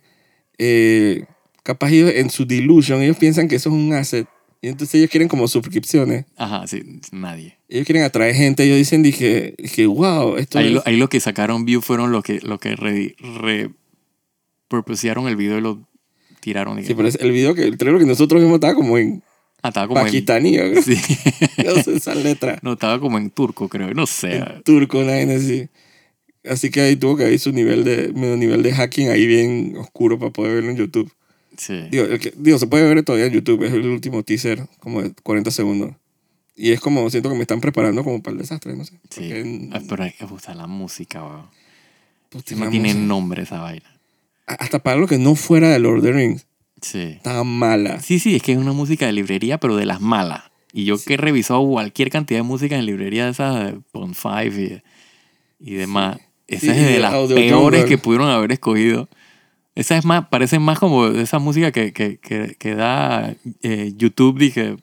eh, 0.58 1.24
capaz 1.62 1.90
ellos 1.90 2.12
en 2.14 2.30
su 2.30 2.44
delusion, 2.46 3.02
ellos 3.02 3.16
piensan 3.16 3.48
que 3.48 3.56
eso 3.56 3.70
es 3.70 3.74
un 3.74 3.92
asset. 3.94 4.28
Y 4.62 4.68
entonces 4.68 4.96
ellos 4.96 5.10
quieren 5.10 5.28
como 5.28 5.48
suscripciones. 5.48 6.26
Ajá, 6.36 6.66
sí. 6.66 7.00
Nadie. 7.12 7.56
Ellos 7.70 7.86
quieren 7.86 8.02
atraer 8.02 8.34
gente. 8.34 8.64
Ellos 8.64 8.76
dicen, 8.76 9.02
dije, 9.02 9.54
dije 9.56 9.86
wow, 9.86 10.36
esto 10.36 10.58
Ahí 10.58 10.66
es... 10.66 10.72
lo, 10.72 10.82
ahí 10.84 10.96
lo 10.96 11.08
que 11.08 11.20
sacaron 11.20 11.64
view 11.64 11.80
fueron 11.80 12.10
los 12.10 12.24
que, 12.24 12.40
lo 12.40 12.58
que 12.58 12.74
re, 12.74 13.14
el 15.28 15.36
video 15.36 15.58
y 15.58 15.60
lo 15.60 15.80
tiraron. 16.40 16.80
Sí, 16.82 16.88
que- 16.88 16.94
pero 16.96 17.08
es 17.08 17.14
el 17.16 17.30
video 17.30 17.54
que 17.54 17.62
el 17.62 17.78
trailer 17.78 18.00
que 18.00 18.06
nosotros 18.06 18.40
vimos 18.42 18.56
estaba 18.56 18.74
como 18.74 18.98
en 18.98 19.22
ah, 19.62 19.68
estaba 19.68 19.86
como 19.86 20.00
en, 20.00 20.06
pakistaní. 20.06 20.56
¿no? 20.56 20.82
sí. 20.82 20.96
No 21.64 21.82
sé 21.82 21.96
esa 21.96 22.14
letra. 22.14 22.58
no, 22.62 22.72
estaba 22.72 22.98
como 22.98 23.18
en 23.18 23.30
turco, 23.30 23.68
creo. 23.68 23.94
No 23.94 24.06
sé. 24.06 24.36
En 24.38 24.62
turco, 24.64 24.98
una 24.98 25.12
vaina 25.12 25.34
así. 25.36 25.68
Así 26.44 26.70
que 26.70 26.80
ahí 26.80 26.96
tuvo 26.96 27.16
que 27.16 27.24
haber 27.24 27.38
su 27.38 27.52
nivel 27.52 27.84
de, 27.84 28.12
medio 28.14 28.36
nivel 28.36 28.62
de 28.62 28.72
hacking 28.72 29.10
ahí 29.10 29.26
bien 29.26 29.76
oscuro 29.78 30.18
para 30.18 30.32
poder 30.32 30.54
verlo 30.54 30.70
en 30.70 30.76
YouTube. 30.76 31.12
Sí. 31.56 31.82
Digo, 31.90 32.04
el 32.04 32.18
que- 32.18 32.32
digo, 32.36 32.58
se 32.58 32.66
puede 32.66 32.92
ver 32.92 33.04
todavía 33.04 33.26
en 33.26 33.32
YouTube. 33.34 33.62
Es 33.62 33.72
el 33.72 33.86
último 33.86 34.22
teaser, 34.24 34.66
como 34.80 35.02
de 35.02 35.12
40 35.22 35.50
segundos. 35.50 35.94
Y 36.62 36.72
es 36.72 36.80
como, 36.80 37.08
siento 37.08 37.30
que 37.30 37.34
me 37.36 37.40
están 37.42 37.60
preparando 37.62 38.04
como 38.04 38.22
para 38.22 38.32
el 38.32 38.38
desastre, 38.38 38.76
no 38.76 38.84
sé. 38.84 39.00
Sí. 39.08 39.70
Ah, 39.72 39.80
Pero 39.88 40.04
hay 40.04 40.10
que 40.12 40.26
usar 40.26 40.56
la 40.56 40.66
música, 40.66 41.24
weón. 41.24 41.46
pues, 42.28 42.52
no 42.56 42.68
tiene 42.68 42.92
nombre 42.92 43.44
esa 43.44 43.60
vaina. 43.60 43.86
Hasta 44.46 44.78
para 44.80 44.98
lo 44.98 45.06
que 45.06 45.16
no 45.16 45.34
fuera 45.36 45.70
de 45.70 45.78
Lord 45.78 45.98
of 45.98 46.04
the 46.04 46.12
Rings, 46.12 46.46
Sí. 46.82 46.98
estaba 47.16 47.44
mala. 47.44 48.00
Sí, 48.00 48.18
sí, 48.18 48.36
es 48.36 48.42
que 48.42 48.52
es 48.52 48.58
una 48.58 48.72
música 48.72 49.06
de 49.06 49.12
librería, 49.12 49.58
pero 49.58 49.76
de 49.76 49.86
las 49.86 50.00
malas. 50.02 50.42
Y 50.72 50.84
yo 50.84 50.96
que 51.02 51.14
he 51.14 51.16
revisado 51.16 51.66
cualquier 51.66 52.10
cantidad 52.10 52.40
de 52.40 52.44
música 52.44 52.76
en 52.76 52.84
librería 52.86 53.24
de 53.24 53.30
esas 53.30 53.64
de 53.72 53.80
Pond 53.90 54.14
5 54.14 54.38
y, 54.60 54.82
y 55.60 55.74
demás, 55.76 56.18
esa 56.46 56.60
Sí, 56.60 56.68
es 56.70 56.76
y 56.76 56.92
de 56.92 56.98
las 56.98 57.12
peores 57.32 57.86
que 57.86 57.96
pudieron 57.96 58.28
haber 58.28 58.52
escogido. 58.52 59.08
Esa 59.74 59.96
es 59.96 60.04
más, 60.04 60.28
parece 60.28 60.58
más 60.58 60.78
como 60.78 61.06
esa 61.06 61.38
música 61.38 61.72
que, 61.72 61.92
que, 61.94 62.18
que, 62.18 62.54
que 62.58 62.74
da 62.74 63.34
eh, 63.62 63.92
YouTube, 63.96 64.38
dije, 64.38 64.76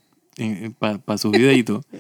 para 0.80 1.18
sus 1.18 1.32
videitos. 1.32 1.86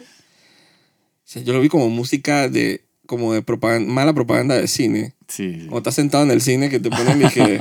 O 1.28 1.30
sea, 1.30 1.42
yo 1.42 1.52
lo 1.52 1.60
vi 1.60 1.68
como 1.68 1.90
música 1.90 2.48
de, 2.48 2.86
como 3.06 3.34
de 3.34 3.42
propaganda, 3.42 3.92
mala 3.92 4.14
propaganda 4.14 4.56
de 4.56 4.66
cine. 4.70 5.14
Sí, 5.28 5.56
sí. 5.56 5.60
Cuando 5.64 5.80
estás 5.80 5.96
sentado 5.96 6.24
en 6.24 6.32
el 6.32 6.40
cine 6.40 6.70
que 6.70 6.80
te 6.80 6.90
ponen, 6.90 7.20
dije, 7.20 7.60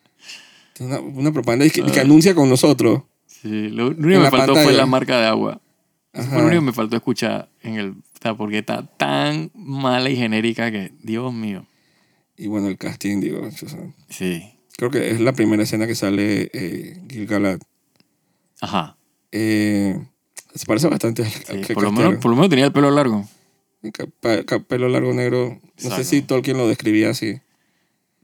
una, 0.80 0.98
una 0.98 1.30
propaganda 1.32 1.64
Ah. 1.64 1.92
que 1.92 2.00
anuncia 2.00 2.34
con 2.34 2.48
nosotros. 2.48 3.04
Sí, 3.26 3.68
lo, 3.68 3.90
único 3.90 4.02
que 4.02 4.18
me 4.18 4.30
faltó 4.32 4.46
fue 4.54 4.64
pantalla. 4.64 4.76
la 4.78 4.86
marca 4.86 5.20
de 5.20 5.26
agua. 5.28 5.60
Fue 6.12 6.24
lo 6.24 6.46
único 6.46 6.60
que 6.60 6.66
me 6.66 6.72
faltó 6.72 6.96
escuchar 6.96 7.48
en 7.62 7.76
el... 7.76 7.94
Porque 8.36 8.58
está 8.58 8.84
tan 8.84 9.52
mala 9.54 10.10
y 10.10 10.16
genérica 10.16 10.72
que, 10.72 10.90
Dios 11.00 11.32
mío. 11.32 11.66
Y 12.36 12.48
bueno, 12.48 12.66
el 12.66 12.78
casting, 12.78 13.20
digo, 13.20 13.46
o 13.46 13.50
sea, 13.52 13.68
Sí. 14.08 14.42
creo 14.76 14.90
que 14.90 15.12
es 15.12 15.20
la 15.20 15.34
primera 15.34 15.62
escena 15.62 15.86
que 15.86 15.94
sale 15.94 16.50
eh, 16.52 17.00
Gil 17.08 17.26
Galad. 17.28 17.60
Ajá. 18.60 18.96
Eh, 19.32 19.98
se 20.54 20.66
parece 20.66 20.88
bastante 20.88 21.22
al, 21.22 21.28
Sí, 21.30 21.60
que 21.66 21.74
por, 21.74 21.82
lo 21.84 21.92
menos, 21.92 22.16
por 22.16 22.30
lo 22.30 22.36
menos 22.36 22.50
tenía 22.50 22.64
el 22.66 22.72
pelo 22.72 22.90
largo. 22.90 23.28
Pelo 24.68 24.88
largo 24.88 25.12
negro. 25.14 25.48
No 25.62 25.70
Exacto. 25.76 25.96
sé 25.96 26.04
si 26.04 26.22
Tolkien 26.22 26.56
lo 26.56 26.66
describía 26.68 27.10
así. 27.10 27.40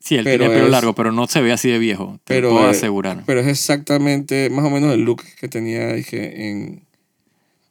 Sí, 0.01 0.17
él 0.17 0.25
Pero 0.25 0.45
tenía 0.45 0.47
el 0.49 0.53
pelo 0.55 0.67
es- 0.67 0.71
largo, 0.73 0.95
pero 0.95 1.13
no 1.13 1.27
se 1.29 1.41
ve 1.41 1.53
así 1.53 1.71
de 1.71 1.79
viejo. 1.79 2.19
Te 2.25 2.35
Pero, 2.35 2.49
lo 2.51 2.57
puedo 2.57 2.69
asegurar. 2.69 3.23
Pero 3.27 3.41
es 3.41 3.47
exactamente, 3.47 4.51
más 4.51 4.65
o 4.65 4.71
menos 4.71 4.93
el 4.93 5.01
look 5.03 5.23
que 5.41 5.49
tenía, 5.49 5.93
dije, 5.95 6.51
en, 6.51 6.83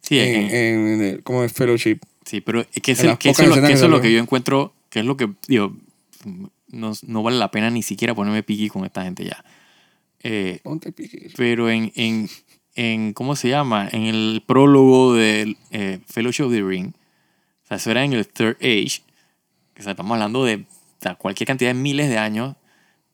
sí, 0.02 0.20
en, 0.20 0.36
en- 0.36 0.52
en- 0.56 0.88
en 0.88 1.02
el- 1.04 1.24
como 1.24 1.44
en 1.44 1.50
Fellowship. 1.50 2.00
sí, 2.26 2.42
pero 2.42 2.62
es 2.62 2.68
que, 2.82 2.94
es 2.94 3.00
el- 3.04 3.18
que 3.18 3.30
eso, 3.30 3.44
lo, 3.46 3.54
que 3.56 3.62
eso 3.62 3.72
es 3.74 3.82
lo 3.82 3.88
salió. 3.98 4.02
que 4.02 4.14
yo 4.14 4.20
encuentro, 4.20 4.74
que 4.90 5.00
es 5.02 5.06
lo 5.06 5.16
que, 5.18 5.30
digo, 5.48 5.76
no, 6.70 6.94
no 7.06 7.22
vale 7.24 7.38
la 7.38 7.52
pena 7.52 7.70
ni 7.70 7.84
siquiera 7.84 8.16
ponerme 8.16 8.42
piqui 8.42 8.70
con 8.70 8.86
esta 8.86 9.04
gente 9.04 9.26
ya. 9.26 9.44
Eh, 10.24 10.60
Ponte 10.64 10.92
piqui. 10.92 11.28
pero 11.36 11.70
en, 11.70 11.92
en, 11.96 12.30
en, 12.76 13.14
¿cómo 13.14 13.36
se 13.36 13.50
llama? 13.50 13.88
En 13.92 14.04
el 14.04 14.44
prólogo 14.46 15.14
del 15.14 15.58
eh, 15.72 16.00
Fellowship 16.08 16.44
of 16.46 16.52
the 16.54 16.62
Ring, 16.64 16.94
o 17.64 17.68
sea, 17.68 17.78
eso 17.78 17.92
era 17.92 18.04
en 18.04 18.14
el 18.14 18.28
Third 18.28 18.58
Age, 18.62 19.02
o 19.80 19.82
sea, 19.84 19.92
estamos 19.92 20.14
hablando 20.14 20.44
de 20.46 20.56
o 20.56 20.66
sea, 21.02 21.16
cualquier 21.16 21.48
cantidad 21.48 21.70
de 21.72 21.80
miles 21.80 22.10
de 22.10 22.18
años, 22.18 22.56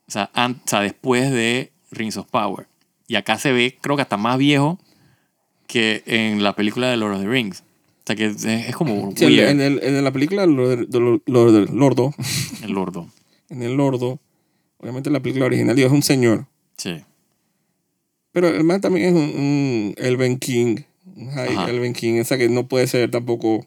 o 0.08 0.12
sea, 0.12 0.30
o 0.36 0.56
sea, 0.68 0.82
después 0.82 1.32
de 1.32 1.72
Rings 1.92 2.18
of 2.18 2.28
Power. 2.30 2.68
Y 3.08 3.16
acá 3.16 3.38
se 3.40 3.52
ve, 3.52 3.78
creo 3.82 3.96
que 3.96 4.04
hasta 4.04 4.18
más 4.18 4.38
viejo 4.38 4.80
que 5.68 6.04
en 6.06 6.44
la 6.44 6.56
película 6.56 6.88
de 6.90 6.98
Lord 6.98 7.16
of 7.16 7.22
the 7.22 7.28
Rings. 7.28 7.64
Hasta 8.00 8.16
que 8.16 8.26
es, 8.28 8.44
es 8.46 8.76
como 8.76 9.12
Sí, 9.16 9.26
en, 9.26 9.32
weird, 9.32 9.50
en 9.50 9.62
el- 9.62 9.84
en 9.84 10.04
la 10.04 10.12
película 10.12 10.46
Lord, 10.46 10.88
Lord- 10.92 11.22
Lord- 11.26 11.70
Lordo, 11.74 12.14
el 12.64 12.72
lordo. 12.72 13.08
en 13.50 13.62
el 13.64 13.74
Lordo, 13.76 14.20
obviamente 14.78 15.10
la 15.10 15.20
película 15.20 15.46
original 15.46 15.78
es 15.78 15.92
un 15.92 16.04
señor. 16.04 16.46
Sí. 16.78 17.04
Pero 18.32 18.48
el 18.50 18.64
man 18.64 18.82
también 18.82 19.08
es 19.08 19.14
un, 19.14 19.22
un 19.42 19.96
Elven 19.98 20.38
King. 20.38 20.78
Un 21.16 21.32
high 21.32 21.50
Ajá. 21.56 21.70
Elven 21.70 21.94
King. 21.94 22.14
Esa 22.16 22.38
que 22.38 22.48
no 22.50 22.68
puede 22.68 22.88
ser 22.88 23.10
tampoco. 23.12 23.66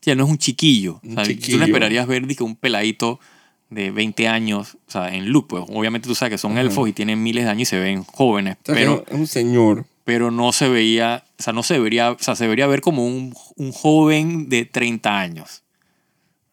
Sí, 0.00 0.14
no 0.14 0.24
es 0.24 0.30
un 0.30 0.38
chiquillo. 0.38 1.00
Un 1.02 1.12
O 1.12 1.14
sea, 1.16 1.24
chiquillo. 1.24 1.56
Tú 1.56 1.58
le 1.60 1.64
esperarías 1.66 2.06
ver 2.06 2.26
que 2.26 2.42
un 2.42 2.56
peladito 2.56 3.20
de 3.68 3.90
20 3.92 4.26
años, 4.28 4.76
o 4.88 4.90
sea, 4.90 5.14
en 5.14 5.30
look, 5.30 5.46
pues 5.48 5.64
obviamente 5.68 6.08
tú 6.08 6.14
sabes 6.16 6.32
que 6.32 6.38
son 6.38 6.52
Ajá. 6.52 6.62
elfos 6.62 6.88
y 6.88 6.92
tienen 6.92 7.22
miles 7.22 7.44
de 7.44 7.50
años 7.50 7.62
y 7.62 7.66
se 7.70 7.78
ven 7.78 8.02
jóvenes, 8.02 8.56
O 8.62 8.66
sea, 8.66 8.74
pero, 8.74 9.04
es 9.06 9.14
un 9.14 9.26
señor. 9.28 9.86
pero 10.04 10.32
no 10.32 10.50
se 10.52 10.68
veía, 10.68 11.22
o 11.38 11.42
sea, 11.42 11.52
no 11.52 11.62
se 11.62 11.78
vería, 11.78 12.10
o 12.10 12.16
sea, 12.18 12.34
se 12.34 12.44
debería 12.44 12.66
ver 12.66 12.80
como 12.80 13.06
un, 13.06 13.32
un 13.56 13.70
joven 13.70 14.48
de 14.48 14.64
30 14.64 15.20
años. 15.20 15.62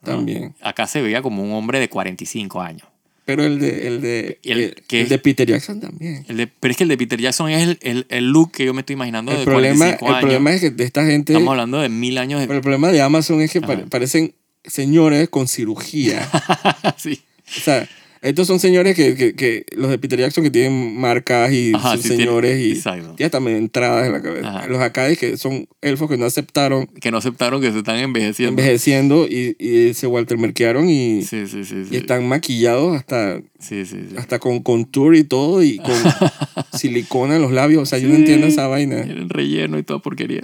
¿no? 0.03 0.11
También. 0.11 0.53
Acá 0.61 0.85
se 0.85 1.01
veía 1.01 1.23
como 1.23 1.41
un 1.41 1.53
hombre 1.53 1.79
de 1.79 1.89
45 1.89 2.61
años. 2.61 2.87
Pero 3.27 3.43
el 3.43 3.59
de, 3.59 3.87
el 3.87 3.99
de, 4.01 4.39
¿Y 4.41 4.51
el 4.53 4.83
el 4.89 5.09
de 5.09 5.19
Peter 5.19 5.45
Jackson 5.45 5.81
también. 5.81 6.23
El 6.29 6.37
de- 6.37 6.47
pero 6.47 6.71
es 6.71 6.77
que 6.77 6.83
el 6.83 6.89
de 6.89 6.97
Peter 6.97 7.19
Jackson 7.19 7.49
es 7.49 7.61
el, 7.67 7.77
el, 7.81 8.05
el 8.07 8.31
look 8.31 8.53
que 8.53 8.63
yo 8.63 8.73
me 8.73 8.79
estoy 8.79 8.93
imaginando 8.93 9.33
El 9.33 9.39
de 9.39 9.43
problema, 9.43 9.97
45 9.97 10.15
el 10.15 10.19
problema 10.21 10.53
es 10.53 10.61
que 10.61 10.69
de 10.71 10.83
esta 10.85 11.05
gente. 11.05 11.33
Estamos 11.33 11.51
hablando 11.51 11.81
de 11.81 11.89
mil 11.89 12.17
años 12.17 12.39
Pero 12.39 12.53
de... 12.53 12.55
el 12.55 12.61
problema 12.61 12.89
de 12.89 13.01
Amazon 13.01 13.41
es 13.41 13.51
que 13.51 13.59
Ajá. 13.59 13.85
parecen 13.89 14.33
señores 14.63 15.27
con 15.27 15.49
cirugía. 15.49 16.25
sí. 16.97 17.21
o 17.57 17.59
sea, 17.59 17.87
estos 18.21 18.47
son 18.47 18.59
señores 18.59 18.95
que, 18.95 19.15
que, 19.15 19.33
que 19.35 19.65
los 19.75 19.89
de 19.89 19.97
Peter 19.97 20.19
Jackson 20.19 20.43
que 20.43 20.49
tienen 20.51 20.99
marcas 20.99 21.51
y 21.51 21.71
Ajá, 21.75 21.91
son 21.91 22.01
sí, 22.01 22.07
tiene- 22.09 22.23
señores 22.25 22.59
y 22.59 22.71
exacto. 22.71 23.15
ya 23.17 23.25
están 23.27 23.43
medio 23.43 23.57
entradas 23.57 24.05
en 24.05 24.11
la 24.13 24.21
cabeza. 24.21 24.49
Ajá. 24.49 24.67
Los 24.67 24.79
Akadis 24.79 25.17
que 25.17 25.37
son 25.37 25.67
elfos 25.81 26.09
que 26.09 26.17
no 26.17 26.25
aceptaron 26.25 26.87
Que 26.87 27.11
no 27.11 27.17
aceptaron 27.17 27.61
que 27.61 27.71
se 27.71 27.79
están 27.79 27.97
envejeciendo. 27.97 28.49
envejeciendo 28.61 29.27
y, 29.27 29.55
y 29.59 29.93
se 29.93 30.07
Walter 30.07 30.37
Merkearon 30.37 30.89
y, 30.89 31.23
Sí, 31.23 31.47
sí, 31.47 31.61
y 31.91 31.95
están 31.97 32.27
maquillados 32.27 32.95
hasta, 32.95 33.39
Sí, 33.59 33.85
sí, 33.85 33.97
sí. 34.09 34.15
hasta 34.17 34.39
con 34.39 34.61
contour 34.61 35.15
y 35.15 35.23
todo 35.23 35.63
y 35.63 35.77
con 35.77 35.93
silicona 36.73 37.35
en 37.37 37.41
los 37.41 37.51
labios. 37.51 37.83
O 37.83 37.85
sea, 37.85 37.99
yo 37.99 38.07
no 38.09 38.15
entiendo 38.15 38.47
esa 38.47 38.67
vaina. 38.67 38.99
El 38.99 39.29
relleno 39.29 39.77
y 39.77 39.83
toda 39.83 39.99
porquería. 39.99 40.43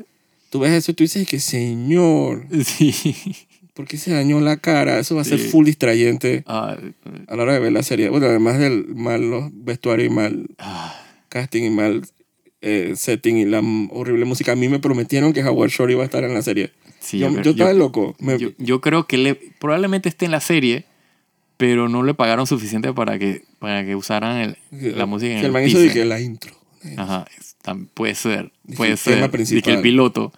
Tú 0.49 0.59
ves 0.59 0.71
eso 0.71 0.91
y 0.91 0.93
tú 0.93 1.03
dices 1.03 1.27
que 1.27 1.39
señor, 1.39 2.45
Sí. 2.63 2.93
¿Por 3.73 3.87
qué 3.87 3.97
se 3.97 4.11
dañó 4.11 4.39
la 4.41 4.57
cara? 4.57 4.99
Eso 4.99 5.15
va 5.15 5.21
a 5.21 5.25
ser 5.25 5.39
Sí. 5.39 5.49
full 5.49 5.65
distrayente 5.65 6.43
Ah, 6.47 6.77
a 7.27 7.35
la 7.35 7.43
hora 7.43 7.53
de 7.53 7.59
ver 7.59 7.71
la 7.71 7.83
serie. 7.83 8.09
Bueno, 8.09 8.27
además 8.27 8.59
del 8.59 8.87
mal 8.95 9.29
los 9.29 9.49
vestuarios 9.53 10.11
y 10.11 10.13
mal 10.13 10.47
ah, 10.59 10.95
casting 11.29 11.63
y 11.63 11.69
mal 11.69 12.01
eh, 12.61 12.93
setting 12.95 13.37
y 13.37 13.45
la 13.45 13.61
horrible 13.91 14.23
música. 14.25 14.53
A 14.53 14.55
mí 14.55 14.69
me 14.69 14.79
prometieron 14.79 15.33
que 15.33 15.43
Howard 15.43 15.69
Shore 15.69 15.91
iba 15.93 16.03
a 16.03 16.05
estar 16.05 16.23
en 16.23 16.33
la 16.33 16.41
serie. 16.41 16.71
sí, 16.99 17.19
yo, 17.19 17.29
yo, 17.29 17.41
yo 17.41 17.51
estaba 17.51 17.73
loco. 17.73 18.15
Me- 18.19 18.37
yo- 18.39 18.51
yo 18.57 18.79
creo 18.79 19.05
que 19.07 19.17
le, 19.17 19.35
probablemente 19.35 20.07
esté 20.07 20.25
en 20.25 20.31
la 20.31 20.39
serie, 20.39 20.85
pero 21.57 21.89
no 21.89 22.03
le 22.03 22.13
pagaron 22.13 22.47
suficiente 22.47 22.93
para 22.93 23.19
que, 23.19 23.43
para 23.59 23.83
que 23.85 23.95
usaran 23.97 24.55
el- 24.71 24.97
la 24.97 25.05
música 25.05 25.33
en 25.33 25.39
el 25.39 25.45
el 25.47 25.51
man 25.51 25.67
hizo 25.67 25.79
de 25.79 25.91
que 25.91 26.05
la 26.05 26.21
intro. 26.21 26.53
Ajá, 26.97 27.25
puede 27.93 28.15
ser, 28.15 28.51
puede 28.77 28.95
ser. 28.97 29.29
Y 29.51 29.61
que 29.61 29.71
el 29.73 29.81
piloto, 29.81 30.31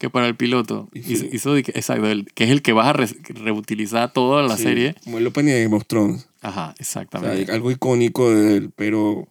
que 0.00 0.08
para 0.10 0.26
el 0.26 0.34
piloto, 0.34 0.88
hizo, 0.94 1.56
exacto, 1.56 2.08
el- 2.08 2.24
que 2.32 2.44
es 2.44 2.50
el 2.50 2.62
que 2.62 2.72
vas 2.72 2.86
a 2.88 2.92
re- 2.94 3.06
reutilizar 3.28 4.12
toda 4.12 4.42
la 4.42 4.56
Sí, 4.56 4.62
serie. 4.64 4.94
Como 5.04 5.18
el 5.18 5.26
opening 5.26 5.52
de 5.52 5.62
Game 5.64 5.76
of 5.76 5.84
Thrones. 5.86 6.26
Ajá, 6.40 6.70
O 6.70 6.74
sea, 6.74 7.02
exactamente. 7.02 7.52
algo 7.52 7.70
icónico 7.70 8.34
de 8.34 8.56
él, 8.56 8.70
pero 8.74 9.28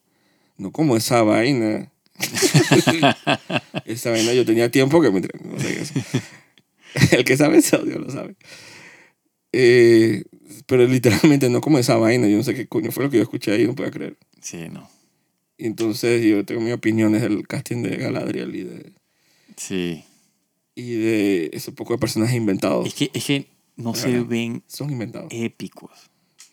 no 0.57 0.71
como 0.71 0.95
esa 0.95 1.23
vaina. 1.23 1.91
esa 3.85 4.11
vaina 4.11 4.33
yo 4.33 4.45
tenía 4.45 4.69
tiempo 4.69 5.01
que 5.01 5.09
me... 5.11 5.21
no 5.21 5.59
sé. 5.59 5.83
El 7.17 7.23
que 7.23 7.35
sabe 7.37 7.57
ese 7.57 7.75
audio 7.75 7.99
lo 7.99 8.09
sabe. 8.11 8.35
Eh, 9.51 10.23
pero 10.67 10.85
literalmente 10.87 11.49
no 11.49 11.61
como 11.61 11.79
esa 11.79 11.95
vaina. 11.97 12.27
Yo 12.27 12.37
no 12.37 12.43
sé 12.43 12.53
qué 12.55 12.67
coño 12.67 12.91
fue 12.91 13.05
lo 13.05 13.09
que 13.09 13.17
yo 13.17 13.23
escuché 13.23 13.51
ahí, 13.53 13.65
no 13.65 13.75
puedo 13.75 13.89
creer. 13.91 14.17
Sí, 14.41 14.67
no. 14.71 14.89
Entonces 15.57 16.23
yo 16.23 16.45
tengo 16.45 16.61
mis 16.61 16.73
opiniones 16.73 17.21
del 17.21 17.47
casting 17.47 17.81
de 17.83 17.97
Galadriel 17.97 18.55
y 18.55 18.63
de, 18.63 18.93
Sí. 19.57 20.03
Y 20.79 20.95
de 20.95 21.49
ese 21.53 21.71
poco 21.71 21.93
de 21.93 21.99
personajes 21.99 22.35
inventados. 22.35 22.87
Es 22.87 22.93
que, 22.93 23.11
es 23.13 23.25
que 23.25 23.47
no 23.75 23.93
se 23.95 24.21
ven 24.21 24.63
Son 24.67 24.89
inventados. 24.89 25.27
épicos. 25.31 25.91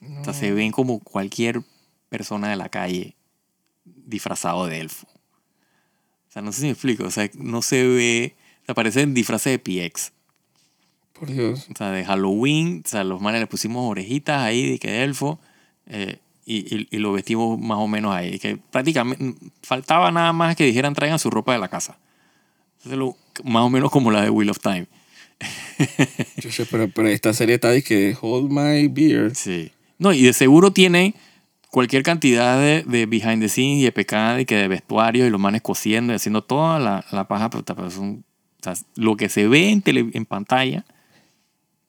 No. 0.00 0.20
O 0.20 0.24
sea, 0.24 0.32
se 0.34 0.52
ven 0.52 0.72
como 0.72 1.00
cualquier 1.00 1.62
persona 2.08 2.48
de 2.48 2.56
la 2.56 2.68
calle 2.68 3.16
disfrazado 3.84 4.66
de 4.66 4.80
elfo. 4.80 5.06
O 6.28 6.32
sea, 6.32 6.42
no 6.42 6.52
sé 6.52 6.60
si 6.60 6.66
me 6.66 6.72
explico. 6.72 7.04
O 7.04 7.10
sea, 7.10 7.28
no 7.34 7.62
se 7.62 7.86
ve. 7.86 8.36
O 8.62 8.66
sea, 8.66 8.74
parecen 8.74 9.14
disfraces 9.14 9.52
de 9.52 9.58
PX. 9.58 10.12
Por 11.18 11.30
Dios. 11.32 11.66
O 11.72 11.76
sea, 11.76 11.90
de 11.90 12.04
Halloween. 12.04 12.82
O 12.84 12.88
sea, 12.88 13.04
los 13.04 13.20
manes 13.20 13.40
le 13.40 13.46
pusimos 13.46 13.90
orejitas 13.90 14.40
ahí 14.42 14.72
de 14.72 14.78
que 14.78 14.90
de 14.90 15.02
elfo. 15.04 15.38
eh, 15.86 16.18
y, 16.48 16.58
y, 16.76 16.86
y 16.92 16.98
lo 16.98 17.12
vestimos 17.12 17.58
más 17.58 17.78
o 17.78 17.88
menos 17.88 18.14
ahí. 18.14 18.38
Que 18.38 18.56
prácticamente 18.56 19.34
faltaba 19.62 20.12
nada 20.12 20.32
más 20.32 20.54
que 20.54 20.64
dijeran 20.64 20.94
traigan 20.94 21.18
su 21.18 21.28
ropa 21.30 21.52
de 21.52 21.58
la 21.58 21.68
casa. 21.68 21.98
Entonces, 22.76 22.98
lo- 22.98 23.16
más 23.44 23.62
o 23.62 23.70
menos 23.70 23.90
como 23.90 24.10
la 24.10 24.22
de 24.22 24.30
Wheel 24.30 24.50
of 24.50 24.58
Time. 24.60 24.86
Yo 26.38 26.50
sé, 26.50 26.66
pero, 26.70 26.88
pero 26.88 27.08
esta 27.08 27.32
serie 27.32 27.56
está 27.56 27.70
de 27.70 27.82
que 27.82 28.16
Hold 28.20 28.50
My 28.50 28.88
Beer. 28.88 29.34
Sí. 29.34 29.70
No, 29.98 30.12
y 30.12 30.22
de 30.22 30.32
seguro 30.32 30.72
tiene 30.72 31.14
cualquier 31.70 32.02
cantidad 32.02 32.58
de, 32.58 32.82
de 32.84 33.06
behind 33.06 33.42
the 33.42 33.48
scenes 33.48 33.80
y 33.80 33.84
de 33.84 33.92
pecado 33.92 34.38
y 34.40 34.44
que 34.46 34.54
de 34.56 34.68
vestuario 34.68 35.26
y 35.26 35.30
los 35.30 35.40
manes 35.40 35.62
cosiendo 35.62 36.12
y 36.12 36.16
haciendo 36.16 36.42
toda 36.42 36.78
la, 36.78 37.04
la 37.12 37.28
paja, 37.28 37.50
pero, 37.50 37.64
pero 37.64 37.90
son- 37.90 38.24
o 38.60 38.62
sea, 38.62 38.74
lo 38.96 39.16
que 39.16 39.28
se 39.28 39.46
ve 39.46 39.70
en, 39.70 39.82
tele- 39.82 40.10
en 40.14 40.24
pantalla 40.24 40.84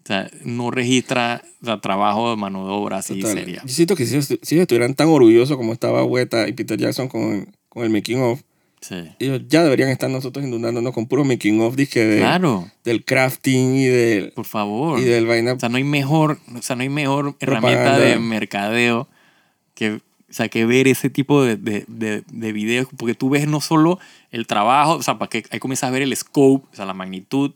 o 0.03 0.07
sea, 0.07 0.29
no 0.45 0.71
registra 0.71 1.41
o 1.61 1.65
sea, 1.65 1.81
trabajo 1.81 2.29
de 2.29 2.37
mano 2.37 2.65
de 2.65 2.71
obra 2.71 2.97
así 2.97 3.21
seria. 3.21 3.61
Yo 3.65 3.69
siento 3.73 3.95
que 3.95 4.05
si 4.05 4.21
si 4.21 4.59
estuvieran 4.59 4.93
tan 4.93 5.07
orgullosos 5.09 5.57
como 5.57 5.73
estaba 5.73 6.03
Weta 6.05 6.47
y 6.47 6.53
Peter 6.53 6.77
Jackson 6.79 7.07
con, 7.09 7.53
con 7.67 7.83
el 7.83 7.89
making 7.89 8.21
of, 8.21 8.41
Sí. 8.79 8.95
ellos 9.19 9.41
ya 9.47 9.63
deberían 9.63 9.89
estar 9.89 10.09
nosotros 10.09 10.45
inundándonos 10.45 10.93
con 10.93 11.07
puro 11.07 11.23
making 11.23 11.59
of 11.61 11.75
dizque 11.75 12.05
de, 12.05 12.19
Claro, 12.19 12.69
del 12.83 13.03
crafting 13.03 13.75
y 13.75 13.85
del, 13.85 14.31
por 14.33 14.45
favor. 14.45 14.99
y 14.99 15.03
del 15.03 15.25
vaina. 15.25 15.53
O 15.53 15.59
sea, 15.59 15.67
no 15.69 15.77
hay 15.77 15.83
mejor, 15.83 16.37
o 16.55 16.61
sea, 16.61 16.75
no 16.75 16.83
hay 16.83 16.89
mejor 16.89 17.35
herramienta 17.39 17.83
Propaganda. 17.83 18.05
de 18.07 18.19
mercadeo 18.19 19.07
que, 19.73 19.93
o 19.93 19.99
sea, 20.29 20.47
que 20.49 20.65
ver 20.65 20.87
ese 20.87 21.09
tipo 21.09 21.43
de, 21.43 21.55
de, 21.57 21.85
de, 21.87 22.23
de 22.31 22.51
videos, 22.53 22.87
porque 22.97 23.15
tú 23.15 23.29
ves 23.29 23.47
no 23.47 23.61
solo 23.61 23.99
el 24.31 24.45
trabajo, 24.47 24.93
o 24.93 25.01
sea, 25.03 25.17
para 25.17 25.29
que 25.29 25.43
ahí 25.49 25.59
comienzas 25.59 25.87
a 25.87 25.91
ver 25.91 26.03
el 26.03 26.15
scope, 26.15 26.67
o 26.71 26.75
sea, 26.75 26.85
la 26.85 26.93
magnitud, 26.93 27.51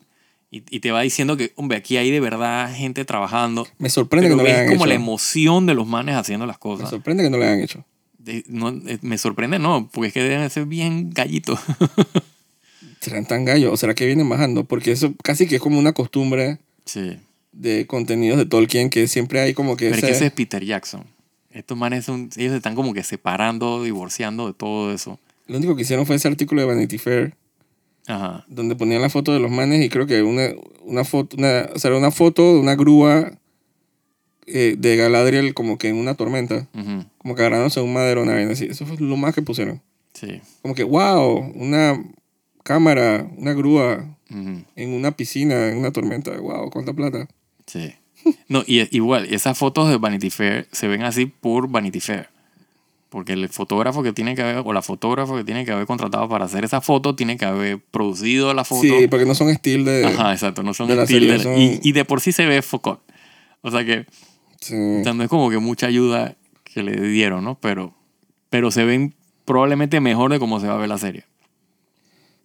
y, 0.49 0.63
y 0.69 0.79
te 0.81 0.91
va 0.91 1.01
diciendo 1.01 1.37
que, 1.37 1.53
hombre, 1.55 1.77
aquí 1.77 1.97
hay 1.97 2.11
de 2.11 2.19
verdad 2.19 2.73
gente 2.75 3.05
trabajando. 3.05 3.67
me 3.77 3.89
sorprende 3.89 4.27
que 4.29 4.35
no 4.35 4.43
le 4.43 4.51
hayan 4.51 4.65
como 4.65 4.79
hecho. 4.81 4.85
la 4.87 4.95
emoción 4.95 5.65
de 5.65 5.75
los 5.75 5.87
manes 5.87 6.15
haciendo 6.15 6.45
las 6.45 6.57
Me 6.57 6.59
cosas. 6.59 6.89
sorprende 6.89 7.23
que 7.23 7.29
no 7.29 7.37
le 7.37 7.45
hayan 7.45 7.61
hecho. 7.61 7.85
No, 8.47 8.69
eh, 8.69 8.99
me 9.01 9.17
sorprende, 9.17 9.57
no, 9.59 9.89
porque 9.91 10.07
es 10.09 10.13
que 10.13 10.21
deben 10.23 10.49
ser 10.49 10.65
bien 10.65 11.09
gallitos. 11.11 11.59
¿Serán 12.99 13.25
tan 13.25 13.45
gallos 13.45 13.73
o 13.73 13.77
será 13.77 13.95
que 13.95 14.05
vienen 14.05 14.29
bajando? 14.29 14.63
Porque 14.65 14.91
eso 14.91 15.13
casi 15.23 15.47
que 15.47 15.55
es 15.55 15.61
como 15.61 15.79
una 15.79 15.93
costumbre 15.93 16.59
sí. 16.85 17.17
de 17.51 17.87
contenidos 17.87 18.37
de 18.37 18.45
Tolkien 18.45 18.89
que 18.89 19.07
siempre 19.07 19.39
hay 19.41 19.53
como 19.53 19.75
que 19.75 19.85
Pero 19.85 19.95
es 19.97 20.03
ese- 20.03 20.07
que 20.07 20.13
ese 20.17 20.25
es 20.27 20.31
Peter 20.33 20.63
Jackson. 20.63 21.03
Estos 21.49 21.77
manes 21.77 22.05
son, 22.05 22.29
ellos 22.37 22.51
se 22.51 22.57
están 22.57 22.75
como 22.75 22.93
que 22.93 23.03
separando, 23.03 23.83
divorciando 23.83 24.47
de 24.47 24.53
todo 24.53 24.93
eso. 24.93 25.19
Lo 25.47 25.57
único 25.57 25.75
que 25.75 25.81
hicieron 25.81 26.05
fue 26.05 26.15
ese 26.15 26.27
artículo 26.27 26.61
de 26.61 26.67
Vanity 26.67 26.97
Fair 26.97 27.33
Ajá. 28.07 28.45
donde 28.47 28.75
ponían 28.75 29.01
la 29.01 29.09
foto 29.09 29.33
de 29.33 29.39
los 29.39 29.51
manes 29.51 29.83
y 29.83 29.89
creo 29.89 30.05
que 30.07 30.21
una, 30.23 30.49
una 30.83 31.03
foto, 31.03 31.35
una, 31.37 31.69
o 31.73 31.79
sea, 31.79 31.89
era 31.89 31.97
una 31.97 32.11
foto 32.11 32.53
de 32.53 32.59
una 32.59 32.75
grúa 32.75 33.31
eh, 34.47 34.75
de 34.77 34.95
Galadriel 34.97 35.53
como 35.53 35.77
que 35.77 35.89
en 35.89 35.95
una 35.97 36.15
tormenta, 36.15 36.67
Ujú. 36.73 37.05
como 37.17 37.35
que 37.35 37.41
agarrándose 37.41 37.81
un 37.81 37.93
madero, 37.93 38.23
una 38.23 38.33
vaina 38.33 38.51
así. 38.51 38.65
Eso 38.65 38.85
fue 38.85 38.97
lo 38.99 39.17
más 39.17 39.33
que 39.35 39.41
pusieron. 39.41 39.81
Sí. 40.13 40.41
Como 40.61 40.75
que, 40.75 40.83
wow, 40.83 41.51
una 41.55 42.03
cámara, 42.63 43.27
una 43.37 43.53
grúa 43.53 44.05
Ujú. 44.29 44.63
en 44.75 44.93
una 44.93 45.11
piscina, 45.11 45.69
en 45.69 45.77
una 45.77 45.91
tormenta. 45.91 46.31
Wow, 46.37 46.69
cuánta 46.69 46.93
plata. 46.93 47.27
Sí. 47.65 47.93
No, 48.47 48.63
y 48.67 48.87
igual, 48.95 49.25
esas 49.33 49.57
fotos 49.57 49.89
de 49.89 49.97
Vanity 49.97 50.29
Fair 50.29 50.67
se 50.71 50.87
ven 50.87 51.01
así 51.03 51.25
por 51.25 51.67
Vanity 51.69 51.99
Fair. 51.99 52.29
Porque 53.09 53.33
el 53.33 53.49
fotógrafo 53.49 54.03
que 54.03 54.13
tiene 54.13 54.35
que 54.35 54.41
haber, 54.41 54.61
o 54.63 54.71
la 54.71 54.81
fotógrafa 54.81 55.35
que 55.35 55.43
tiene 55.43 55.65
que 55.65 55.71
haber 55.71 55.85
contratado 55.85 56.29
para 56.29 56.45
hacer 56.45 56.63
esa 56.63 56.79
foto, 56.81 57.13
tiene 57.15 57.35
que 57.35 57.43
haber 57.45 57.79
producido 57.79 58.53
la 58.53 58.63
foto. 58.63 58.83
Sí, 58.83 59.07
porque 59.09 59.25
no 59.25 59.35
son 59.35 59.49
estilo 59.49 59.89
de... 59.91 60.05
Ajá, 60.05 60.31
exacto, 60.31 60.63
no 60.63 60.73
son 60.73 60.87
de 60.87 61.01
estilo 61.01 61.33
de- 61.33 61.39
son- 61.39 61.57
y, 61.57 61.79
y 61.83 61.91
de 61.91 62.05
por 62.05 62.21
sí 62.21 62.31
se 62.31 62.45
ve 62.45 62.61
focón. 62.61 62.99
O 63.61 63.69
sea 63.71 63.83
que 63.83 64.05
Sí. 64.61 64.75
sea, 65.03 65.13
no 65.13 65.23
es 65.23 65.29
como 65.29 65.49
que 65.49 65.57
mucha 65.57 65.87
ayuda 65.87 66.35
que 66.63 66.83
le 66.83 66.99
dieron, 67.09 67.43
¿no? 67.43 67.59
Pero, 67.59 67.93
pero 68.49 68.71
se 68.71 68.85
ven 68.85 69.13
probablemente 69.45 69.99
mejor 69.99 70.31
de 70.31 70.39
cómo 70.39 70.59
se 70.59 70.67
va 70.67 70.75
a 70.75 70.77
ver 70.77 70.87
la 70.89 70.97
serie. 70.97 71.25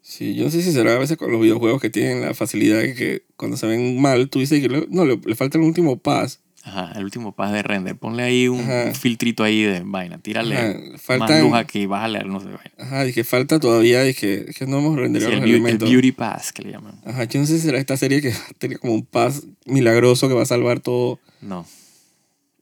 Sí, 0.03 0.35
yo 0.35 0.45
no 0.45 0.51
sé 0.51 0.63
si 0.63 0.73
será 0.73 0.95
a 0.95 0.99
veces 0.99 1.17
con 1.17 1.33
los 1.33 1.41
videojuegos 1.41 1.81
que 1.83 1.91
tienen 1.91 2.21
la 2.23 2.33
facilidad 2.35 2.79
de 2.79 2.95
que 2.95 3.23
cuando 3.37 3.57
se 3.57 3.67
ven 3.67 4.01
mal, 4.01 4.29
tú 4.29 4.39
dices 4.39 4.61
que 4.63 4.69
le- 4.69 4.87
no, 4.89 5.05
le, 5.05 5.19
le 5.25 5.35
falta 5.35 5.59
el 5.59 5.65
último 5.65 5.97
pass. 5.99 6.41
Ajá, 6.63 6.93
el 6.97 7.05
último 7.05 7.33
pas 7.33 7.53
de 7.53 7.63
render. 7.63 7.97
Ponle 7.97 8.23
ahí 8.25 8.49
un, 8.49 8.65
filtrito 8.95 9.45
ahí 9.45 9.63
de 9.63 9.83
vaina. 9.85 10.19
Tírale 10.19 10.57
Ajá, 10.57 10.75
más 10.93 11.01
faltan- 11.03 11.43
luz 11.43 11.55
aquí, 11.55 11.87
bájale, 11.87 12.25
no 12.25 12.41
sé. 12.41 12.47
Vaina. 12.47 12.73
Ajá, 12.79 13.05
dije, 13.05 13.23
falta 13.25 13.61
todavía, 13.61 14.03
dije, 14.03 14.47
que 14.57 14.67
no 14.67 14.79
hemos 14.79 14.95
Sí, 14.95 15.01
renderado 15.01 15.33
el, 15.33 15.41
los 15.41 15.61
beau- 15.61 15.69
el 15.71 15.79
beauty 15.79 16.13
pass 16.13 16.53
que 16.53 16.63
le 16.63 16.73
llaman. 16.73 17.01
Ajá, 17.05 17.25
yo 17.25 17.39
no 17.41 17.47
sé 17.47 17.57
si 17.59 17.67
será 17.67 17.79
esta 17.79 17.97
serie 17.97 18.21
que 18.23 18.33
tiene 18.59 18.77
como 18.79 18.95
un 18.95 19.05
paz 19.05 19.45
milagroso 19.65 20.27
que 20.29 20.35
va 20.35 20.43
a 20.43 20.47
salvar 20.47 20.81
todo. 20.81 21.21
No. 21.41 21.67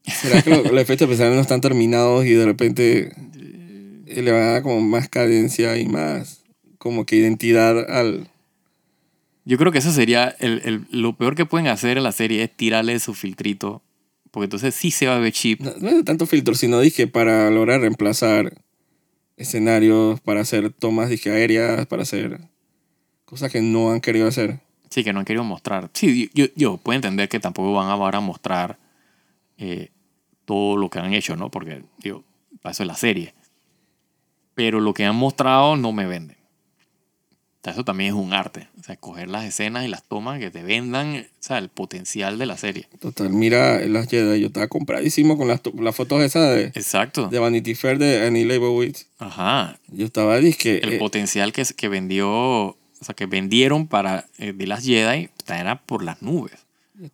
¿Será 0.06 0.42
que 0.42 0.50
lo- 0.50 0.62
los 0.62 0.80
efectos 0.82 1.06
especiales 1.06 1.34
no 1.34 1.40
están 1.42 1.60
terminados 1.60 2.24
y 2.26 2.30
de 2.30 2.44
repente 2.44 3.12
eh, 4.06 4.22
le 4.22 4.32
van 4.32 4.42
a 4.42 4.50
dar 4.52 4.62
como 4.62 4.80
más 4.80 5.08
cadencia 5.08 5.76
y 5.78 5.86
más 5.86 6.42
como 6.78 7.06
que 7.06 7.16
identidad 7.16 7.90
al... 7.90 8.28
Yo 9.46 9.58
creo 9.58 9.72
que 9.72 9.78
eso 9.78 9.92
sería 9.92 10.34
el, 10.38 10.60
el- 10.64 10.86
lo 10.90 11.16
peor 11.16 11.34
que 11.34 11.46
pueden 11.46 11.68
hacer 11.68 11.96
en 11.98 12.04
la 12.04 12.12
serie 12.12 12.42
es 12.42 12.50
tirarle 12.56 12.98
su 13.00 13.14
filtrito. 13.14 13.82
Porque 14.30 14.44
entonces 14.44 14.74
sí 14.74 14.90
se 14.90 15.06
va 15.06 15.16
a 15.16 15.20
ver 15.20 15.32
cheap. 15.32 15.60
No, 15.60 15.72
no 15.78 15.88
es 15.90 16.04
tanto 16.04 16.26
filtro, 16.26 16.54
sino 16.54 16.80
dije 16.80 17.06
para 17.06 17.50
lograr 17.50 17.80
reemplazar 17.80 18.52
escenarios, 19.36 20.20
para 20.20 20.40
hacer 20.40 20.70
tomas 20.72 21.08
dije, 21.08 21.30
aéreas, 21.30 21.86
para 21.86 22.02
hacer 22.02 22.40
cosas 23.24 23.50
que 23.52 23.60
no 23.60 23.92
han 23.92 24.00
querido 24.00 24.26
hacer. 24.28 24.60
Sí, 24.90 25.02
que 25.04 25.12
no 25.12 25.18
han 25.20 25.24
querido 25.24 25.44
mostrar. 25.44 25.90
Sí, 25.92 26.30
yo, 26.34 26.46
yo 26.56 26.76
puedo 26.76 26.96
entender 26.96 27.28
que 27.28 27.40
tampoco 27.40 27.72
van 27.72 27.88
a 27.88 27.92
ahora 27.92 28.20
mostrar 28.20 28.78
eh, 29.58 29.90
todo 30.44 30.76
lo 30.76 30.90
que 30.90 30.98
han 30.98 31.14
hecho, 31.14 31.36
¿no? 31.36 31.50
Porque, 31.50 31.82
digo, 31.98 32.24
para 32.62 32.72
eso 32.72 32.82
es 32.82 32.86
la 32.86 32.96
serie. 32.96 33.34
Pero 34.54 34.80
lo 34.80 34.94
que 34.94 35.04
han 35.04 35.16
mostrado 35.16 35.76
no 35.76 35.92
me 35.92 36.06
venden. 36.06 36.36
O 37.60 37.64
sea, 37.64 37.72
eso 37.72 37.84
también 37.84 38.10
es 38.10 38.14
un 38.14 38.34
arte. 38.34 38.68
O 38.78 38.82
sea, 38.82 38.96
coger 38.96 39.28
las 39.30 39.44
escenas 39.44 39.86
y 39.86 39.88
las 39.88 40.02
tomas 40.02 40.38
que 40.38 40.50
te 40.50 40.62
vendan, 40.62 41.16
o 41.16 41.24
sea, 41.40 41.56
el 41.56 41.70
potencial 41.70 42.38
de 42.38 42.44
la 42.44 42.58
serie. 42.58 42.86
Total, 43.00 43.30
mira 43.30 43.80
las 43.86 44.06
Jedi, 44.06 44.38
yo 44.38 44.48
estaba 44.48 44.68
compradísimo 44.68 45.38
con 45.38 45.48
las, 45.48 45.62
las 45.80 45.96
fotos 45.96 46.22
esas 46.22 46.54
de, 46.54 46.64
Exacto. 46.64 47.28
de 47.28 47.38
Vanity 47.38 47.74
Fair 47.74 47.96
de 47.96 48.26
Annie 48.26 48.44
Leibovitz. 48.44 49.06
Ajá. 49.18 49.78
Yo 49.88 50.04
estaba, 50.04 50.36
dije, 50.40 50.84
El 50.84 50.92
eh, 50.92 50.98
potencial 50.98 51.54
que, 51.54 51.64
que 51.74 51.88
vendió, 51.88 52.28
o 52.30 52.76
sea, 53.00 53.14
que 53.14 53.24
vendieron 53.24 53.86
para 53.86 54.26
eh, 54.36 54.52
de 54.52 54.66
las 54.66 54.84
Jedi, 54.84 55.30
era 55.48 55.80
por 55.80 56.04
las 56.04 56.20
nubes. 56.20 56.66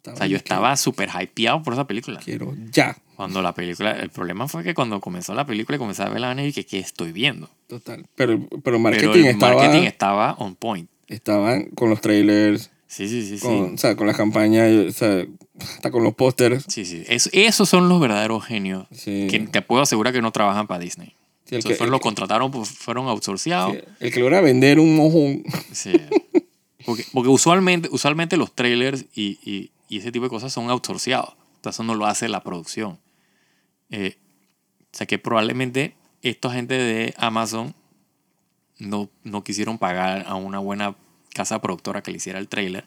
O 0.05 0.17
sea, 0.17 0.27
yo 0.27 0.37
estaba 0.37 0.77
súper 0.77 1.09
hypeado 1.09 1.63
por 1.63 1.73
esa 1.75 1.87
película. 1.87 2.21
Quiero 2.21 2.55
ya. 2.71 2.97
Cuando 3.21 3.43
la 3.43 3.53
película, 3.53 3.91
el 3.93 4.09
problema 4.09 4.49
fue 4.49 4.65
que 4.65 4.73
cuando 4.73 4.99
comenzó 4.99 5.35
la 5.35 5.45
película 5.45 5.77
y 5.77 5.79
comencé 5.79 6.03
a 6.03 6.09
ver 6.09 6.21
la 6.21 6.29
vaina 6.29 6.43
y 6.43 6.47
dije, 6.47 6.65
¿qué 6.65 6.79
estoy 6.79 7.13
viendo? 7.13 7.51
Total. 7.67 8.07
Pero, 8.15 8.41
pero 8.65 8.79
marketing 8.79 9.09
Pero 9.13 9.21
el 9.21 9.27
estaba, 9.27 9.55
marketing 9.57 9.87
estaba 9.87 10.33
on 10.39 10.55
point. 10.57 10.89
estaban 11.07 11.65
con 11.75 11.91
los 11.91 12.01
trailers, 12.01 12.71
Sí, 12.87 13.09
sí, 13.11 13.23
sí, 13.27 13.39
sí. 13.39 13.45
con, 13.45 13.75
o 13.75 13.77
sea, 13.79 13.95
con 13.95 14.07
las 14.07 14.17
campañas, 14.17 14.71
o 14.89 14.91
sea, 14.93 15.27
hasta 15.61 15.91
con 15.91 16.03
los 16.03 16.15
pósters. 16.15 16.65
Sí, 16.67 16.87
sí. 16.87 17.05
Es- 17.09 17.29
esos 17.35 17.69
son 17.69 17.91
los 17.91 18.01
verdaderos 18.01 18.43
genios 18.45 18.87
Sí. 18.91 19.27
que 19.31 19.39
te 19.41 19.61
puedo 19.61 19.83
asegurar 19.83 20.15
que 20.15 20.23
no 20.23 20.33
trabajan 20.33 20.67
para 20.67 20.81
Disney. 20.81 21.15
Sí, 21.45 21.57
el, 21.57 21.63
que, 21.63 21.75
fueron 21.75 21.89
el, 21.89 21.91
los 21.93 22.01
contrataron, 22.01 22.51
pues, 22.51 22.71
fueron 22.71 23.07
outsourceados. 23.07 23.75
sí, 23.75 23.81
el 24.01 24.13
que 24.13 24.21
logra 24.21 24.41
vender 24.41 24.81
un 24.81 24.97
mojón. 24.97 25.43
Sí. 25.73 25.93
Porque, 26.87 27.05
porque 27.13 27.29
usualmente, 27.29 27.91
usualmente 27.93 28.39
los 28.39 28.55
trailers 28.55 29.05
y, 29.15 29.39
y, 29.45 29.71
y 29.91 29.99
ese 29.99 30.11
tipo 30.11 30.25
de 30.25 30.31
cosas 30.31 30.51
son 30.53 30.71
outsourceados. 30.71 31.35
Sea, 31.63 31.71
eso 31.71 31.83
no 31.83 31.95
lo 31.95 32.07
hace 32.07 32.27
la 32.31 32.43
producción. 32.43 32.99
Eh, 33.91 34.17
o 34.93 34.97
sea 34.97 35.07
que 35.07 35.19
probablemente 35.19 35.95
esta 36.23 36.51
gente 36.53 36.75
de 36.75 37.15
Amazon 37.17 37.75
no, 38.79 39.11
no 39.25 39.45
quisieron 39.45 39.79
pagar 39.79 40.25
a 40.27 40.35
una 40.37 40.59
buena 40.59 40.97
casa 41.35 41.61
productora 41.61 42.03
que 42.03 42.11
le 42.11 42.17
hiciera 42.19 42.39
el 42.39 42.49
trailer. 42.49 42.85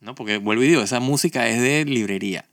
¿no? 0.00 0.14
Porque 0.14 0.38
vuelvo 0.38 0.62
y 0.62 0.68
digo, 0.68 0.82
esa 0.82 1.00
música 1.00 1.48
es 1.48 1.60
de 1.60 1.84
librería. 1.84 2.44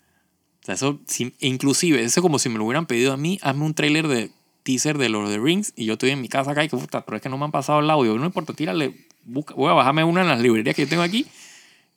O 0.61 0.66
sea, 0.66 0.76
eso, 0.76 0.99
si- 1.07 1.34
inclusive, 1.39 2.01
eso 2.03 2.22
como 2.22 2.39
si 2.39 2.49
me 2.49 2.57
lo 2.57 2.66
hubieran 2.66 2.86
pedido 2.86 3.11
a 3.14 3.18
mí, 3.18 3.38
hazme 3.41 3.66
un 3.66 3.74
trailer 3.74 4.07
de 4.07 4.32
teaser 4.64 4.97
de 4.97 5.09
Lord 5.09 5.26
of 5.26 5.32
the 5.32 5.39
Rings 5.39 5.74
y 5.76 5.86
yo 5.86 5.93
estoy 5.93 6.11
en 6.11 6.22
mi 6.22 6.30
casa 6.30 6.51
acá 6.51 6.64
y 6.64 6.70
que 6.70 6.78
puta, 6.78 7.03
pero 7.05 7.18
es 7.18 7.22
que 7.22 7.28
no 7.30 7.38
me 7.38 7.43
han 7.45 7.51
pasado 7.51 7.80
el 7.82 7.89
audio. 7.89 8.18
No 8.18 8.26
importa, 8.26 8.53
tírale, 8.53 8.95
busca, 9.26 9.53
voy 9.55 9.70
a 9.70 9.74
bajarme 9.74 10.03
una 10.05 10.22
en 10.22 10.30
las 10.30 10.39
librerías 10.39 10.74
que 10.76 10.84
yo 10.84 10.88
tengo 10.88 11.03
aquí 11.03 11.26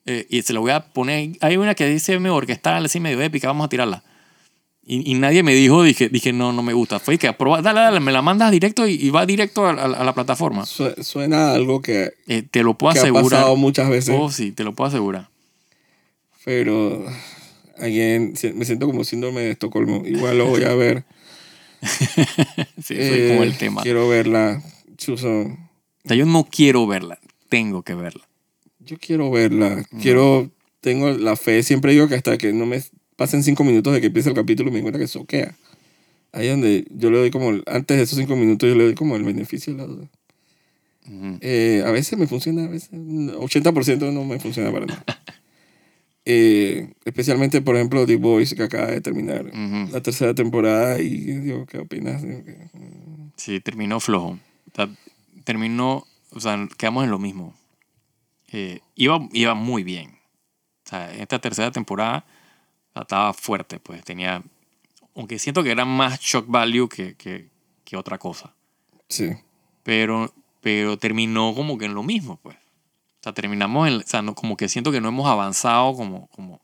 eh, 0.05 0.27
y 0.29 0.43
se 0.43 0.53
la 0.53 0.59
voy 0.61 0.73
a 0.73 0.81
poner. 0.93 1.37
Hay 1.43 1.57
una 1.59 1.75
que 1.77 1.87
dice 1.87 2.19
me 2.19 2.29
orquestal, 2.31 2.85
así 2.85 2.99
medio 2.99 3.21
épica, 3.23 3.47
vamos 3.47 3.67
a 3.67 3.69
tirarla. 3.69 4.03
Y, 4.89 5.11
y 5.11 5.15
nadie 5.15 5.43
me 5.43 5.53
dijo, 5.53 5.83
dije, 5.83 6.09
dije, 6.09 6.33
no, 6.33 6.53
no 6.53 6.63
me 6.63 6.73
gusta. 6.73 7.01
Fue 7.01 7.19
que 7.19 7.27
dale, 7.37 7.81
dale, 7.81 7.99
me 7.99 8.13
la 8.13 8.23
mandas 8.23 8.53
directo 8.53 8.87
y, 8.87 8.93
y 8.95 9.11
va 9.11 9.27
directo 9.27 9.67
a, 9.67 9.71
a- 9.73 9.85
a 10.01 10.05
la 10.05 10.15
plataforma. 10.15 10.65
Su- 10.65 10.95
Suena 11.03 11.49
a 11.51 11.55
algo 11.55 11.83
que, 11.83 12.13
Eh, 12.29 12.43
te 12.49 12.63
lo 12.63 12.79
puedo 12.79 12.93
que 12.93 13.01
ha 13.01 13.03
asegurar. 13.03 13.25
pasado 13.41 13.57
muchas 13.57 13.91
veces. 13.91 14.15
Oh, 14.17 14.31
sí, 14.31 14.53
te 14.53 14.63
lo 14.63 14.75
puedo 14.75 14.87
asegurar. 14.89 15.29
Pero, 16.45 17.05
again, 17.79 18.35
me 18.55 18.65
siento 18.65 18.87
como 18.87 19.03
síndrome 19.03 19.41
de 19.41 19.51
Estocolmo. 19.51 20.05
Igual 20.07 20.39
lo 20.39 20.47
voy 20.47 20.63
a 20.65 20.75
ver. 20.75 21.05
Sí, 22.83 22.95
es 22.97 23.31
como 23.31 23.43
Eh, 23.43 23.47
el 23.47 23.59
tema. 23.59 23.83
Quiero 23.83 24.09
verla. 24.09 24.63
Chuso. 24.97 25.29
O 25.43 25.57
sea, 26.09 26.17
yo 26.17 26.25
no 26.27 26.45
quiero 26.45 26.87
verla, 26.87 27.19
tengo 27.49 27.83
que 27.83 27.95
verla. 27.95 28.23
Yo 28.81 28.97
quiero 28.99 29.31
verla. 29.31 29.85
Quiero. 30.01 30.51
Tengo 30.81 31.11
la 31.11 31.35
fe. 31.37 31.63
Siempre 31.65 31.93
digo 31.93 32.07
que 32.09 32.15
hasta 32.15 32.39
que 32.39 32.53
no 32.53 32.65
me 32.67 32.81
pasen 33.17 33.43
cinco 33.43 33.65
minutos 33.65 33.93
de 33.93 34.01
que 34.01 34.07
empiece 34.09 34.29
el 34.29 34.35
capítulo 34.35 34.71
me 34.71 34.77
di 34.77 34.83
cuenta 34.83 34.99
que 34.99 35.07
soquea. 35.09 35.55
Ahí 36.33 36.47
es 36.47 36.53
donde 36.53 36.87
yo 36.91 37.11
le 37.11 37.19
doy 37.19 37.31
como. 37.31 37.51
Antes 37.67 37.97
de 37.97 38.03
esos 38.03 38.19
cinco 38.19 38.37
minutos 38.37 38.69
yo 38.69 38.75
le 38.75 38.85
doy 38.85 38.95
como 38.95 39.17
el 39.17 39.25
beneficio 39.25 39.73
de 39.73 39.79
la 39.79 39.87
duda. 39.87 40.09
Ujú. 41.09 41.39
Eh, 41.41 41.83
a 41.87 41.91
veces 41.93 42.19
me 42.19 42.27
funciona, 42.27 42.65
a 42.65 42.69
veces. 42.69 42.91
80% 42.93 44.13
no 44.13 44.25
me 44.25 44.39
funciona 44.39 44.71
para 44.73 44.87
nada. 44.87 45.05
Eh, 46.29 46.93
especialmente, 47.05 47.63
por 47.63 47.77
ejemplo, 47.77 48.05
The 48.05 48.17
Voice, 48.17 48.57
que 48.57 48.65
acaba 48.65 48.89
de 48.89 49.01
terminar 49.01 49.47
Ujú. 49.47 49.93
la 49.93 50.01
tercera 50.01 50.35
temporada. 50.35 50.99
Y 51.01 51.09
digo, 51.21 51.67
¿qué 51.67 51.79
opinas? 51.79 52.21
Que- 52.23 52.67
Sí, 53.37 53.61
terminó 53.61 54.01
flojo. 54.01 54.31
O 54.31 54.75
sea, 54.75 54.89
terminó, 55.45 56.05
o 56.33 56.41
sea, 56.41 56.69
quedamos 56.77 57.05
en 57.05 57.11
lo 57.13 57.21
mismo. 57.21 57.55
Eh, 58.51 58.81
iba, 58.97 59.21
iba 59.35 59.55
muy 59.55 59.85
bien. 59.85 60.11
O 60.85 60.89
sea, 60.91 61.15
esta 61.15 61.39
tercera 61.39 61.71
temporada 61.71 62.27
estaba 63.03 63.33
fuerte, 63.33 63.79
pues 63.81 64.05
tenía, 64.05 64.43
aunque 65.15 65.39
siento 65.39 65.63
que 65.63 65.71
era 65.71 65.85
más 65.85 66.21
shock 66.21 66.47
value 66.49 66.89
que, 66.89 67.15
que, 67.15 67.49
que 67.85 67.97
otra 67.97 68.19
cosa. 68.19 68.55
Sí. 69.09 69.33
Pero, 69.83 70.33
pero 70.61 70.99
terminó 70.99 71.55
como 71.55 71.79
que 71.79 71.85
en 71.85 71.95
lo 71.95 72.03
mismo, 72.03 72.39
pues. 72.43 72.57
O 72.57 73.23
sea, 73.23 73.33
terminamos 73.33 73.89
en, 73.89 73.95
o 73.95 74.03
sea, 74.05 74.23
no, 74.23 74.35
como 74.35 74.57
que 74.57 74.69
siento 74.69 74.93
que 74.93 75.01
no 75.01 75.09
hemos 75.09 75.27
avanzado 75.27 75.95
como, 75.95 76.29
como, 76.29 76.61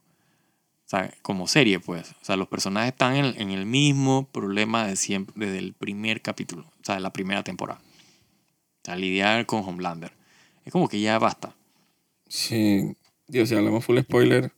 como 1.23 1.47
serie, 1.49 1.81
pues. 1.81 2.11
O 2.21 2.25
sea, 2.25 2.37
los 2.37 2.49
personajes 2.49 2.93
están 2.93 3.17
en, 3.17 3.41
en 3.41 3.51
el 3.51 3.67
mismo 3.67 4.29
problema 4.31 4.87
de 4.87 4.97
siempre, 4.97 5.35
desde 5.47 5.59
el 5.59 5.73
primer 5.75 6.23
capítulo, 6.23 6.63
o 6.63 6.85
sea, 6.85 6.97
de 6.97 7.01
la 7.01 7.13
primera 7.13 7.43
temporada. 7.43 7.81
O 7.81 8.85
sea, 8.85 8.97
lidiar 8.97 9.47
con 9.47 9.65
Homelander. 9.65 10.13
Es 10.65 10.73
como 10.73 10.89
que 10.89 11.01
ya 11.01 11.19
basta. 11.19 11.55
Sí. 12.29 12.97
Dios, 13.29 13.49
si 13.49 13.55
hablamos 13.55 13.85
full 13.85 13.99
spoiler, 14.01 14.53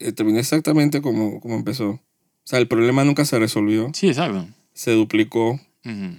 eh, 0.00 0.12
terminó 0.12 0.38
exactamente 0.38 1.00
como, 1.00 1.40
como 1.40 1.54
empezó. 1.56 1.90
O 1.90 2.00
sea, 2.44 2.58
el 2.58 2.66
problema 2.68 3.04
nunca 3.04 3.24
se 3.24 3.38
resolvió. 3.38 3.90
Sí, 3.94 4.08
exacto. 4.08 4.48
Se 4.74 4.90
duplicó. 4.92 5.60
Ujú. 5.84 6.16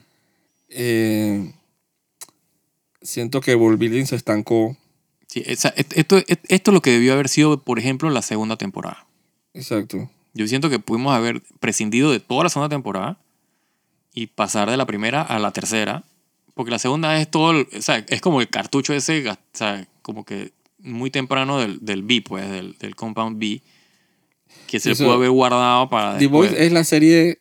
Eh, 0.69 1.51
siento 3.01 3.41
que 3.41 3.55
Building 3.55 4.05
se 4.05 4.15
estancó. 4.15 4.77
Sí, 5.27 5.43
esa- 5.45 5.73
esto, 5.77 6.17
et- 6.17 6.39
esto 6.49 6.71
es 6.71 6.73
lo 6.73 6.82
que 6.82 6.91
debió 6.91 7.13
haber 7.13 7.29
sido, 7.29 7.61
por 7.61 7.79
ejemplo, 7.79 8.09
la 8.09 8.21
segunda 8.21 8.57
temporada. 8.57 9.05
Exacto. 9.53 10.09
Yo 10.34 10.47
siento 10.47 10.69
que 10.69 10.79
pudimos 10.79 11.13
haber 11.13 11.41
prescindido 11.59 12.11
de 12.11 12.19
toda 12.19 12.43
la 12.43 12.49
segunda 12.49 12.69
temporada 12.69 13.17
y 14.13 14.27
pasar 14.27 14.69
de 14.69 14.77
la 14.77 14.86
primera 14.86 15.21
a 15.21 15.39
la 15.39 15.51
tercera. 15.51 16.03
Porque 16.53 16.71
la 16.71 16.79
segunda 16.79 17.19
es 17.19 17.29
todo, 17.32 17.65
o 17.77 17.82
sea, 17.82 17.97
es 18.09 18.21
como 18.21 18.41
el 18.41 18.49
cartucho 18.49 18.93
ese, 18.93 19.27
o 19.29 19.38
sea, 19.53 19.88
como 20.01 20.25
que 20.25 20.51
muy 20.84 21.11
temprano 21.11 21.59
del, 21.59 21.79
del 21.82 22.03
B, 22.03 22.21
pues, 22.27 22.49
del, 22.49 22.77
del 22.77 22.95
Compound 22.95 23.39
B, 23.39 23.61
que 24.67 24.79
se 24.79 24.91
Eso- 24.91 25.03
pudo 25.05 25.13
haber 25.13 25.29
guardado 25.29 25.89
para 25.89 26.17
The. 26.17 26.27
Voice 26.27 26.65
es 26.65 26.71
la 26.71 26.84
serie, 26.84 27.39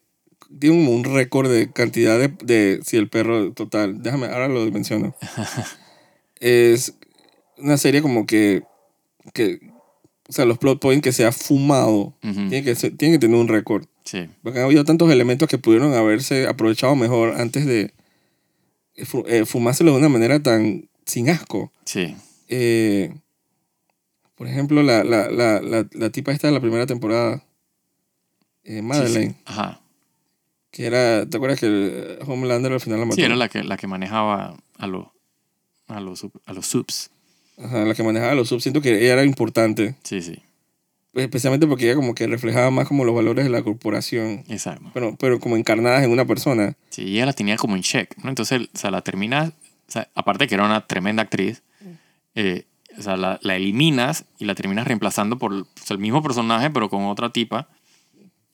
tiene 0.58 0.76
como 0.84 0.90
un 0.96 1.04
récord 1.04 1.50
de 1.50 1.70
cantidad 1.72 2.18
de, 2.18 2.28
de 2.44 2.80
si 2.84 2.96
el 2.96 3.08
perro 3.08 3.52
total, 3.52 4.02
déjame, 4.02 4.26
ahora 4.26 4.48
lo 4.48 4.64
menciono. 4.70 5.14
es 6.40 6.94
una 7.58 7.76
serie 7.76 8.02
como 8.02 8.26
que, 8.26 8.62
que, 9.34 9.60
o 10.28 10.32
sea, 10.32 10.44
los 10.44 10.58
plot 10.58 10.80
points 10.80 11.02
que 11.02 11.12
se 11.12 11.24
ha 11.26 11.32
fumado, 11.32 12.14
Ujú, 12.22 12.48
tiene, 12.48 12.62
que 12.64 12.74
ser- 12.74 12.96
tiene 12.96 13.14
que 13.14 13.18
tener 13.20 13.36
un 13.36 13.48
récord. 13.48 13.84
Sí, 14.04 14.28
Porque 14.42 14.58
ha 14.60 14.64
habido 14.64 14.84
tantos 14.84 15.10
elementos 15.10 15.48
que 15.48 15.58
pudieron 15.58 15.94
haberse 15.94 16.46
aprovechado 16.48 16.96
mejor 16.96 17.34
antes 17.40 17.66
de 17.66 17.92
fu- 19.04 19.24
eh, 19.28 19.44
fumárselo 19.44 19.92
de 19.92 19.98
una 19.98 20.08
manera 20.08 20.42
tan 20.42 20.88
sin 21.04 21.28
asco. 21.30 21.72
sí. 21.84 22.16
Eh, 22.52 23.14
por 24.40 24.48
ejemplo, 24.48 24.82
la, 24.82 25.04
la, 25.04 25.30
la, 25.30 25.60
la, 25.60 25.86
la 25.92 26.08
tipa 26.08 26.32
esta 26.32 26.46
de 26.46 26.54
la 26.54 26.60
primera 26.60 26.86
temporada, 26.86 27.44
eh, 28.64 28.70
sí, 28.70 28.76
sí. 28.76 28.80
Madeleine, 28.80 29.34
Ajá. 29.44 29.82
que 30.70 30.86
era, 30.86 31.26
¿te 31.26 31.36
acuerdas 31.36 31.60
que 31.60 31.66
el 31.66 32.18
Homelander 32.26 32.72
al 32.72 32.80
final 32.80 33.00
la 33.00 33.04
mató? 33.04 33.16
Sí, 33.16 33.22
era 33.22 33.36
la 33.36 33.50
que, 33.50 33.62
la 33.62 33.76
que 33.76 33.86
manejaba 33.86 34.56
a 34.78 34.86
los, 34.86 35.08
a 35.88 36.00
los, 36.00 36.26
a 36.46 36.54
los 36.54 36.64
subs. 36.64 37.10
Ajá, 37.58 37.84
la 37.84 37.94
que 37.94 38.02
manejaba 38.02 38.34
los 38.34 38.48
subs. 38.48 38.62
Siento 38.62 38.80
que 38.80 39.04
ella 39.04 39.12
era 39.12 39.24
importante. 39.24 39.96
Sí, 40.04 40.22
sí. 40.22 40.42
Especialmente 41.12 41.66
porque 41.66 41.84
ella 41.84 41.96
como 41.96 42.14
que 42.14 42.26
reflejaba 42.26 42.70
más 42.70 42.88
como 42.88 43.04
los 43.04 43.14
valores 43.14 43.44
de 43.44 43.50
la 43.50 43.60
corporación, 43.62 44.44
Exacto. 44.48 44.90
pero, 44.94 45.16
pero 45.20 45.38
como 45.38 45.58
encarnadas 45.58 46.02
en 46.02 46.12
una 46.12 46.24
persona. 46.24 46.78
Sí, 46.88 47.02
ella 47.02 47.26
la 47.26 47.34
tenía 47.34 47.58
como 47.58 47.76
en 47.76 47.82
check, 47.82 48.16
¿no? 48.24 48.30
Entonces, 48.30 48.70
o 48.72 48.78
sea, 48.78 48.90
la 48.90 49.02
terminas, 49.02 49.50
o 49.50 49.92
sea, 49.92 50.08
aparte 50.14 50.46
que 50.48 50.54
era 50.54 50.64
una 50.64 50.86
tremenda 50.86 51.24
actriz, 51.24 51.62
eh, 52.34 52.64
o 53.00 53.02
sea, 53.02 53.16
la, 53.16 53.38
la 53.42 53.56
eliminas 53.56 54.24
y 54.38 54.44
la 54.44 54.54
terminas 54.54 54.86
reemplazando 54.86 55.38
por 55.38 55.52
o 55.52 55.66
sea, 55.82 55.94
el 55.94 56.00
mismo 56.00 56.22
personaje, 56.22 56.70
pero 56.70 56.88
con 56.88 57.04
otra 57.06 57.30
tipa 57.30 57.68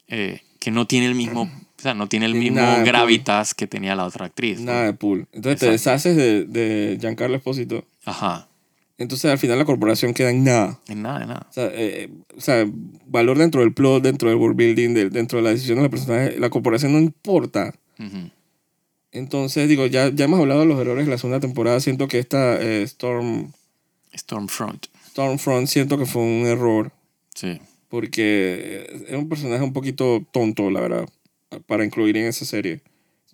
eh, 0.09 0.41
que 0.61 0.71
no 0.71 0.87
tiene 0.87 1.07
el 1.07 1.15
mismo, 1.15 1.43
o 1.43 1.83
sea, 1.83 1.95
no 1.95 2.09
tiene 2.09 2.27
el 2.27 2.35
mismo 2.35 2.57
nada, 2.61 2.83
gravitas 2.83 3.55
que 3.55 3.67
tenía 3.67 3.95
la 3.95 4.05
otra 4.07 4.27
actriz. 4.27 4.61
¿no? 4.61 4.67
Nada 4.73 4.85
de 4.87 4.93
pool. 4.95 5.27
Entonces 5.33 5.61
te 5.61 5.71
deshaces 5.71 6.17
de, 6.17 6.45
de 6.45 6.97
Giancarlo 7.01 7.37
Espósito. 7.37 7.85
Ajá, 8.05 8.49
Entonces 8.99 9.31
al 9.31 9.39
final 9.39 9.59
la 9.59 9.65
corporación 9.65 10.15
queda 10.15 10.31
en 10.31 10.45
nada. 10.45 10.81
en 10.89 11.03
nada, 11.03 11.19
de 11.21 11.27
nada. 11.27 11.47
O 11.51 11.53
sea, 11.53 11.69
eh, 11.73 12.09
o 12.37 12.41
sea, 12.41 12.65
valor 13.07 13.37
dentro 13.39 13.61
del 13.61 13.75
plot, 13.75 14.03
dentro 14.03 14.29
del 14.29 14.39
world 14.39 14.57
building, 14.57 14.95
de- 14.95 15.11
dentro 15.11 15.39
de 15.39 15.43
la 15.45 15.51
decisión 15.51 15.77
de 15.77 15.83
los 15.83 15.91
personajes, 15.91 16.39
la 16.39 16.51
corporación 16.51 16.93
no 16.93 16.99
importa. 16.99 17.75
Entonces, 19.13 19.69
digo, 19.69 19.87
ya, 19.87 20.11
ya 20.11 20.27
hemos 20.27 20.41
hablado 20.41 20.61
de 20.61 20.67
los 20.67 20.79
errores 20.81 21.07
de 21.07 21.13
la 21.13 21.19
segunda 21.19 21.41
temporada. 21.41 21.81
Siento 21.81 22.07
que 22.09 22.19
esta 22.19 22.61
eh, 22.61 22.83
Storm, 22.83 23.53
Stormfront, 24.17 24.87
Stormfront, 25.11 25.69
siento 25.69 25.99
que 25.99 26.07
fue 26.07 26.23
un 26.23 26.47
error. 26.47 26.93
sí. 27.35 27.61
Porque 27.89 29.05
es 29.09 29.15
un 29.15 29.29
personaje 29.29 29.63
un 29.63 29.73
poquito 29.73 30.27
tonto, 30.33 30.71
la 30.71 30.81
verdad, 30.81 31.09
para 31.67 31.85
incluir 31.85 32.17
en 32.17 32.27
esa 32.27 32.45
serie. 32.45 32.81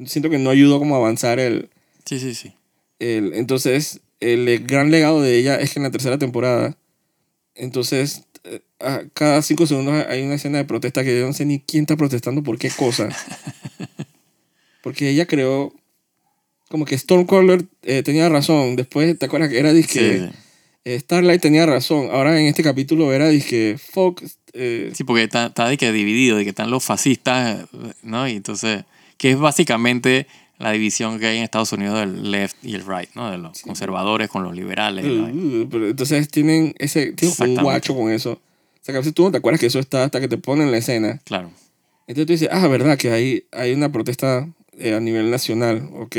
Siento 0.05 0.29
que 0.29 0.39
no 0.39 0.51
ayudó 0.51 0.79
como 0.79 0.95
a 0.95 0.99
avanzar 0.99 1.41
el, 1.41 1.71
Sí, 2.05 2.21
sí, 2.21 2.35
sí. 2.35 2.53
el... 2.99 3.33
Entonces, 3.33 4.01
el 4.21 4.67
gran 4.67 4.91
legado 4.91 5.23
de 5.23 5.39
ella 5.39 5.57
es 5.57 5.73
que 5.73 5.79
en 5.79 5.85
la 5.85 5.91
tercera 5.91 6.19
temporada, 6.19 6.77
entonces, 7.55 8.25
eh, 8.45 8.61
a 8.79 9.05
cada 9.15 9.41
cinco 9.41 9.67
segundos 9.67 10.05
hay 10.07 10.23
una 10.23 10.35
escena 10.35 10.59
de 10.59 10.65
protesta 10.65 11.03
que 11.03 11.19
yo 11.19 11.27
no 11.27 11.33
sé 11.33 11.47
ni 11.47 11.59
quién 11.59 11.85
está 11.85 11.97
protestando 11.97 12.43
por 12.43 12.59
qué 12.59 12.71
cosa. 12.71 13.09
Porque 14.83 15.09
ella 15.09 15.27
creó... 15.27 15.73
Como 16.69 16.85
que 16.85 16.97
Stormcaller 16.97 17.65
eh, 17.83 18.03
tenía 18.03 18.29
razón. 18.29 18.77
Después, 18.77 19.19
¿te 19.19 19.27
acuerdas 19.27 19.51
que 19.51 19.59
era 19.59 19.73
disque... 19.73 20.19
Sí, 20.19 20.27
sí. 20.27 20.39
Eh, 20.85 20.99
Starlight 20.99 21.41
tenía 21.41 21.67
razón. 21.67 22.09
Ahora 22.11 22.41
en 22.41 22.47
este 22.47 22.63
capítulo 22.63 23.13
era 23.13 23.29
disque... 23.29 23.79
Fuck... 23.79 24.23
eh, 24.53 24.91
Sí, 24.95 25.05
porque 25.05 25.25
está, 25.25 25.47
está 25.47 25.69
de 25.69 25.77
que 25.77 25.93
dividido, 25.93 26.37
de 26.37 26.45
que 26.45 26.51
están 26.51 26.71
los 26.71 26.85
fascistas, 26.85 27.67
¿no? 28.03 28.29
Y 28.29 28.33
entonces, 28.33 28.85
que 29.17 29.31
es 29.31 29.39
básicamente 29.39 30.27
la 30.59 30.71
división 30.71 31.19
que 31.19 31.27
hay 31.27 31.39
en 31.39 31.43
Estados 31.43 31.73
Unidos 31.73 31.99
del 31.99 32.31
left 32.31 32.57
y 32.63 32.75
el 32.75 32.87
right, 32.87 33.11
¿no? 33.15 33.31
De 33.31 33.39
los 33.39 33.63
conservadores 33.63 34.29
con 34.29 34.45
los 34.45 34.55
liberales. 34.55 35.05
Uh, 35.05 35.69
pero 35.69 35.89
entonces 35.89 36.29
tienen 36.29 36.75
ese 36.79 37.13
tienen 37.13 37.57
un 37.59 37.63
guacho 37.63 37.97
con 37.97 38.13
eso. 38.13 38.33
O 38.33 38.85
sea, 38.85 38.93
que 38.93 38.99
a 38.99 39.01
veces 39.01 39.15
tú 39.15 39.25
no 39.25 39.33
te 39.33 39.39
acuerdas 39.39 39.61
que 39.61 39.67
eso 39.67 39.81
está 39.81 40.05
hasta 40.05 40.21
que 40.21 40.29
te 40.29 40.39
ponen 40.39 40.71
la 40.71 40.79
escena. 40.79 41.21
Claro. 41.25 41.51
Entonces 42.07 42.27
tú 42.27 42.33
dices, 42.33 42.49
ah, 42.53 42.67
verdad 42.69 42.99
que 42.99 43.11
hay, 43.11 43.45
hay 43.53 43.73
una 43.73 43.91
protesta 43.91 44.49
eh, 44.79 44.95
a 44.95 45.01
nivel 45.01 45.31
nacional, 45.31 45.89
ok. 45.95 46.17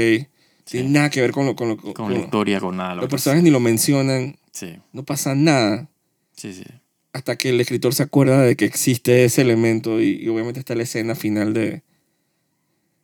Tiene 0.66 0.90
nada 0.90 1.10
que 1.10 1.22
ver 1.22 1.32
con 1.32 1.46
lo 1.46 1.56
con 1.56 1.70
lo 1.70 1.78
Con 1.78 1.94
con 1.94 2.14
la 2.14 2.20
historia, 2.20 2.60
con 2.60 2.78
nada. 2.78 2.96
lo 2.96 3.02
Los 3.02 3.10
personajes 3.10 3.44
ni 3.44 3.50
lo 3.52 3.60
mencionan, 3.60 4.38
Sí, 4.52 4.76
no 4.94 5.04
pasa 5.04 5.36
nada. 5.36 5.90
sí, 6.36 6.54
sí. 6.54 6.64
Hasta 7.12 7.36
que 7.38 7.50
el 7.50 7.62
escritor 7.62 7.94
se 7.94 8.04
acuerda 8.04 8.42
de 8.42 8.56
que 8.56 8.66
existe 8.66 9.24
ese 9.26 9.42
elemento 9.42 10.02
y, 10.02 10.20
y 10.24 10.28
obviamente 10.30 10.60
está 10.60 10.74
la 10.76 10.84
escena 10.84 11.14
final 11.16 11.54
de, 11.54 11.84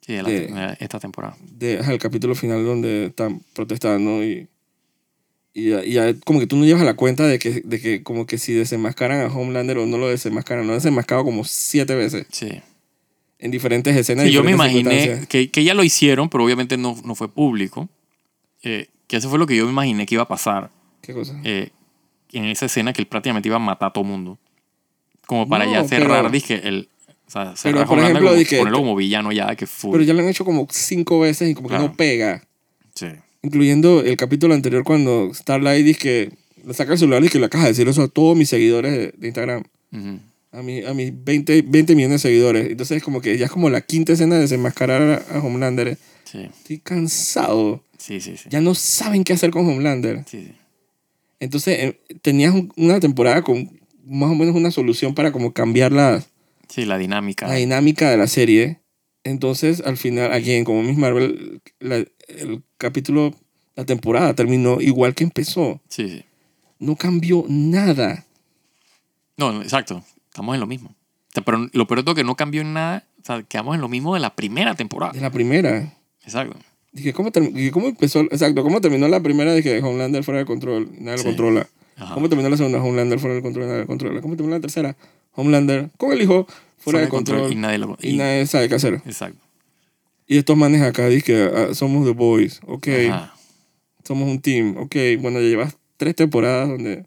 Sí, 0.05 0.13
de 0.13 0.23
la- 0.23 0.29
De- 0.29 0.77
esta 0.79 0.99
temporada. 0.99 1.37
de 1.51 1.75
el 1.75 1.99
capítulo 1.99 2.33
final 2.33 2.65
donde 2.65 3.05
están 3.07 3.41
protestando 3.53 4.23
y, 4.23 4.47
y, 5.53 5.69
ya- 5.69 5.83
y 5.85 5.91
ya 5.93 6.13
como 6.25 6.39
que 6.39 6.47
tú 6.47 6.55
no 6.55 6.65
llevas 6.65 6.81
a 6.81 6.85
la 6.85 6.95
cuenta 6.95 7.27
de 7.27 7.37
que, 7.37 7.61
de 7.63 7.79
que 7.79 8.01
como 8.01 8.25
que 8.25 8.37
si 8.39 8.53
desenmascaran 8.53 9.21
a 9.21 9.27
Homelander 9.33 9.77
o 9.77 9.85
no 9.85 9.97
lo 9.99 10.07
desenmascaran, 10.07 10.65
lo 10.65 10.73
han 10.73 10.79
desenmascarado 10.79 11.25
como 11.25 11.43
siete 11.43 11.93
veces 11.95 12.25
Sí. 12.31 12.61
En 13.39 13.51
diferentes 13.51 13.95
escenas. 13.95 14.25
Sí, 14.25 14.31
yo 14.31 14.43
me 14.43 14.51
imaginé 14.51 15.25
que, 15.29 15.49
que 15.49 15.63
ya 15.63 15.73
lo 15.73 15.83
hicieron, 15.83 16.29
pero 16.29 16.43
obviamente 16.43 16.77
no, 16.77 16.95
no 17.03 17.15
fue 17.15 17.27
público. 17.29 17.89
Eh, 18.63 18.87
que 19.07 19.17
eso 19.17 19.29
fue 19.29 19.39
lo 19.39 19.47
que 19.47 19.55
yo 19.55 19.65
me 19.65 19.71
imaginé 19.71 20.05
que 20.05 20.15
iba 20.15 20.23
a 20.23 20.27
pasar 20.27 20.69
¿Qué 21.01 21.13
cosa? 21.13 21.39
eh, 21.43 21.69
en 22.33 22.45
esa 22.45 22.65
escena 22.65 22.91
que 22.93 23.01
él 23.01 23.07
prácticamente 23.07 23.47
iba 23.49 23.55
a 23.55 23.59
matar 23.59 23.89
a 23.89 23.93
todo 23.93 24.03
mundo. 24.03 24.37
Como 25.25 25.47
para 25.47 25.65
No, 25.65 25.71
ya 25.73 25.83
cerrar, 25.87 26.21
pero- 26.23 26.29
dije, 26.29 26.67
el. 26.67 26.89
O 27.27 27.31
sea, 27.31 27.43
Pero, 27.43 27.55
cerrar 27.57 27.85
por 27.87 27.93
Homelander 27.99 28.11
ejemplo, 28.23 28.29
como- 28.31 28.39
dije- 28.39 28.57
ponerlo 28.57 28.77
como 28.79 28.95
villano 28.95 29.31
ya, 29.31 29.55
que 29.55 29.67
full. 29.67 29.91
Pero 29.91 30.03
ya 30.03 30.13
lo 30.15 30.21
han 30.21 30.29
hecho 30.29 30.43
como 30.43 30.67
cinco 30.71 31.19
veces 31.19 31.49
y 31.49 31.53
como 31.53 31.67
que 31.69 31.75
Claro. 31.75 31.87
no 31.89 31.95
pega. 31.95 32.43
Sí. 32.95 33.05
Incluyendo 33.43 34.01
el 34.01 34.17
capítulo 34.17 34.53
anterior 34.55 34.83
cuando 34.83 35.31
Starlight 35.33 35.85
dice 35.85 35.99
que 35.99 36.31
le 36.65 36.73
saca 36.73 36.93
el 36.93 36.97
celular 36.99 37.23
y 37.23 37.29
que 37.29 37.39
le 37.39 37.45
acaba 37.45 37.65
de 37.65 37.69
decir 37.69 37.87
eso 37.87 38.01
a 38.01 38.07
todos 38.07 38.35
mis 38.35 38.49
seguidores 38.49 38.91
de, 38.91 39.13
de 39.15 39.27
Instagram. 39.27 39.63
Ujú. 39.93 40.19
A, 40.51 40.63
mi, 40.63 40.83
a 40.83 40.93
mis 40.95 41.11
20, 41.23 41.61
20 41.61 41.95
millones 41.95 42.21
de 42.23 42.29
seguidores. 42.29 42.69
Entonces 42.71 43.03
como 43.03 43.21
que 43.21 43.37
ya 43.37 43.45
es 43.45 43.51
como 43.51 43.69
la 43.69 43.81
quinta 43.81 44.13
escena 44.13 44.35
de 44.35 44.41
desenmascarar 44.41 45.23
a, 45.31 45.39
Homelander. 45.39 45.97
Sí, 46.23 46.39
Estoy 46.43 46.79
cansado. 46.79 47.83
sí, 47.97 48.19
sí. 48.19 48.35
Sí, 48.37 48.49
Ya 48.49 48.59
no 48.61 48.73
saben 48.75 49.23
qué 49.23 49.33
hacer 49.33 49.51
con 49.51 49.67
Homelander. 49.67 50.23
sí, 50.27 50.45
sí. 50.47 50.53
Entonces 51.39 51.79
eh, 51.79 52.01
tenías 52.21 52.53
un- 52.53 52.73
una 52.75 52.99
temporada 52.99 53.43
con 53.43 53.79
más 54.05 54.31
o 54.31 54.35
menos 54.35 54.55
una 54.55 54.71
solución 54.71 55.13
para 55.15 55.31
como 55.31 55.53
cambiar 55.53 55.91
la, 55.91 56.23
Sí, 56.67 56.83
la 56.85 56.97
dinámica. 56.97 57.47
la 57.47 57.55
dinámica 57.55 58.09
de 58.09 58.17
la 58.17 58.27
serie. 58.27 58.79
Entonces, 59.23 59.81
al 59.85 59.97
final, 59.97 60.31
again, 60.33 60.63
como 60.63 60.81
Miss 60.83 60.97
Marvel, 60.97 61.61
la- 61.79 62.05
el 62.27 62.63
capítulo, 62.77 63.35
la 63.75 63.85
temporada 63.85 64.33
terminó 64.33 64.81
igual 64.81 65.13
que 65.13 65.23
empezó. 65.23 65.79
Sí, 65.89 66.09
sí. 66.09 66.23
No 66.79 66.95
cambió 66.95 67.45
nada. 67.47 68.25
No, 69.37 69.51
no, 69.53 69.61
exacto. 69.61 70.03
Estamos 70.29 70.53
en 70.55 70.59
lo 70.61 70.67
mismo. 70.67 70.89
O 70.89 71.31
sea, 71.33 71.43
pero 71.43 71.67
lo 71.73 71.87
peor 71.87 71.99
es 72.07 72.15
que 72.15 72.23
no 72.23 72.35
cambió 72.35 72.61
en 72.61 72.73
nada. 72.73 73.05
O 73.21 73.25
sea, 73.25 73.43
quedamos 73.43 73.75
en 73.75 73.81
lo 73.81 73.89
mismo 73.89 74.13
de 74.13 74.19
la 74.19 74.35
primera 74.35 74.75
temporada. 74.75 75.13
De 75.13 75.21
la 75.21 75.29
primera. 75.31 75.93
Exacto. 76.23 76.57
Dije, 76.91 77.13
¿cómo, 77.13 77.31
¿cómo 77.71 77.87
empezó? 77.87 78.21
Exacto, 78.21 78.63
¿cómo 78.63 78.81
terminó 78.81 79.07
la 79.07 79.19
primera? 79.19 79.53
Dije, 79.53 79.79
Homelander 79.83 80.23
fuera 80.23 80.39
de 80.39 80.45
control, 80.45 80.89
nadie 80.99 81.19
Sí. 81.19 81.23
lo 81.25 81.29
controla. 81.31 81.67
Ajá. 81.97 82.13
¿Cómo 82.15 82.29
terminó 82.29 82.49
la 82.49 82.57
segunda? 82.57 82.81
Homelander 82.81 83.19
fuera 83.19 83.35
de 83.35 83.41
control, 83.41 83.67
nadie 83.67 83.81
lo 83.81 83.87
controla. 83.87 84.21
¿Cómo 84.21 84.35
terminó 84.35 84.55
la 84.55 84.61
tercera? 84.61 84.95
Homelander 85.33 85.89
con 85.97 86.11
el 86.13 86.21
hijo 86.21 86.47
fuera, 86.77 86.99
de 87.01 87.09
control, 87.09 87.51
Y 87.51 87.55
nadie 87.55 87.77
lo. 87.77 87.95
y 88.01 88.11
y- 88.11 88.17
nadie 88.17 88.47
sabe 88.47 88.69
qué 88.69 88.75
hacer. 88.75 88.95
Exacto. 89.05 89.39
Y 90.25 90.37
estos 90.37 90.55
manes 90.57 90.81
acá, 90.81 91.07
dije, 91.07 91.49
ah, 91.55 91.73
somos 91.73 92.05
The 92.05 92.13
Boys, 92.13 92.61
ok, 92.65 92.87
Ajá. 93.11 93.33
somos 94.03 94.27
un 94.29 94.39
team, 94.41 94.75
ok, 94.77 94.95
bueno, 95.19 95.39
ya 95.41 95.47
llevas 95.47 95.77
tres 95.97 96.15
temporadas 96.15 96.69
donde 96.69 97.05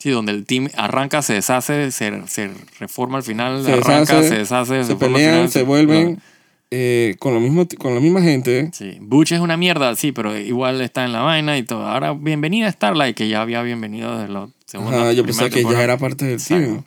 Sí, 0.00 0.08
donde 0.10 0.32
el 0.32 0.46
team 0.46 0.68
arranca, 0.76 1.20
se 1.20 1.34
deshace, 1.34 1.92
se, 1.92 2.26
se 2.26 2.50
reforma 2.78 3.18
al 3.18 3.22
final, 3.22 3.62
Se 3.62 3.72
arranca, 3.74 3.98
deshace, 4.00 4.28
se 4.28 4.38
deshace, 4.38 4.84
se 4.84 4.92
al 4.92 4.98
pelean, 4.98 5.34
final, 5.34 5.50
se 5.50 5.62
vuelven 5.62 6.22
eh, 6.70 7.16
con, 7.18 7.34
lo 7.34 7.40
mismo, 7.40 7.66
con 7.78 7.94
la 7.94 8.00
misma 8.00 8.22
gente. 8.22 8.70
Sí, 8.72 8.96
Butch 9.00 9.32
es 9.32 9.40
una 9.40 9.58
mierda, 9.58 9.94
sí, 9.96 10.12
pero 10.12 10.38
igual 10.38 10.80
está 10.80 11.04
en 11.04 11.12
la 11.12 11.20
vaina 11.20 11.58
y 11.58 11.64
todo. 11.64 11.86
Ahora, 11.86 12.14
bienvenida 12.14 12.70
Starlight, 12.72 13.14
que 13.14 13.28
ya 13.28 13.42
había 13.42 13.60
bienvenido 13.62 14.18
desde 14.18 14.32
la 14.32 14.48
segunda 14.64 15.02
Ajá, 15.02 15.12
yo 15.12 15.24
pensaba 15.24 15.50
que 15.50 15.64
ya 15.64 15.82
era 15.82 15.98
parte 15.98 16.24
del 16.24 16.34
Exacto. 16.34 16.64
team. 16.64 16.82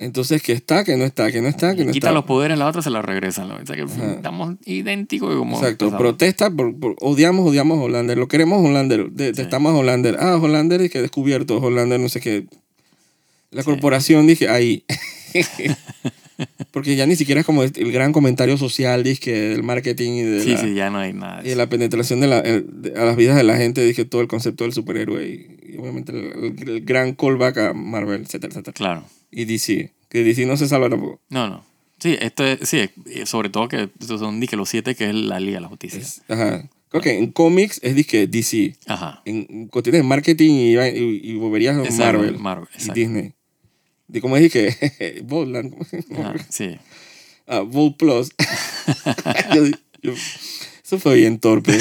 Entonces, 0.00 0.40
que 0.42 0.52
está, 0.52 0.84
que 0.84 0.96
no 0.96 1.04
está, 1.04 1.32
que 1.32 1.40
no 1.42 1.48
está, 1.48 1.74
que 1.74 1.84
no 1.84 1.90
Quita 1.90 2.06
está. 2.06 2.12
los 2.14 2.24
poderes, 2.24 2.56
la 2.56 2.66
otra 2.68 2.82
se 2.82 2.90
la 2.90 3.02
regresan. 3.02 3.48
¿no? 3.48 3.56
O 3.56 3.66
sea 3.66 3.74
que 3.74 3.82
Ajá. 3.82 4.12
estamos 4.12 4.54
idénticos 4.64 5.34
como 5.36 5.56
Exacto, 5.56 5.86
empezamos. 5.86 5.98
protesta, 6.00 6.50
por, 6.50 6.78
por- 6.78 6.94
odiamos, 7.00 7.44
odiamos 7.48 7.78
a 7.78 7.82
Hollander, 7.82 8.16
lo 8.16 8.28
queremos 8.28 8.58
a 8.58 8.68
Hollander, 8.68 9.10
detestamos 9.10 9.72
a 9.72 9.76
Hollander. 9.76 10.16
Ah, 10.20 10.36
Hollander 10.36 10.82
es 10.82 10.90
que 10.92 11.02
descubierto, 11.02 11.58
Hollander 11.58 11.98
no 11.98 12.08
sé 12.08 12.20
qué. 12.20 12.46
La 13.50 13.64
corporación 13.64 14.26
dije, 14.28 14.48
ahí. 14.48 14.84
Porque 16.70 16.94
ya 16.94 17.04
ni 17.06 17.16
siquiera 17.16 17.40
es 17.40 17.46
como 17.46 17.64
el 17.64 17.92
gran 17.92 18.12
comentario 18.12 18.56
social, 18.56 19.02
dije, 19.02 19.32
del 19.32 19.64
marketing 19.64 20.12
y 20.12 20.22
de, 20.22 20.40
Sí, 20.42 20.50
la, 20.52 20.58
sí, 20.60 20.74
ya 20.74 20.90
no 20.90 20.98
hay 20.98 21.12
nada. 21.12 21.40
y 21.44 21.48
de 21.48 21.56
la 21.56 21.68
penetración 21.68 22.20
de 22.20 22.28
la, 22.28 22.42
de- 22.42 22.94
a 22.96 23.04
las 23.04 23.16
vidas 23.16 23.36
de 23.36 23.42
la 23.42 23.56
gente, 23.56 23.84
dije, 23.84 24.04
todo 24.04 24.20
el 24.20 24.28
concepto 24.28 24.62
del 24.62 24.72
superhéroe 24.72 25.26
y, 25.26 25.72
y 25.74 25.76
obviamente 25.78 26.12
el, 26.12 26.54
el- 26.60 26.68
el 26.68 26.84
gran 26.84 27.14
callback 27.14 27.58
a 27.58 27.72
Marvel, 27.74 28.22
etcétera, 28.22 28.52
etcétera. 28.52 28.74
Claro. 28.74 29.04
Y 29.30 29.44
DC, 29.44 29.92
que 30.08 30.24
DC 30.24 30.46
no 30.46 30.56
se 30.56 30.68
salva 30.68 30.88
tampoco. 30.88 31.20
No, 31.28 31.48
no. 31.48 31.64
Sí, 31.98 32.16
esto 32.20 32.46
es, 32.46 32.68
sí, 32.68 32.78
eh, 33.06 33.26
sobre 33.26 33.48
todo 33.50 33.68
que 33.68 33.90
estos 34.00 34.20
son 34.20 34.38
dije, 34.40 34.56
los 34.56 34.68
siete, 34.68 34.94
que 34.94 35.08
es 35.08 35.14
la 35.14 35.40
Liga 35.40 35.56
de 35.56 35.62
la 35.62 35.68
Justicia. 35.68 35.98
Es- 36.00 36.22
ajá. 36.28 36.68
Creo 36.90 37.02
que 37.02 37.18
en 37.18 37.32
cómics 37.32 37.80
es 37.82 37.94
dije, 37.94 38.26
DC. 38.26 38.74
Ajá. 38.86 39.20
en 39.26 39.68
cuestiones 39.68 40.00
de 40.02 40.08
marketing 40.08 40.52
y, 40.54 40.78
y, 40.78 41.20
y 41.32 41.34
boberías 41.36 41.76
Exacto, 41.78 42.18
Marvel, 42.18 42.38
Marvel, 42.38 42.68
y. 42.78 42.90
Disney. 42.92 43.32
De 44.06 44.20
como 44.22 44.36
dije 44.38 44.50
que 44.98 45.22
Boldland, 45.26 45.74
Ajá, 46.18 46.34
sí. 46.48 46.76
ah, 47.46 47.60
Bold 47.60 47.96
Plus. 47.98 48.30
Yo- 49.54 49.66
yo- 50.02 50.14
eso 50.84 50.98
fue 50.98 51.16
bien 51.16 51.38
torpe. 51.38 51.76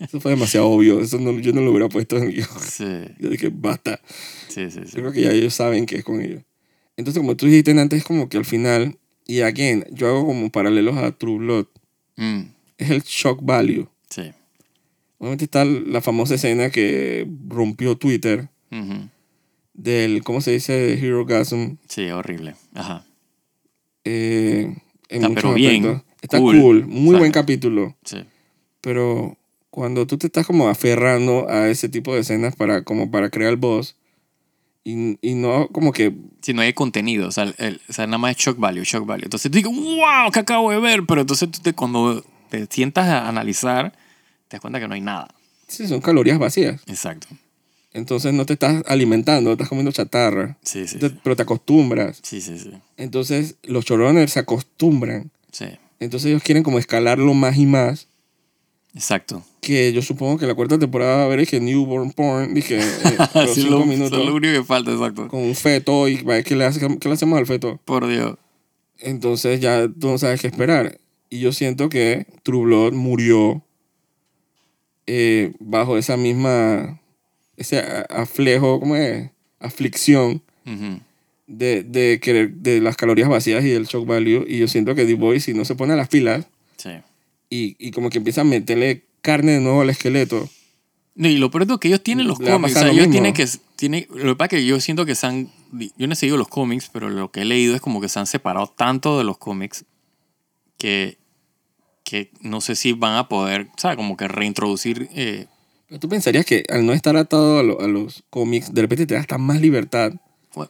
Eso 0.00 0.18
fue 0.18 0.30
demasiado 0.30 0.68
obvio. 0.68 1.00
Eso 1.02 1.18
no, 1.18 1.38
yo 1.40 1.52
no 1.52 1.60
lo 1.60 1.70
hubiera 1.72 1.90
puesto 1.90 2.16
en 2.16 2.22
el 2.24 2.32
guion. 2.32 2.48
Sí, 2.66 2.86
Yo 3.18 3.28
dije, 3.28 3.50
basta. 3.52 4.00
sí, 4.48 4.70
sí. 4.70 4.78
Yo 4.80 4.86
sí. 4.86 4.92
creo 4.96 5.12
que 5.12 5.20
ya 5.20 5.30
ellos 5.32 5.52
saben 5.52 5.84
que 5.84 5.96
es 5.96 6.04
con 6.04 6.22
ellos. 6.22 6.42
Entonces, 6.96 7.20
como 7.20 7.36
tú 7.36 7.46
dijiste 7.46 7.72
antes, 7.72 7.98
es 8.00 8.04
como 8.04 8.28
que 8.28 8.36
al 8.36 8.44
final, 8.44 8.96
y 9.26 9.40
again, 9.40 9.84
yo 9.90 10.08
hago 10.08 10.26
como 10.26 10.50
paralelos 10.50 10.96
a 10.96 11.10
True 11.12 11.38
Blood. 11.38 11.66
Mm, 12.16 12.40
Es 12.78 12.90
el 12.90 13.02
shock 13.02 13.40
value. 13.42 13.88
sí. 14.08 14.32
Obviamente 15.18 15.44
está 15.44 15.64
la 15.64 16.02
famosa 16.02 16.34
escena 16.34 16.68
que 16.70 17.26
rompió 17.48 17.96
Twitter, 17.96 18.48
del, 19.72 20.22
¿cómo 20.22 20.40
se 20.40 20.50
dice? 20.52 20.94
Hero 20.94 21.24
Gasm. 21.24 21.76
Sí, 21.88 22.10
horrible. 22.10 22.54
Ajá. 22.74 23.04
Eh, 24.04 24.76
en 25.08 25.22
Está, 25.24 25.34
pero 25.34 25.54
bien. 25.54 26.02
Está 26.20 26.38
cool. 26.38 26.60
cool, 26.60 26.86
muy 26.86 27.06
¿sabes? 27.06 27.18
buen 27.20 27.32
capítulo. 27.32 27.96
Sí. 28.04 28.18
Pero 28.80 29.36
cuando 29.70 30.06
tú 30.06 30.18
te 30.18 30.26
estás 30.26 30.46
como 30.46 30.68
aferrando 30.68 31.48
a 31.48 31.68
ese 31.70 31.88
tipo 31.88 32.14
de 32.14 32.20
escenas 32.20 32.54
para, 32.54 32.82
como 32.84 33.10
para 33.10 33.30
crear 33.30 33.50
el 33.50 33.56
boss 33.56 33.96
y, 34.84 35.18
y 35.26 35.34
no 35.34 35.68
como 35.68 35.92
que 35.92 36.14
Si 36.42 36.52
no 36.52 36.60
hay 36.62 36.72
contenido, 36.74 37.26
o 37.28 37.32
sea, 37.32 37.44
el- 37.58 37.80
o 37.88 37.92
sea, 37.92 38.06
nada 38.06 38.18
más 38.18 38.32
es 38.32 38.36
shock 38.36 38.58
value, 38.58 38.84
shock 38.84 39.06
value. 39.06 39.24
Entonces 39.24 39.50
tú 39.50 39.56
dices, 39.56 39.72
wow, 39.74 40.30
¿qué 40.32 40.40
acabo 40.40 40.70
de 40.70 40.78
ver? 40.78 41.04
Pero 41.06 41.22
entonces 41.22 41.50
tú 41.50 41.60
te, 41.62 41.72
cuando 41.72 42.22
te 42.50 42.66
sientas 42.70 43.06
a 43.08 43.28
analizar, 43.28 43.92
te 44.48 44.56
das 44.56 44.60
cuenta 44.60 44.78
que 44.80 44.86
no 44.86 44.94
hay 44.94 45.00
nada. 45.00 45.28
sí, 45.66 45.88
son 45.88 46.00
calorías 46.00 46.38
vacías. 46.38 46.82
Exacto. 46.86 47.26
Entonces 47.94 48.34
no 48.34 48.44
te 48.44 48.54
estás 48.54 48.82
alimentando, 48.86 49.52
estás 49.52 49.68
comiendo 49.68 49.92
chatarra. 49.92 50.58
Sí, 50.62 50.86
sí, 50.88 50.98
Te- 50.98 51.08
sí. 51.10 51.16
pero 51.22 51.36
te 51.36 51.42
acostumbras. 51.42 52.18
Sí, 52.22 52.40
sí, 52.40 52.58
sí. 52.58 52.72
Entonces 52.96 53.56
los 53.62 53.84
showrunners 53.84 54.32
se 54.32 54.40
acostumbran. 54.40 55.30
Sí, 55.52 55.66
Entonces 56.00 56.26
ellos 56.30 56.42
quieren 56.42 56.62
como 56.64 56.78
escalarlo 56.80 57.32
más 57.34 57.56
y 57.56 57.66
más. 57.66 58.08
exacto. 58.94 59.44
Que 59.64 59.92
yo 59.92 60.02
supongo 60.02 60.36
que 60.38 60.46
la 60.46 60.54
cuarta 60.54 60.78
temporada 60.78 61.16
va 61.16 61.22
a 61.22 61.24
haber 61.26 61.40
es 61.40 61.48
que 61.50 61.60
Newborn 61.60 62.12
Porn, 62.12 62.52
dije, 62.54 62.78
eh, 62.78 62.82
Así 63.34 63.62
cinco 63.62 63.70
lo, 63.78 63.86
minutos 63.86 64.18
es 64.18 64.26
lo 64.26 64.34
único 64.34 64.52
que 64.52 64.64
falta, 64.64 64.92
exacto. 64.92 65.28
con 65.28 65.40
un 65.42 65.54
feto 65.54 66.06
y 66.08 66.18
¿qué 66.44 66.54
le, 66.56 66.64
hace- 66.64 66.80
qué 66.98 67.08
le 67.08 67.14
hacemos 67.14 67.38
al 67.38 67.46
feto? 67.46 67.80
Por 67.84 68.06
Dios. 68.06 68.36
Entonces 68.98 69.60
ya 69.60 69.88
tú 69.88 70.08
no 70.08 70.18
sabes 70.18 70.40
qué 70.40 70.46
esperar. 70.48 70.98
Y 71.30 71.40
yo 71.40 71.52
siento 71.52 71.88
que 71.88 72.26
True 72.42 72.64
Blood 72.64 72.92
murió 72.92 73.62
eh, 75.06 75.52
bajo 75.60 75.96
esa 75.98 76.16
misma, 76.16 77.00
ese 77.56 77.82
aflejo, 78.10 78.80
¿cómo 78.80 78.96
es? 78.96 79.30
Aflicción 79.60 80.42
Ujú. 80.66 81.00
de, 81.46 81.82
de, 81.82 82.20
querer, 82.20 82.52
de 82.54 82.80
las 82.80 82.96
calorías 82.96 83.28
vacías 83.28 83.64
y 83.64 83.70
del 83.70 83.86
shock 83.86 84.06
value. 84.06 84.44
Y 84.46 84.58
yo 84.58 84.68
siento 84.68 84.94
que 84.94 85.04
The 85.04 85.14
Boys, 85.14 85.44
si 85.44 85.54
no 85.54 85.64
se 85.64 85.74
pone 85.74 85.92
a 85.92 85.96
las 85.96 86.08
pilas 86.08 86.46
Sí. 86.76 86.90
y, 87.50 87.76
y 87.78 87.90
como 87.92 88.10
que 88.10 88.18
empieza 88.18 88.42
a 88.42 88.44
meterle 88.44 89.02
carne 89.24 89.52
de 89.52 89.60
nuevo 89.60 89.80
al 89.80 89.90
esqueleto, 89.90 90.48
No, 91.16 91.28
y 91.28 91.36
lo 91.38 91.50
peor 91.50 91.62
es 91.70 91.78
que 91.80 91.88
ellos 91.88 92.02
tienen 92.02 92.28
los 92.28 92.38
Le 92.38 92.50
cómics. 92.50 92.76
O 92.76 92.78
sea, 92.80 92.88
ellos 92.88 93.06
mismo. 93.08 93.12
tienen 93.12 93.32
que. 93.34 93.48
Tienen, 93.76 94.06
lo 94.10 94.32
que 94.34 94.36
pasa 94.36 94.56
es 94.56 94.60
que 94.62 94.66
yo 94.66 94.80
siento 94.80 95.04
que 95.06 95.14
se 95.14 95.26
han. 95.26 95.50
Yo 95.96 96.06
no 96.06 96.12
he 96.12 96.16
seguido 96.16 96.36
los 96.36 96.48
cómics, 96.48 96.88
pero 96.92 97.08
lo 97.10 97.30
que 97.32 97.40
he 97.42 97.44
leído 97.44 97.74
es 97.74 97.80
como 97.80 98.00
que 98.00 98.08
se 98.08 98.18
han 98.20 98.26
separado 98.26 98.66
tanto 98.68 99.18
de 99.18 99.24
los 99.24 99.38
cómics 99.38 99.84
que. 100.78 101.18
que 102.04 102.30
no 102.40 102.60
sé 102.60 102.76
si 102.76 102.92
van 102.92 103.16
a 103.16 103.28
poder, 103.28 103.68
¿sabes? 103.76 103.96
Como 103.96 104.16
que 104.16 104.28
reintroducir. 104.28 105.08
eh, 105.14 105.46
pero 105.88 106.00
tú 106.00 106.08
pensarías 106.08 106.44
que 106.46 106.64
al 106.68 106.84
no 106.86 106.92
estar 106.92 107.16
atado 107.16 107.58
a, 107.58 107.62
lo- 107.62 107.80
a 107.80 107.86
los 107.88 108.24
cómics, 108.30 108.72
de 108.74 108.82
repente 108.82 109.06
te 109.06 109.14
da 109.14 109.20
hasta 109.20 109.38
más 109.38 109.60
libertad. 109.60 110.12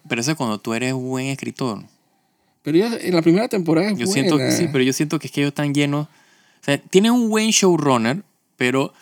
pero 0.08 0.20
eso 0.20 0.30
es 0.32 0.36
cuando 0.36 0.58
tú 0.58 0.74
eres 0.74 0.92
buen 0.94 1.26
escritor. 1.26 1.82
Pero 2.62 2.78
yo, 2.78 2.86
en 2.98 3.14
la 3.14 3.22
primera 3.22 3.48
temporada 3.48 3.88
es 3.90 3.98
Yo 3.98 4.06
buena. 4.06 4.12
siento 4.12 4.38
que 4.38 4.50
sí, 4.50 4.68
pero 4.72 4.82
yo 4.84 4.92
siento 4.92 5.18
que 5.18 5.26
es 5.28 5.32
que 5.32 5.40
ellos 5.42 5.50
están 5.50 5.72
llenos. 5.74 6.06
O 6.06 6.64
sea, 6.64 6.78
tienen 6.78 7.12
un 7.12 7.28
buen 7.28 7.50
showrunner, 7.50 8.22
pero. 8.56 8.84
O 8.86 8.92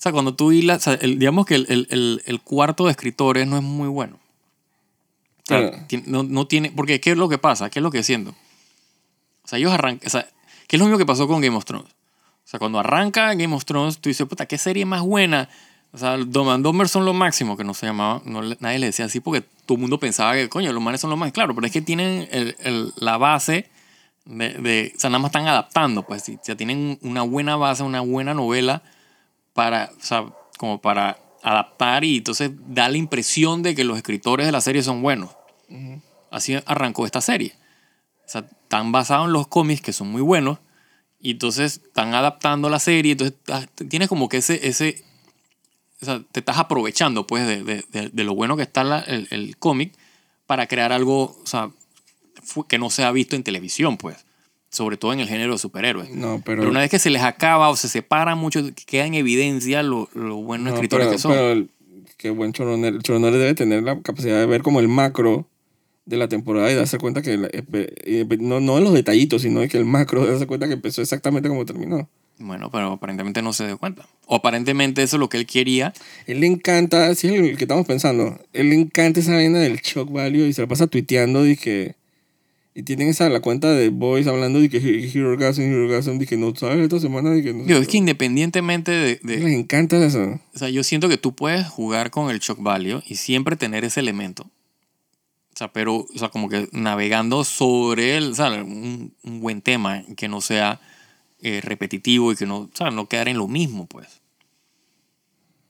sea, 0.00 0.12
cuando 0.12 0.34
tú 0.34 0.52
hilas. 0.52 0.78
O 0.78 0.80
sea, 0.90 0.94
el- 0.94 1.18
digamos 1.18 1.44
que 1.46 1.54
el, 1.56 1.66
el- 1.68 2.22
el- 2.24 2.40
cuarto 2.40 2.84
de 2.86 2.92
escritores 2.92 3.46
no 3.46 3.56
es 3.56 3.62
muy 3.62 3.88
bueno. 3.88 4.16
O 4.16 5.46
sea, 5.48 5.70
Claro. 5.70 5.84
no, 6.06 6.22
no 6.22 6.46
tiene. 6.46 6.70
Porque, 6.70 7.00
¿qué 7.00 7.12
es 7.12 7.16
lo 7.16 7.28
que 7.28 7.38
pasa? 7.38 7.70
¿Qué 7.70 7.78
es 7.78 7.82
lo 7.82 7.90
que 7.90 8.02
siento? 8.02 8.30
O 9.44 9.48
sea, 9.48 9.58
ellos 9.58 9.72
arrancan. 9.72 10.06
O 10.06 10.10
sea, 10.10 10.28
¿qué 10.66 10.76
es 10.76 10.80
lo 10.80 10.86
mismo 10.86 10.98
que 10.98 11.06
pasó 11.06 11.26
con 11.26 11.40
Game 11.40 11.56
of 11.56 11.64
Thrones? 11.64 11.88
O 11.90 12.50
sea, 12.50 12.58
cuando 12.58 12.78
arranca 12.78 13.34
Game 13.34 13.54
of 13.54 13.64
Thrones, 13.64 13.98
tú 13.98 14.08
dices, 14.08 14.26
puta, 14.26 14.46
¿qué 14.46 14.56
serie 14.56 14.84
más 14.84 15.02
buena? 15.02 15.48
O 15.92 15.98
sea, 15.98 16.16
Dom 16.18 16.48
and 16.50 16.62
Dumber 16.64 16.88
son 16.88 17.04
lo 17.04 17.12
máximo, 17.14 17.56
que 17.56 17.64
no 17.64 17.72
se 17.74 17.86
llamaba, 17.86 18.20
no, 18.26 18.42
nadie 18.60 18.78
le 18.78 18.86
decía 18.86 19.06
así 19.06 19.20
porque 19.20 19.40
todo 19.66 19.76
el 19.76 19.80
mundo 19.80 19.98
pensaba 19.98 20.34
que, 20.34 20.48
coño, 20.50 20.70
los 20.72 20.82
manes 20.82 21.00
son 21.00 21.08
los 21.10 21.18
más. 21.18 21.32
Claro, 21.32 21.54
pero 21.54 21.66
es 21.66 21.72
que 21.72 21.80
tienen 21.82 22.28
el- 22.30 22.56
el- 22.60 22.92
la 22.96 23.16
base 23.16 23.68
de, 24.26 24.50
de- 24.50 24.92
O 24.94 25.00
sea, 25.00 25.08
nada 25.10 25.18
más 25.20 25.30
están 25.30 25.46
adaptando, 25.48 26.02
pues. 26.02 26.22
sí, 26.24 26.34
O 26.40 26.44
sea, 26.44 26.56
tienen 26.56 26.98
una 27.02 27.22
buena 27.22 27.56
base, 27.56 27.82
una 27.82 28.00
buena 28.02 28.34
novela 28.34 28.82
para. 29.58 29.90
O 29.98 30.02
sea, 30.04 30.24
como 30.56 30.80
para 30.80 31.18
adaptar 31.42 32.04
y 32.04 32.18
entonces 32.18 32.50
da 32.68 32.88
la 32.88 32.96
impresión 32.96 33.62
de 33.62 33.74
que 33.74 33.84
los 33.84 33.96
escritores 33.96 34.46
de 34.46 34.52
la 34.52 34.60
serie 34.60 34.82
son 34.82 35.02
buenos. 35.02 35.30
Así 36.30 36.54
arrancó 36.66 37.06
esta 37.06 37.20
serie. 37.20 37.54
O 38.26 38.28
sea, 38.28 38.42
están 38.62 38.92
basados 38.92 39.26
en 39.26 39.32
los 39.32 39.48
cómics 39.48 39.80
que 39.80 39.92
son 39.92 40.10
muy 40.10 40.22
buenos 40.22 40.58
y 41.20 41.32
entonces 41.32 41.80
están 41.84 42.14
adaptando 42.14 42.68
la 42.70 42.78
serie. 42.78 43.12
Entonces 43.12 43.36
tienes 43.88 44.08
como 44.08 44.28
que 44.28 44.36
ese. 44.38 44.66
ese 44.68 45.04
o 46.00 46.04
sea, 46.04 46.22
te 46.30 46.38
estás 46.40 46.58
aprovechando 46.58 47.26
pues 47.26 47.44
de, 47.46 47.64
de- 47.64 47.84
de- 47.90 48.08
de 48.10 48.24
lo 48.24 48.34
bueno 48.34 48.56
que 48.56 48.62
está 48.62 48.84
la- 48.84 49.00
el, 49.00 49.26
el 49.32 49.56
cómic 49.56 49.92
para 50.46 50.68
crear 50.68 50.92
algo 50.92 51.36
o 51.42 51.46
sea, 51.46 51.70
que 52.68 52.78
no 52.78 52.88
se 52.90 53.02
ha 53.04 53.10
visto 53.12 53.34
en 53.36 53.42
televisión, 53.42 53.96
pues. 53.96 54.24
Sobre 54.70 54.96
todo 54.98 55.12
en 55.14 55.20
el 55.20 55.28
género 55.28 55.52
de 55.52 55.58
superhéroes. 55.58 56.10
No, 56.10 56.42
pero... 56.44 56.58
Pero 56.60 56.70
una 56.70 56.80
vez 56.80 56.90
que 56.90 56.98
se 56.98 57.08
les 57.10 57.22
acaba 57.22 57.70
o 57.70 57.76
se 57.76 57.88
separa 57.88 58.34
mucho, 58.34 58.60
queda 58.86 59.06
en 59.06 59.14
evidencia 59.14 59.82
lo, 59.82 60.08
lo 60.14 60.36
buenos 60.36 60.68
No, 60.68 60.74
escritores 60.74 61.06
pero, 61.06 61.16
que 61.16 61.18
son. 61.22 61.32
pero 61.32 61.52
el- 61.52 61.70
qué 62.18 62.30
buen 62.30 62.52
showrunner. 62.52 62.94
El 62.94 63.00
showrunner 63.00 63.32
debe 63.32 63.54
tener 63.54 63.82
la 63.82 64.00
capacidad 64.02 64.38
de 64.38 64.46
ver 64.46 64.62
como 64.62 64.80
el 64.80 64.88
macro 64.88 65.46
de 66.04 66.16
la 66.16 66.28
temporada 66.28 66.70
y 66.70 66.74
darse 66.74 66.98
cuenta 66.98 67.22
que, 67.22 67.36
la- 67.38 67.48
no, 68.40 68.60
no 68.60 68.78
en 68.78 68.84
los 68.84 68.92
detallitos, 68.92 69.42
sino 69.42 69.60
de 69.60 69.68
que 69.68 69.78
el 69.78 69.84
macro 69.84 70.24
de 70.24 70.30
darse 70.32 70.46
cuenta 70.46 70.66
que 70.66 70.74
empezó 70.74 71.00
exactamente 71.00 71.48
como 71.48 71.64
terminó. 71.64 72.08
Bueno, 72.40 72.70
pero 72.70 72.92
aparentemente 72.92 73.42
no 73.42 73.52
se 73.52 73.66
dio 73.66 73.78
cuenta. 73.78 74.06
O 74.26 74.36
aparentemente 74.36 75.02
eso 75.02 75.16
es 75.16 75.20
lo 75.20 75.28
que 75.28 75.38
él 75.38 75.46
quería. 75.46 75.92
Él 76.26 76.40
le 76.40 76.46
encanta, 76.46 77.14
si 77.14 77.26
es 77.28 77.32
el 77.34 77.56
que 77.56 77.64
estamos 77.64 77.86
pensando, 77.86 78.38
él 78.52 78.68
le 78.68 78.76
encanta 78.76 79.20
esa 79.20 79.32
vaina 79.34 79.58
del 79.58 79.78
shock 79.80 80.10
value 80.12 80.46
y 80.46 80.52
se 80.52 80.60
la 80.62 80.68
pasa 80.68 80.86
tuiteando 80.86 81.46
y 81.46 81.56
que... 81.56 81.96
Y 82.78 82.84
tienen 82.84 83.08
esa, 83.08 83.28
la 83.28 83.40
cuenta 83.40 83.72
de 83.72 83.88
Boys 83.88 84.28
hablando 84.28 84.60
de 84.60 84.70
que 84.70 84.76
He- 84.76 85.10
Hero 85.10 85.36
Gasm, 85.36 85.62
Hero 85.62 85.88
Gasm, 85.88 86.18
de 86.18 86.26
que 86.28 86.36
no 86.36 86.54
sabes 86.54 86.78
esta 86.78 87.00
semana, 87.00 87.30
de 87.30 87.42
que 87.42 87.52
no 87.52 87.64
Digo, 87.64 87.80
es 87.80 87.88
que 87.88 87.96
independientemente 87.96 88.92
de, 88.92 89.16
de- 89.20 89.38
Les 89.38 89.52
encanta 89.58 89.96
eso. 90.04 90.38
O 90.54 90.58
sea, 90.58 90.68
yo 90.68 90.84
siento 90.84 91.08
que 91.08 91.18
tú 91.18 91.34
puedes 91.34 91.66
jugar 91.66 92.12
con 92.12 92.30
el 92.30 92.38
shock 92.38 92.62
value 92.62 93.02
y 93.08 93.16
siempre 93.16 93.56
tener 93.56 93.84
ese 93.84 93.98
elemento. 93.98 94.44
O 94.44 95.56
sea, 95.58 95.72
pero, 95.72 95.96
o 96.14 96.18
sea, 96.18 96.28
como 96.28 96.48
que 96.48 96.68
navegando 96.70 97.42
sobre 97.42 98.16
el, 98.16 98.30
o 98.30 98.34
sea, 98.36 98.50
un, 98.62 99.12
un 99.24 99.40
buen 99.40 99.60
tema 99.60 100.04
que 100.16 100.28
no 100.28 100.40
sea 100.40 100.80
eh, 101.42 101.60
repetitivo 101.60 102.30
y 102.30 102.36
que 102.36 102.46
no, 102.46 102.58
o 102.58 102.70
sea, 102.74 102.92
no 102.92 103.08
quedar 103.08 103.26
en 103.28 103.38
lo 103.38 103.48
mismo, 103.48 103.86
pues. 103.86 104.20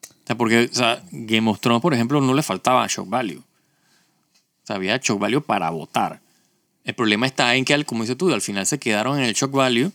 O 0.03 0.27
sea, 0.27 0.37
porque, 0.37 0.69
o 0.71 0.75
sea, 0.75 1.03
Game 1.11 1.49
of 1.51 1.59
Thrones, 1.61 1.81
por 1.81 1.95
ejemplo, 1.95 2.21
no 2.21 2.35
le 2.35 2.43
faltaba 2.43 2.87
shock 2.87 3.09
value. 3.09 3.39
O 3.41 4.67
sea, 4.67 4.77
había 4.77 4.99
shock 4.99 5.19
value 5.19 5.41
para 5.41 5.71
votar. 5.71 6.21
El 6.89 6.95
problema 6.95 7.27
está 7.27 7.55
en 7.55 7.67
que, 7.67 7.85
como 7.85 8.03
dices 8.03 8.17
tú, 8.17 8.33
al 8.33 8.41
final 8.41 8.65
se 8.65 8.79
quedaron 8.79 9.19
en 9.19 9.25
el 9.25 9.35
shock 9.35 9.53
value 9.53 9.93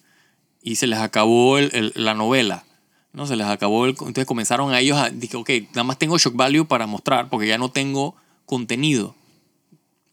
y 0.61 0.75
se 0.75 0.85
les 0.85 0.99
acabó 0.99 1.57
el- 1.57 1.71
el- 1.73 1.91
la 1.95 2.13
novela. 2.13 2.65
¿no? 3.13 3.25
Se 3.25 3.35
les 3.35 3.47
acabó 3.47 3.85
el... 3.85 3.91
Entonces 3.93 4.27
comenzaron 4.27 4.71
a 4.71 4.79
ellos 4.79 4.99
a... 4.99 5.09
Dije, 5.09 5.35
ok, 5.35 5.49
nada 5.71 5.83
más 5.85 5.97
tengo 5.97 6.19
shock 6.19 6.35
value 6.35 6.65
para 6.65 6.85
mostrar 6.85 7.31
porque 7.31 7.47
ya 7.47 7.57
no 7.57 7.71
tengo 7.71 8.15
contenido. 8.45 9.15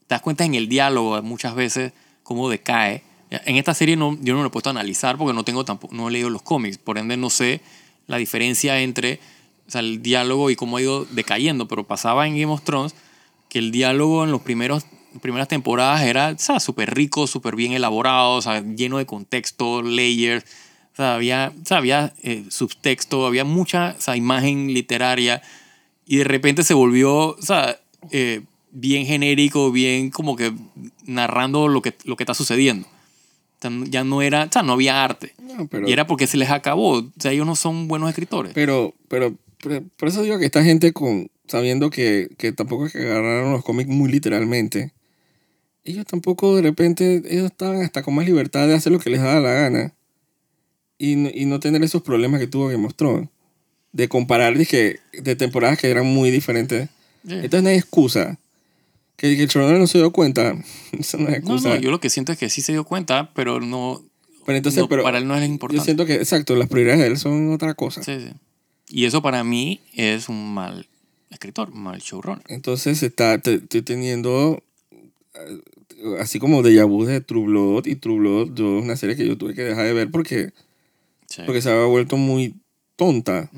Te 0.06 0.14
das 0.14 0.22
cuenta 0.22 0.46
en 0.46 0.54
el 0.54 0.68
diálogo 0.70 1.20
muchas 1.22 1.54
veces 1.54 1.92
cómo 2.22 2.48
decae. 2.48 3.02
En 3.28 3.56
esta 3.56 3.74
serie 3.74 3.96
no, 3.96 4.16
yo 4.22 4.32
no 4.32 4.40
lo 4.40 4.46
he 4.46 4.50
puesto 4.50 4.70
a 4.70 4.72
analizar 4.72 5.18
porque 5.18 5.34
no, 5.34 5.44
tengo 5.44 5.66
tampoco, 5.66 5.94
no 5.94 6.08
he 6.08 6.12
leído 6.12 6.30
los 6.30 6.40
cómics. 6.40 6.78
Por 6.78 6.96
ende 6.96 7.18
no 7.18 7.28
sé 7.28 7.60
la 8.06 8.16
diferencia 8.16 8.80
entre 8.80 9.20
o 9.68 9.70
sea, 9.70 9.82
el 9.82 10.00
diálogo 10.00 10.48
y 10.48 10.56
cómo 10.56 10.78
ha 10.78 10.80
ido 10.80 11.04
decayendo. 11.10 11.68
Pero 11.68 11.86
pasaba 11.86 12.26
en 12.26 12.32
Game 12.40 12.52
of 12.54 12.62
Thrones 12.62 12.94
que 13.50 13.58
el 13.58 13.70
diálogo 13.70 14.24
en 14.24 14.30
los 14.32 14.40
primeros 14.40 14.86
primeras 15.20 15.48
temporadas 15.48 16.02
era 16.02 16.36
súper 16.38 16.94
rico, 16.94 17.26
súper 17.26 17.56
bien 17.56 17.72
elaborado, 17.72 18.40
sea, 18.42 18.62
lleno 18.62 18.98
de 18.98 19.06
contexto, 19.06 19.82
layers. 19.82 20.44
Sea, 20.96 21.14
había, 21.14 21.52
había 21.70 22.12
eh, 22.22 22.44
subtexto, 22.48 23.26
había 23.26 23.44
mucha 23.44 23.96
imagen 24.14 24.72
literaria 24.74 25.40
y 26.06 26.16
de 26.16 26.24
repente 26.24 26.64
se 26.64 26.74
volvió, 26.74 27.36
eh, 28.10 28.42
bien 28.72 29.06
genérico, 29.06 29.70
bien 29.70 30.10
como 30.10 30.36
que 30.36 30.52
narrando 31.04 31.68
lo 31.68 31.82
que, 31.82 31.94
lo 32.04 32.16
que 32.16 32.24
está 32.24 32.34
sucediendo. 32.34 32.88
Ya 33.88 34.04
no 34.04 34.22
era, 34.22 34.48
no 34.64 34.72
había 34.72 35.04
arte. 35.04 35.34
No, 35.38 35.66
pero, 35.66 35.88
Y 35.88 35.92
era 35.92 36.06
porque 36.06 36.26
se 36.26 36.38
les 36.38 36.50
acabó. 36.50 36.98
O 37.00 37.12
sea, 37.18 37.30
ellos 37.32 37.46
no 37.46 37.56
son 37.56 37.88
buenos 37.88 38.08
escritores. 38.08 38.52
pero, 38.54 38.94
pero, 39.08 39.34
pero- 39.62 39.84
por 39.96 40.08
eso 40.08 40.22
digo 40.22 40.38
que 40.38 40.46
esta 40.46 40.64
gente 40.64 40.92
con 40.92 41.30
sabiendo 41.46 41.90
que, 41.90 42.28
que 42.38 42.52
tampoco 42.52 42.86
es 42.86 42.92
que 42.92 43.00
agarraron 43.00 43.52
los 43.52 43.64
cómics 43.64 43.90
muy 43.90 44.10
literalmente, 44.10 44.92
ellos 45.84 46.06
tampoco 46.06 46.56
de 46.56 46.62
repente, 46.62 47.22
ellos 47.28 47.46
estaban 47.46 47.82
hasta 47.82 48.02
con 48.02 48.14
más 48.14 48.26
libertad 48.26 48.66
de 48.68 48.74
hacer 48.74 48.92
lo 48.92 48.98
que 48.98 49.10
les 49.10 49.20
daba 49.20 49.40
la 49.40 49.52
gana 49.52 49.94
y, 50.98 51.16
no- 51.16 51.30
y 51.32 51.46
no 51.46 51.60
tener 51.60 51.82
esos 51.82 52.02
problemas 52.02 52.40
que 52.40 52.46
tuvo 52.46 52.66
of 52.86 52.94
Thrones. 52.94 53.28
De 53.92 54.08
comparar 54.08 54.56
dije, 54.56 55.00
de 55.12 55.34
temporadas 55.36 55.78
que 55.78 55.88
eran 55.90 56.06
muy 56.06 56.30
diferentes. 56.30 56.88
Sí. 57.26 57.34
Entonces 57.34 57.62
no 57.62 57.68
hay 57.70 57.76
excusa. 57.76 58.38
Que, 59.16 59.36
que 59.36 59.42
el 59.42 59.48
showrunner 59.48 59.78
no 59.80 59.86
se 59.86 59.98
dio 59.98 60.12
cuenta. 60.12 60.54
Eso 60.98 61.18
no 61.18 61.24
es 61.24 61.30
No, 61.30 61.36
excusa. 61.36 61.68
no, 61.70 61.76
yo 61.76 61.90
lo 61.90 62.00
que 62.00 62.08
siento 62.10 62.32
es 62.32 62.38
que 62.38 62.48
sí 62.50 62.60
se 62.62 62.72
dio 62.72 62.84
cuenta, 62.84 63.30
pero 63.34 63.60
no. 63.60 64.02
pero 64.46 64.56
entonces, 64.56 64.80
no, 64.80 64.88
pero 64.88 65.02
para 65.02 65.18
él 65.18 65.26
no 65.26 65.34
es 65.34 65.40
yo 65.42 65.46
importante. 65.46 65.84
siento 65.84 66.06
que, 66.06 66.14
exacto, 66.14 66.54
las 66.56 66.68
prioridades 66.68 67.00
de 67.00 67.06
él 67.08 67.18
son 67.18 67.52
otra 67.52 67.74
cosa. 67.74 68.02
Sí, 68.02 68.18
sí. 68.20 68.30
Y 68.88 69.04
eso 69.06 69.22
para 69.22 69.42
mí 69.44 69.80
es 69.94 70.28
un 70.28 70.54
mal 70.54 70.86
escritor, 71.30 71.70
el 71.94 72.00
showrunner. 72.00 72.44
Entonces 72.48 73.02
está, 73.02 73.38
te- 73.38 73.54
estoy 73.56 73.82
teniendo, 73.82 74.62
así 76.18 76.38
como 76.38 76.62
de 76.62 76.82
vu 76.84 77.04
de 77.04 77.20
True 77.20 77.44
Blood 77.46 77.86
y 77.86 77.96
True 77.96 78.18
Blood, 78.18 78.54
yo 78.54 78.78
es 78.78 78.84
una 78.84 78.96
serie 78.96 79.16
que 79.16 79.26
yo 79.26 79.36
tuve 79.38 79.54
que 79.54 79.62
dejar 79.62 79.86
de 79.86 79.92
ver 79.92 80.10
porque, 80.10 80.52
Sí. 81.26 81.42
porque 81.46 81.62
se 81.62 81.70
había 81.70 81.84
vuelto 81.84 82.16
muy 82.16 82.54
tonta 82.96 83.50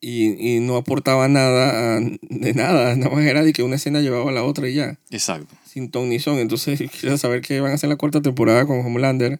y, 0.00 0.56
y 0.56 0.60
no 0.60 0.76
aportaba 0.76 1.28
nada 1.28 1.96
a- 1.96 2.00
de 2.00 2.54
nada, 2.54 2.96
nada 2.96 3.14
más 3.14 3.24
era 3.24 3.44
de 3.44 3.52
que 3.52 3.62
una 3.62 3.76
escena 3.76 4.00
llevaba 4.00 4.30
a 4.30 4.32
la 4.34 4.44
otra 4.44 4.68
y 4.68 4.74
ya, 4.74 4.98
Exacto. 5.10 5.54
sin 5.64 5.90
ton 5.90 6.08
ni 6.08 6.18
son. 6.18 6.38
Entonces 6.38 6.80
quiero 7.00 7.18
saber 7.18 7.40
qué 7.42 7.60
van 7.60 7.72
a 7.72 7.74
hacer 7.74 7.88
la 7.90 7.96
cuarta 7.96 8.20
temporada 8.22 8.66
con 8.66 8.80
Homelander, 8.80 9.38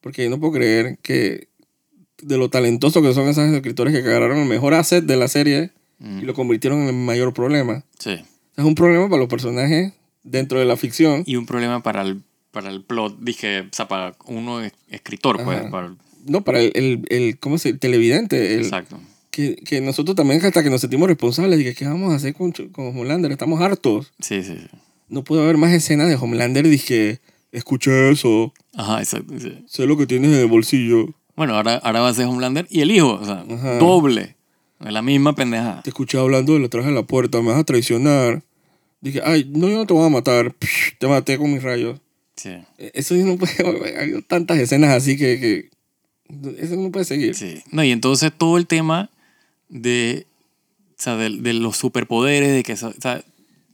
porque 0.00 0.24
yo 0.24 0.30
no 0.30 0.40
puedo 0.40 0.52
creer 0.54 0.98
que 1.02 1.48
de 2.22 2.36
lo 2.36 2.50
talentoso 2.50 3.00
que 3.00 3.14
son 3.14 3.28
esos 3.28 3.44
escritores 3.52 3.94
que 3.94 4.00
agarraron 4.00 4.38
el 4.38 4.48
mejor 4.48 4.74
asset 4.74 5.04
de 5.04 5.16
la 5.16 5.28
serie 5.28 5.70
y 6.00 6.22
lo 6.24 6.32
convirtieron 6.34 6.80
en 6.80 6.88
el 6.88 6.94
mayor 6.94 7.32
problema. 7.34 7.84
Sí. 7.98 8.12
Es 8.56 8.64
un 8.64 8.74
problema 8.74 9.08
para 9.08 9.20
los 9.20 9.28
personajes 9.28 9.92
dentro 10.22 10.58
de 10.58 10.64
la 10.64 10.76
ficción. 10.76 11.22
Y 11.26 11.36
un 11.36 11.46
problema 11.46 11.82
para 11.82 12.02
el, 12.02 12.22
para 12.50 12.70
el 12.70 12.82
plot, 12.82 13.18
dije, 13.20 13.60
o 13.60 13.68
sea, 13.72 13.88
para 13.88 14.14
uno 14.26 14.60
es- 14.62 14.72
escritor, 14.88 15.42
pues. 15.44 15.60
Ajá. 15.60 15.70
para- 15.70 15.94
No, 16.26 16.42
para 16.42 16.60
el, 16.60 16.72
el, 16.74 17.02
el- 17.08 17.38
¿cómo 17.38 17.58
se 17.58 17.72
televidente. 17.74 18.54
El, 18.54 18.60
exacto. 18.62 18.98
que, 19.30 19.56
que 19.56 19.80
nosotros 19.80 20.16
también 20.16 20.44
hasta 20.44 20.62
que 20.62 20.70
nos 20.70 20.80
sentimos 20.80 21.08
responsables. 21.08 21.58
Dije, 21.58 21.74
¿qué 21.74 21.86
vamos 21.86 22.12
a 22.12 22.16
hacer 22.16 22.34
con, 22.34 22.52
con 22.52 22.86
Homelander? 22.88 23.30
Estamos 23.32 23.60
hartos. 23.60 24.12
Sí, 24.20 24.42
sí, 24.42 24.56
sí. 24.58 24.66
No 25.08 25.24
puedo 25.24 25.42
haber 25.42 25.56
más 25.56 25.72
escenas 25.72 26.08
de 26.08 26.16
Homelander. 26.16 26.68
Dije, 26.68 27.20
escuché 27.52 28.10
eso. 28.10 28.52
Ajá, 28.74 28.98
exacto. 29.00 29.34
sí. 29.38 29.64
Sé 29.66 29.86
lo 29.86 29.96
que 29.96 30.06
tienes 30.06 30.32
en 30.32 30.40
el 30.40 30.46
bolsillo. 30.46 31.06
Bueno, 31.36 31.54
ahora, 31.54 31.76
ahora 31.76 32.00
va 32.00 32.08
a 32.08 32.14
ser 32.14 32.26
Homelander 32.26 32.66
y 32.70 32.80
el 32.82 32.90
hijo, 32.90 33.14
o 33.14 33.24
sea, 33.24 33.44
Ajá. 33.50 33.78
doble. 33.78 34.36
Es 34.84 34.92
la 34.92 35.02
misma 35.02 35.34
pendejada. 35.34 35.82
Te 35.82 35.90
escuché 35.90 36.18
hablando 36.18 36.54
de 36.54 36.60
detrás 36.60 36.84
de 36.86 36.92
la 36.92 37.02
puerta. 37.02 37.40
Me 37.40 37.48
vas 37.48 37.60
a 37.60 37.64
traicionar. 37.64 38.42
Dije, 39.00 39.20
ay, 39.24 39.50
no, 39.52 39.68
yo 39.68 39.76
no 39.78 39.86
te 39.86 39.94
voy 39.94 40.06
a 40.06 40.10
matar. 40.10 40.54
Psh, 40.60 40.96
te 40.98 41.06
maté 41.08 41.38
con 41.38 41.52
mis 41.52 41.62
rayos. 41.62 42.00
Sí. 42.36 42.50
E- 42.78 42.92
Eso 42.94 43.14
no 43.14 43.36
puede... 43.36 43.52
Ha 43.96 44.02
habido 44.02 44.22
tantas 44.22 44.58
escenas 44.58 44.90
así 44.90 45.16
que... 45.16 45.40
que 45.40 45.70
eso 46.62 46.76
no 46.76 46.90
puede 46.92 47.04
seguir. 47.04 47.34
Sí. 47.34 47.62
No, 47.72 47.82
y 47.82 47.90
entonces 47.90 48.30
todo 48.36 48.56
el 48.56 48.66
tema 48.66 49.10
de, 49.68 50.26
o 50.90 51.02
sea, 51.02 51.16
de, 51.16 51.30
de 51.30 51.52
los 51.54 51.76
superpoderes, 51.76 52.52
de 52.52 52.62
que 52.62 52.74
o 52.74 52.76
sea, 52.76 53.24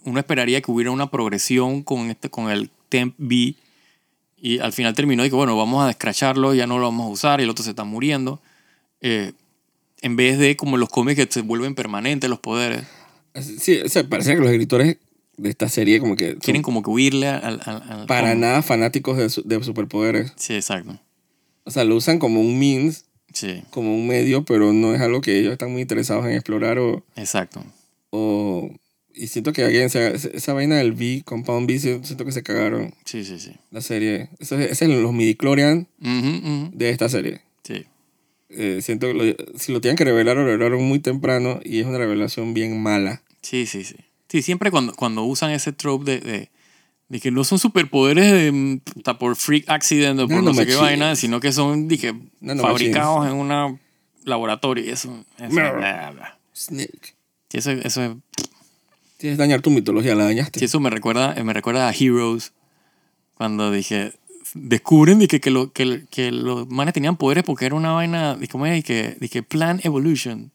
uno 0.04 0.18
esperaría 0.18 0.60
que 0.62 0.70
hubiera 0.70 0.90
una 0.90 1.10
progresión 1.10 1.82
con, 1.82 2.08
este, 2.10 2.30
con 2.30 2.50
el 2.50 2.70
Temp 2.88 3.14
B 3.18 3.54
y 4.38 4.58
al 4.60 4.72
final 4.72 4.94
terminó 4.94 5.22
de 5.22 5.28
que, 5.30 5.36
bueno, 5.36 5.56
vamos 5.56 5.82
a 5.84 5.88
descracharlo, 5.88 6.54
ya 6.54 6.66
no 6.66 6.78
lo 6.78 6.84
vamos 6.84 7.06
a 7.06 7.10
usar 7.10 7.40
y 7.40 7.42
el 7.44 7.50
otro 7.50 7.64
se 7.64 7.70
está 7.70 7.84
muriendo. 7.84 8.40
Eh, 9.00 9.32
en 10.02 10.16
vez 10.16 10.38
de 10.38 10.56
como 10.56 10.76
los 10.76 10.88
cómics 10.88 11.16
que 11.26 11.30
se 11.32 11.40
vuelven 11.42 11.74
permanentes 11.74 12.30
los 12.30 12.38
poderes, 12.40 12.84
Sí, 13.60 13.80
o 13.84 13.88
sea, 13.90 14.02
parece 14.08 14.34
que 14.34 14.40
los 14.40 14.50
escritores 14.50 14.96
de 15.36 15.48
esta 15.50 15.68
serie 15.68 16.00
como 16.00 16.16
que 16.16 16.36
quieren 16.36 16.62
como 16.62 16.82
que 16.82 16.90
huirle 16.90 17.28
al... 17.28 17.60
al, 17.64 17.82
al- 17.88 18.06
para 18.06 18.34
nada 18.34 18.62
fanáticos 18.62 19.16
de, 19.18 19.42
de 19.56 19.64
superpoderes. 19.64 20.32
Sí, 20.36 20.54
exacto. 20.54 20.98
O 21.64 21.70
sea, 21.70 21.84
lo 21.84 21.96
usan 21.96 22.18
como 22.18 22.40
un 22.40 22.58
means, 22.58 23.04
Sí, 23.32 23.62
como 23.70 23.94
un 23.94 24.06
medio, 24.06 24.44
pero 24.44 24.72
no 24.72 24.94
es 24.94 25.00
algo 25.00 25.20
que 25.20 25.38
ellos 25.38 25.52
están 25.52 25.70
muy 25.70 25.82
interesados 25.82 26.24
en 26.26 26.32
explorar 26.32 26.78
o... 26.78 27.04
exacto. 27.16 27.62
o 28.10 28.70
y 29.18 29.28
siento 29.28 29.52
que 29.54 29.64
again, 29.64 29.84
esa, 29.84 30.08
esa 30.08 30.52
vaina 30.52 30.76
del 30.76 30.92
V, 30.92 31.22
Compound 31.24 31.70
sí- 31.70 32.00
siento 32.02 32.24
que 32.26 32.32
se 32.32 32.42
cagaron 32.42 32.92
Sí, 33.06 33.24
sí, 33.24 33.38
sí. 33.38 33.52
la 33.70 33.80
serie. 33.80 34.28
Eso 34.38 34.58
es, 34.58 34.80
los 34.82 35.12
midichlorian 35.14 35.88
Ujú, 36.02 36.28
ujú. 36.28 36.70
de 36.74 36.90
esta 36.90 37.08
serie. 37.08 37.40
Sí, 37.64 37.84
Eh, 38.50 38.80
siento 38.82 39.06
que 39.08 39.14
lo- 39.14 39.58
si 39.58 39.72
lo 39.72 39.80
tienen 39.80 39.96
que 39.96 40.04
revelar, 40.04 40.36
lo 40.36 40.44
revelaron 40.44 40.82
muy 40.84 40.98
temprano 41.00 41.60
y 41.64 41.80
es 41.80 41.86
una 41.86 41.98
revelación 41.98 42.52
bien 42.54 42.80
mala. 42.80 43.22
sí, 43.42 43.66
sí, 43.66 43.84
sí. 43.84 43.96
Sí, 44.36 44.42
siempre 44.42 44.70
cuando, 44.70 44.94
cuando 44.94 45.22
usan 45.24 45.50
ese 45.52 45.72
trope 45.72 46.04
de, 46.04 46.20
de, 46.20 46.50
de 47.08 47.20
que 47.20 47.30
no 47.30 47.42
son 47.42 47.58
superpoderes 47.58 48.30
de, 48.30 48.52
mm, 48.52 48.80
por 49.18 49.34
freak 49.34 49.66
accident 49.70 50.20
o 50.20 50.28
por 50.28 50.42
no 50.42 50.52
sé 50.52 50.66
qué 50.66 50.74
vaina, 50.74 51.16
sino 51.16 51.40
que 51.40 51.52
son 51.52 51.88
dije, 51.88 52.12
Nanomachines. 52.40 52.60
fabricados 52.94 53.26
en 53.28 53.32
un 53.32 53.80
laboratorio 54.24 54.84
y 54.84 54.90
eso. 54.90 55.24
eso 55.38 55.48
bla, 55.54 56.10
bla. 56.10 56.38
Snake. 56.54 57.14
Sí, 57.48 57.56
eso, 57.56 57.70
eso, 57.70 58.02
es- 58.04 58.10
Tienes 59.16 59.38
dañar 59.38 59.62
tu 59.62 59.70
mitología, 59.70 60.14
la 60.14 60.24
dañaste. 60.24 60.58
sí, 60.58 60.66
eso 60.66 60.80
me, 60.80 60.90
recuerda, 60.90 61.34
me 61.42 61.54
recuerda 61.54 61.88
a 61.88 61.92
Heroes, 61.98 62.52
cuando 63.32 63.70
dije, 63.70 64.12
descubren 64.52 65.18
de 65.18 65.28
que, 65.28 65.40
que, 65.40 65.50
lo, 65.50 65.72
que, 65.72 66.04
que 66.10 66.30
los 66.30 66.68
manes 66.68 66.92
tenían 66.92 67.16
poderes 67.16 67.42
porque 67.42 67.64
era 67.64 67.74
una 67.74 67.92
vaina, 67.92 68.34
de 68.34 68.48
¿cómo 68.48 68.66
es? 68.66 68.84
Que, 68.84 69.16
de 69.18 69.28
que 69.30 69.42
Plan 69.42 69.80
Evolution. 69.82 70.52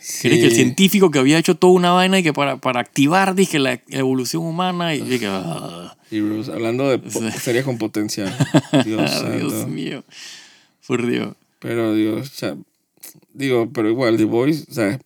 Sí. 0.00 0.30
Que 0.30 0.46
el 0.46 0.52
científico 0.52 1.10
que 1.10 1.18
había 1.18 1.38
hecho 1.38 1.56
toda 1.56 1.74
una 1.74 1.92
vaina 1.92 2.18
y 2.18 2.22
que 2.22 2.32
para, 2.32 2.56
para 2.56 2.80
activar, 2.80 3.34
dije, 3.34 3.58
la 3.58 3.80
evolución 3.88 4.42
humana 4.44 4.94
y 4.94 5.02
dije, 5.02 5.26
ah, 5.28 5.96
Heroes, 6.10 6.48
hablando 6.48 6.88
de 6.88 7.10
series 7.38 7.64
con 7.64 7.78
potencial. 7.78 8.34
Dios. 8.84 9.24
Dios 9.36 9.68
mío. 9.68 10.02
Por 10.86 11.06
Dios. 11.06 11.36
Pero 11.60 11.94
Dios, 11.94 12.30
o 12.30 12.34
sea, 12.34 12.56
digo, 13.34 13.70
pero 13.72 13.90
igual, 13.90 14.16
The 14.16 14.24
Voice, 14.24 14.64
o 14.70 14.74
sea, 14.74 14.98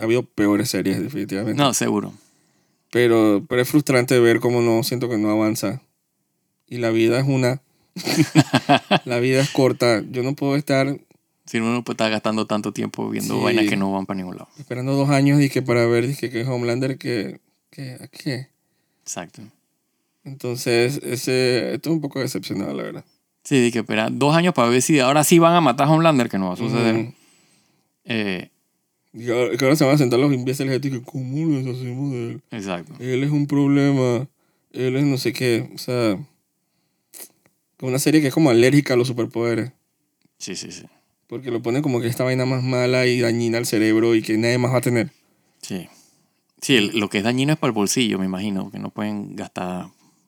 ha 0.00 0.02
habido 0.02 0.24
peores 0.24 0.70
series, 0.70 1.00
definitivamente. 1.00 1.62
No, 1.62 1.72
seguro. 1.72 2.12
Pero, 2.90 3.44
pero 3.48 3.62
es 3.62 3.68
frustrante 3.68 4.18
ver 4.20 4.40
cómo 4.40 4.60
no, 4.60 4.82
siento 4.82 5.08
que 5.08 5.16
no 5.16 5.30
avanza. 5.30 5.80
Y 6.66 6.78
la 6.78 6.90
vida 6.90 7.20
es 7.20 7.26
una. 7.26 7.62
la 9.04 9.18
vida 9.18 9.40
es 9.40 9.50
corta. 9.50 10.02
Yo 10.10 10.22
no 10.22 10.34
puedo 10.34 10.56
estar 10.56 10.98
Si 11.52 11.58
uno 11.58 11.70
no 11.70 11.84
puede 11.84 11.96
estar 11.96 12.10
gastando 12.10 12.46
tanto 12.46 12.72
tiempo 12.72 13.10
viendo 13.10 13.36
Sí. 13.36 13.44
vainas 13.44 13.66
que 13.66 13.76
no 13.76 13.92
van 13.92 14.06
para 14.06 14.16
ningún 14.16 14.36
lado. 14.36 14.48
esperando 14.58 14.94
dos 14.94 15.10
años 15.10 15.38
y 15.42 15.50
que 15.50 15.60
para 15.60 15.84
ver 15.84 16.06
dije, 16.06 16.30
que 16.30 16.44
Homelander 16.46 16.96
que, 16.96 17.40
que, 17.68 17.92
¿a 18.00 18.08
qué? 18.08 18.48
Exacto. 19.02 19.42
Entonces, 20.24 20.98
ese, 21.02 21.74
esto 21.74 21.90
es 21.90 21.94
un 21.96 22.00
poco 22.00 22.20
decepcionado, 22.20 22.72
la 22.72 22.84
verdad. 22.84 23.04
Sí, 23.44 23.60
dije, 23.60 23.80
espera 23.80 24.08
dos 24.10 24.34
años 24.34 24.54
para 24.54 24.70
ver 24.70 24.80
si 24.80 24.98
ahora 24.98 25.24
sí 25.24 25.38
van 25.38 25.52
a 25.54 25.60
matar 25.60 25.88
a 25.88 25.90
Homelander, 25.90 26.30
que 26.30 26.38
no 26.38 26.46
va 26.48 26.54
a 26.54 26.56
suceder. 26.56 26.94
Ujú. 26.96 27.12
Eh, 28.06 28.48
Y 29.12 29.30
ahora, 29.30 29.54
que 29.58 29.62
ahora 29.66 29.76
se 29.76 29.84
van 29.84 29.96
a 29.96 29.98
sentar 29.98 30.18
los 30.20 30.32
imbéciles 30.32 30.74
y 30.82 30.90
que, 30.90 31.02
¿cómo 31.02 31.44
nos 31.48 31.76
hacemos 31.76 32.12
de 32.12 32.30
él? 32.30 32.42
exacto. 32.50 32.94
Él 32.98 33.24
es 33.24 33.30
un 33.30 33.46
problema. 33.46 34.26
Él 34.72 34.96
es 34.96 35.04
no 35.04 35.18
sé 35.18 35.34
qué. 35.34 35.68
O 35.74 35.76
sea, 35.76 36.18
una 37.82 37.98
serie 37.98 38.22
que 38.22 38.28
es 38.28 38.32
como 38.34 38.48
alérgica 38.48 38.94
a 38.94 38.96
los 38.96 39.08
superpoderes. 39.08 39.72
Sí, 40.38 40.56
sí, 40.56 40.70
sí. 40.72 40.86
Porque 41.32 41.50
lo 41.50 41.62
ponen 41.62 41.80
como 41.80 41.98
que 42.02 42.08
esta 42.08 42.24
vaina 42.24 42.44
más 42.44 42.62
mala 42.62 43.06
y 43.06 43.18
dañina 43.20 43.56
al 43.56 43.64
cerebro 43.64 44.14
y 44.14 44.20
que 44.20 44.36
nadie 44.36 44.58
más 44.58 44.70
va 44.70 44.76
a 44.76 44.80
tener. 44.82 45.12
Sí. 45.62 45.88
Sí, 46.60 46.78
lo 46.92 47.08
que 47.08 47.16
es 47.16 47.24
dañino 47.24 47.54
es 47.54 47.58
para 47.58 47.70
el 47.70 47.74
bolsillo, 47.74 48.18
me 48.18 48.26
imagino, 48.26 48.70
que 48.70 48.78
no 48.78 48.90
pueden 48.90 49.34
gastar 49.34 49.86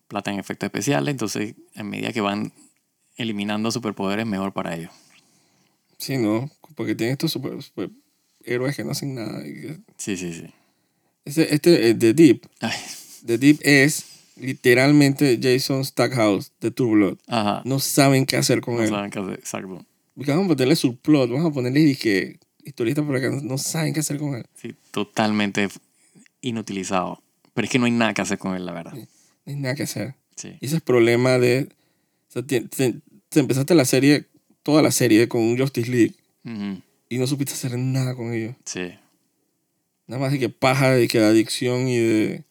plata 0.08 0.32
en 0.32 0.38
efectos 0.38 0.66
especiales, 0.68 1.12
entonces 1.12 1.56
en 1.74 1.90
medida 1.90 2.10
que 2.10 2.22
van 2.22 2.54
eliminando 3.18 3.70
superpoderes, 3.70 4.24
mejor 4.24 4.54
para 4.54 4.74
ellos. 4.76 4.92
Sí, 5.98 6.16
¿no? 6.16 6.50
Porque 6.74 6.94
tienen 6.94 7.12
estos 7.12 7.32
super, 7.32 7.62
super 7.62 7.90
héroes 8.42 8.74
que 8.74 8.82
no 8.82 8.92
hacen 8.92 9.14
nada. 9.14 9.42
Sí, 9.98 10.16
sí, 10.16 10.32
sí. 10.32 10.46
Este, 11.26 11.54
este 11.54 11.90
eh, 11.90 11.94
The 11.94 12.14
Deep. 12.14 12.46
Ay, 12.62 12.72
The 13.26 13.36
Deep 13.36 13.58
es 13.60 14.06
literalmente 14.36 15.38
Jason 15.38 15.84
Stackhouse 15.84 16.50
de 16.62 16.70
True 16.70 16.92
Blood. 16.94 17.18
ajá. 17.26 17.60
No 17.66 17.78
saben 17.78 18.24
qué 18.24 18.38
hacer 18.38 18.62
con 18.62 18.76
No 18.76 18.82
él. 18.84 18.88
saben 18.88 19.10
qué 19.10 19.18
hacer, 19.18 19.34
exacto. 19.34 19.84
Porque 20.14 20.30
vamos 20.30 20.46
a 20.46 20.48
ponerle 20.48 20.76
subplot, 20.76 21.30
vamos 21.30 21.50
a 21.50 21.54
ponerle 21.54 21.80
dije, 21.80 22.38
historieta 22.64 23.02
por 23.04 23.16
acá. 23.16 23.30
No 23.42 23.58
saben 23.58 23.92
qué 23.94 24.00
hacer 24.00 24.18
con 24.18 24.34
él. 24.34 24.46
Sí, 24.54 24.74
totalmente 24.90 25.68
inutilizado. 26.40 27.22
Pero 27.54 27.64
es 27.66 27.70
que 27.70 27.78
no 27.78 27.86
hay 27.86 27.92
nada 27.92 28.14
que 28.14 28.22
hacer 28.22 28.38
con 28.38 28.54
él, 28.54 28.66
la 28.66 28.72
verdad. 28.72 28.92
No 28.94 29.06
hay 29.46 29.56
nada 29.56 29.74
que 29.74 29.84
hacer. 29.84 30.14
Sí. 30.36 30.48
Y 30.60 30.66
ese 30.66 30.66
es 30.66 30.72
el 30.74 30.80
problema 30.80 31.38
de... 31.38 31.68
O 32.28 32.32
sea, 32.32 32.42
te, 32.42 32.60
te- 32.62 32.94
te 33.28 33.40
empezaste 33.40 33.74
la 33.74 33.84
serie, 33.84 34.26
toda 34.62 34.82
la 34.82 34.90
serie 34.90 35.28
con 35.28 35.40
un 35.42 35.58
Justice 35.58 35.90
League 35.90 36.14
Ujú. 36.44 36.80
y 37.08 37.18
no 37.18 37.26
supiste 37.26 37.54
hacer 37.54 37.76
nada 37.78 38.14
con 38.16 38.32
ellos. 38.32 38.54
Sí. 38.64 38.92
Nada 40.06 40.20
más 40.20 40.32
de 40.32 40.38
que 40.38 40.48
paja, 40.48 40.90
de 40.90 41.08
que 41.08 41.18
adicción 41.20 41.88
y 41.88 41.98
de, 41.98 42.44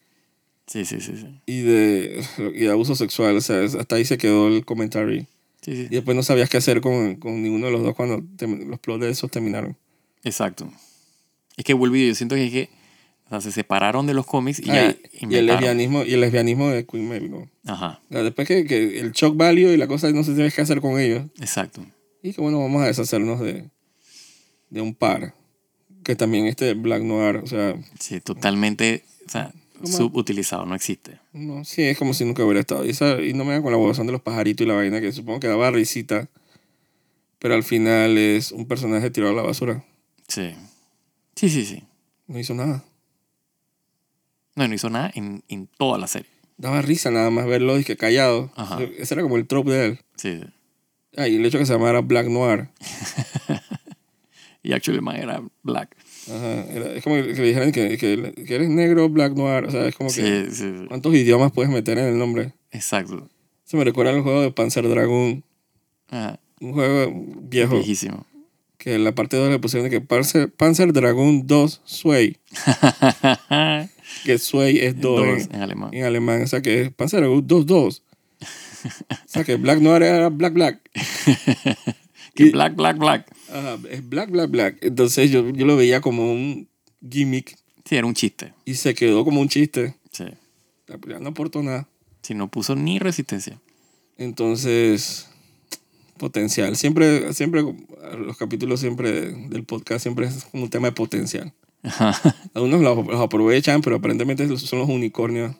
Sí, 0.67 0.85
sí, 0.85 1.01
sí, 1.01 1.13
sí. 1.17 1.39
y 1.45 1.61
de, 1.61 2.25
y 2.55 2.59
de 2.61 2.71
abuso 2.71 2.95
sexual. 2.95 3.35
O 3.35 3.41
sea, 3.41 3.63
hasta 3.63 3.95
ahí 3.95 4.05
se 4.05 4.17
quedó 4.17 4.47
el 4.47 4.63
comentario. 4.65 5.25
Sí, 5.63 5.75
sí. 5.75 5.81
Y 5.83 5.95
después 5.95 6.15
no 6.15 6.23
sabías 6.23 6.49
qué 6.49 6.57
hacer 6.57 6.81
con, 6.81 7.15
con 7.15 7.41
ninguno 7.41 7.67
de 7.67 7.71
los 7.71 7.83
dos 7.83 7.95
cuando 7.95 8.21
los 8.67 8.79
plots 8.79 9.01
de 9.01 9.09
esos 9.09 9.31
terminaron. 9.31 9.77
Exacto. 10.23 10.69
Es 11.57 11.63
que 11.63 11.73
vuelvo 11.73 11.95
y 11.95 12.07
yo 12.07 12.15
siento 12.15 12.35
que, 12.35 12.45
es 12.45 12.51
que 12.51 12.69
o 13.27 13.29
sea, 13.29 13.41
se 13.41 13.51
separaron 13.51 14.05
de 14.05 14.13
los 14.13 14.25
cómics 14.25 14.59
y 14.59 14.69
Ah, 14.69 14.73
ya 14.73 14.95
y, 15.21 15.33
y 15.33 15.35
el 15.37 15.45
lesbianismo, 15.45 16.03
y 16.03 16.13
el 16.13 16.21
lesbianismo 16.21 16.69
de 16.69 16.85
Queen 16.85 17.07
Maeve, 17.07 17.29
¿no? 17.29 17.49
Ajá, 17.65 18.01
O 18.09 18.13
sea, 18.13 18.23
Después 18.23 18.47
que, 18.47 18.65
que 18.65 18.99
el 18.99 19.11
shock 19.13 19.37
value 19.37 19.71
y 19.71 19.77
la 19.77 19.87
cosa 19.87 20.11
no 20.11 20.23
se 20.23 20.35
sabes 20.35 20.53
qué 20.53 20.61
hacer 20.61 20.81
con 20.81 20.99
ellos. 20.99 21.25
exacto. 21.39 21.85
Y 22.21 22.33
que 22.33 22.41
bueno, 22.41 22.59
vamos 22.59 22.81
a 22.81 22.87
deshacernos 22.87 23.39
de, 23.39 23.69
de 24.69 24.81
un 24.81 24.93
par. 24.95 25.33
Que 26.03 26.15
también 26.17 26.47
este 26.47 26.73
Black 26.73 27.01
Noir, 27.03 27.37
o 27.37 27.47
sea, 27.47 27.75
Sí, 27.99 28.19
totalmente 28.19 29.03
o 29.25 29.29
sea, 29.29 29.53
Subutilizado, 29.87 30.65
no 30.65 30.75
existe. 30.75 31.19
no, 31.33 31.63
sí, 31.65 31.81
es 31.83 31.97
como 31.97 32.13
si 32.13 32.23
nunca 32.25 32.43
hubiera 32.43 32.59
estado. 32.61 32.85
Y, 32.85 32.89
esa- 32.89 33.21
y 33.21 33.33
no 33.33 33.43
me 33.45 33.51
hagan 33.51 33.63
con 33.63 33.71
la 33.71 33.77
vocación 33.77 34.05
de 34.07 34.13
los 34.13 34.21
pajaritos 34.21 34.65
y 34.65 34.67
la 34.67 34.75
vaina, 34.75 35.01
que 35.01 35.11
supongo 35.11 35.39
que 35.39 35.47
daba 35.47 35.69
risita. 35.71 36.29
Pero 37.39 37.55
al 37.55 37.63
final 37.63 38.17
es 38.17 38.51
un 38.53 38.65
personaje 38.67 39.09
tirado 39.11 39.33
a 39.33 39.35
la 39.35 39.41
basura. 39.41 39.83
Sí. 40.27 40.53
Sí, 41.35 41.49
sí, 41.49 41.65
sí. 41.65 41.83
No 42.27 42.39
hizo 42.39 42.53
nada. 42.53 42.83
No, 44.55 44.67
no 44.67 44.73
hizo 44.73 44.89
nada 44.89 45.11
en, 45.15 45.43
en 45.49 45.67
toda 45.67 45.97
la 45.97 46.07
serie. 46.07 46.29
Daba 46.57 46.81
risa 46.81 47.11
nada 47.11 47.29
más 47.31 47.45
verlo 47.45 47.77
y 47.79 47.83
que 47.83 47.97
callado. 47.97 48.51
Ajá. 48.55 48.81
Ese 48.81 49.13
era 49.15 49.23
como 49.23 49.35
el 49.37 49.47
trope 49.47 49.71
de 49.71 49.85
él. 49.87 49.99
Sí. 50.15 50.41
Ah, 51.17 51.27
y 51.27 51.35
el 51.35 51.45
hecho 51.45 51.57
que 51.59 51.65
se 51.65 51.73
llamara 51.73 52.01
Black 52.01 52.27
Noir. 52.27 52.69
Y 54.65 54.71
actually 54.71 55.01
man 55.01 55.17
era 55.17 55.43
black. 55.61 55.93
Ajá. 56.29 56.63
Era- 56.71 56.93
es 56.93 57.03
como 57.03 57.15
que 57.15 57.23
le 57.23 57.43
dijeran 57.47 57.71
que, 57.71 57.97
que, 57.97 58.33
que 58.45 58.55
eres 58.55 58.69
negro, 58.69 59.09
Black 59.09 59.33
Noir. 59.35 59.65
O 59.65 59.71
sea, 59.71 59.87
es 59.87 59.95
como 59.95 60.09
que. 60.09 60.15
Sí, 60.15 60.55
sí, 60.55 60.73
sí. 60.79 60.85
¿Cuántos 60.87 61.13
idiomas 61.13 61.51
puedes 61.51 61.71
meter 61.71 61.97
en 61.97 62.05
el 62.05 62.17
nombre? 62.17 62.53
Exacto. 62.71 63.29
Se 63.65 63.77
me 63.77 63.83
recuerda 63.83 64.11
al 64.11 64.21
juego 64.21 64.41
de 64.41 64.51
Panzer 64.51 64.87
Dragoon. 64.87 65.43
Ajá. 66.09 66.39
Un 66.61 66.73
juego 66.73 67.11
viejo. 67.41 67.75
Viejísimo. 67.75 68.25
Que 68.77 68.95
en 68.95 69.03
la 69.05 69.13
parte 69.15 69.37
2 69.37 69.49
le 69.49 69.59
pusieron 69.59 69.89
de 69.89 69.89
que 69.89 70.01
Panzer, 70.05 70.51
Panzer 70.51 70.91
Dragoon 70.93 71.47
2 71.47 71.81
Sway. 71.85 72.37
Que 74.25 74.37
Sway 74.37 74.77
es 74.79 74.99
2 74.99 75.01
Dos 75.25 75.45
en, 75.47 75.55
en 75.55 75.61
alemán. 75.61 75.89
en 75.93 76.03
alemán. 76.05 76.41
O 76.43 76.47
sea 76.47 76.61
que 76.61 76.81
es 76.83 76.91
Panzer 76.93 77.21
Dragoon 77.21 77.45
2 77.47 77.65
2. 77.65 78.03
O 78.83 79.15
sea 79.27 79.43
que 79.45 79.55
Black 79.55 79.79
Noir 79.79 80.03
era 80.03 80.29
Black 80.29 80.53
Black. 80.53 80.79
Que 82.35 82.45
Y- 82.45 82.49
black, 82.51 82.75
black, 82.75 82.97
black. 82.97 83.27
Ajá, 83.53 83.77
es 83.89 84.07
Black 84.09 84.31
Black 84.31 84.49
Black. 84.49 84.77
Entonces 84.81 85.29
yo, 85.29 85.49
yo 85.49 85.65
lo 85.65 85.77
veía 85.77 86.01
como 86.01 86.31
un 86.31 86.67
gimmick 87.07 87.55
Sí, 87.85 87.95
era 87.95 88.07
un 88.07 88.13
chiste. 88.13 88.53
y 88.65 88.75
se 88.75 88.93
quedó 88.95 89.25
como 89.25 89.41
un 89.41 89.49
chiste. 89.49 89.95
Sí. 90.11 90.25
Película 90.85 91.19
no 91.19 91.29
aportó 91.29 91.61
nada. 91.61 91.87
Si 92.21 92.33
no 92.33 92.49
puso 92.49 92.75
ni 92.75 92.99
resistencia. 92.99 93.59
Entonces, 94.17 95.27
potencial. 96.17 96.75
Siempre, 96.77 97.33
siempre, 97.33 97.63
los 98.17 98.37
capítulos 98.37 98.79
siempre 98.79 99.33
del 99.33 99.63
podcast 99.65 100.01
siempre 100.01 100.27
es 100.27 100.45
como 100.45 100.63
un 100.63 100.69
tema 100.69 100.87
de 100.87 100.93
potencial. 100.93 101.53
Algunos 102.53 102.81
los, 102.81 103.05
los 103.05 103.19
aprovechan, 103.19 103.81
pero 103.81 103.97
aparentemente 103.97 104.47
son 104.57 104.79
los 104.79 104.89
unicornios. 104.89 105.55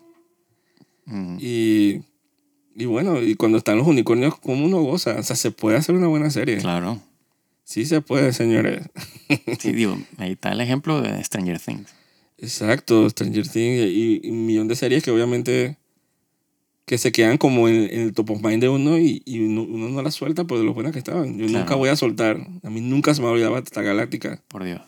Mm. 1.06 1.38
Y, 1.42 2.02
y 2.76 2.86
bueno, 2.86 3.22
y 3.22 3.36
cuando 3.36 3.58
están 3.58 3.78
los 3.78 3.88
unicornios, 3.88 4.38
¿cómo 4.40 4.66
uno 4.66 4.82
goza? 4.82 5.16
O 5.20 5.24
sea, 5.24 5.36
se 5.36 5.52
puede 5.52 5.78
hacer 5.78 5.96
una 5.96 6.08
buena 6.08 6.30
serie. 6.30 6.58
Claro. 6.58 7.02
Sí 7.64 7.86
se 7.86 8.02
puede, 8.02 8.34
señores. 8.34 8.88
Sí, 9.60 9.72
digo, 9.72 9.98
ahí 10.18 10.34
está 10.34 10.52
el 10.52 10.62
ejemplo 10.62 11.02
de 11.02 11.24
Stranger 11.24 11.60
Things. 11.60 11.90
Exacto, 12.38 13.10
Stranger 13.10 13.48
Things 13.48 13.80
y, 13.90 14.20
y 14.24 14.30
un 14.30 14.46
millón 14.46 14.68
de 14.68 14.76
series 14.76 15.02
que 15.04 15.12
obviamente 15.12 15.78
que 16.86 16.98
se 16.98 17.12
quedan 17.14 17.38
como 17.38 17.70
en, 17.70 17.76
en 17.92 18.02
el 18.02 18.14
top 18.14 18.32
of 18.32 18.44
mind 18.44 18.62
de 18.62 18.68
uno 18.70 19.00
y, 19.00 19.22
y 19.26 19.40
uno, 19.40 19.64
uno 19.64 19.88
no 19.90 20.02
las 20.02 20.14
suelta 20.16 20.44
por 20.44 20.60
lo 20.60 20.74
buenas 20.74 20.92
que 20.92 21.00
estaban. 21.00 21.38
Yo 21.40 21.46
Claro. 21.48 21.60
nunca 21.60 21.76
voy 21.76 21.90
a 21.90 21.96
soltar. 21.96 22.46
A 22.62 22.70
mí 22.70 22.82
nunca 22.82 23.14
se 23.14 23.22
me 23.22 23.26
va 23.26 23.30
a 23.32 23.34
olvidar 23.34 23.52
Battlestar 23.52 23.86
Galáctica. 23.86 24.42
Por 24.50 24.66
Dios. 24.66 24.82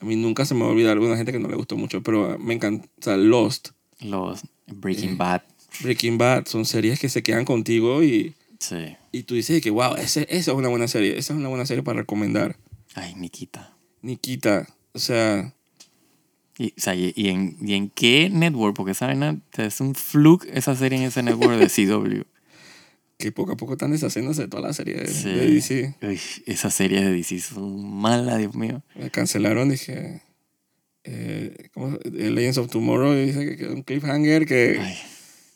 A 0.00 0.04
mí 0.06 0.16
nunca 0.16 0.46
se 0.46 0.54
me 0.54 0.60
va 0.62 0.68
a 0.68 0.70
olvidar 0.70 0.92
alguna 0.92 1.16
gente 1.18 1.30
que 1.32 1.38
no 1.38 1.48
le 1.48 1.56
gustó 1.56 1.76
mucho, 1.76 2.02
pero 2.02 2.38
me 2.38 2.54
encanta. 2.54 2.88
O 2.98 3.02
sea, 3.02 3.16
Lost, 3.18 3.68
Los 4.00 4.40
Breaking 4.66 5.10
Eh. 5.10 5.16
Bad. 5.16 5.42
Breaking 5.82 6.16
Bad, 6.16 6.46
son 6.46 6.64
series 6.64 6.98
que 6.98 7.10
se 7.10 7.22
quedan 7.22 7.44
contigo 7.44 8.02
y, 8.02 8.34
Sí. 8.60 8.96
y 9.10 9.22
tú 9.24 9.34
dices 9.34 9.60
que, 9.62 9.70
wow, 9.70 9.96
ese, 9.96 10.26
esa 10.30 10.50
es 10.52 10.56
una 10.56 10.68
buena 10.68 10.86
serie. 10.86 11.18
Esa 11.18 11.32
es 11.32 11.38
una 11.38 11.48
buena 11.48 11.66
serie 11.66 11.82
para 11.82 12.00
recomendar. 12.00 12.56
Ay, 12.94 13.14
Nikita. 13.16 13.74
Nikita, 14.02 14.68
o 14.92 14.98
sea, 14.98 15.54
Y, 16.58 16.68
o 16.76 16.80
sea, 16.80 16.94
y, 16.94 17.12
y 17.16 17.28
en, 17.30 17.56
¿y 17.62 17.72
en 17.74 17.88
qué 17.90 18.28
network? 18.30 18.76
Porque 18.76 18.92
esa 18.92 19.06
vaina 19.06 19.40
es 19.56 19.80
un 19.80 19.94
fluke 19.94 20.46
esa 20.52 20.76
serie 20.76 20.98
en 20.98 21.04
ese 21.04 21.22
network 21.22 21.58
de 21.58 21.68
CW. 21.68 22.22
que 23.18 23.32
poco 23.32 23.52
a 23.52 23.56
poco 23.56 23.72
están 23.72 23.92
deshaciéndose 23.92 24.42
de 24.42 24.48
toda 24.48 24.62
la 24.68 24.72
serie 24.74 24.94
de, 24.94 25.06
Sí. 25.08 25.28
de 25.30 25.46
DC. 25.50 25.94
Uy, 26.02 26.20
esas 26.46 26.74
series 26.74 27.02
de 27.02 27.12
DC 27.12 27.38
son 27.40 27.82
malas, 27.94 28.38
Dios 28.38 28.54
mío. 28.54 28.82
Me 28.94 29.10
cancelaron, 29.10 29.68
dije. 29.70 30.22
Eh, 31.04 31.68
¿cómo? 31.72 31.96
Eh, 32.04 32.30
Legends 32.30 32.58
of 32.58 32.70
Tomorrow 32.70 33.14
dice 33.14 33.46
que 33.46 33.56
quedó 33.56 33.72
un 33.74 33.82
cliffhanger 33.82 34.44
que, 34.46 34.78
Ay, 34.80 34.96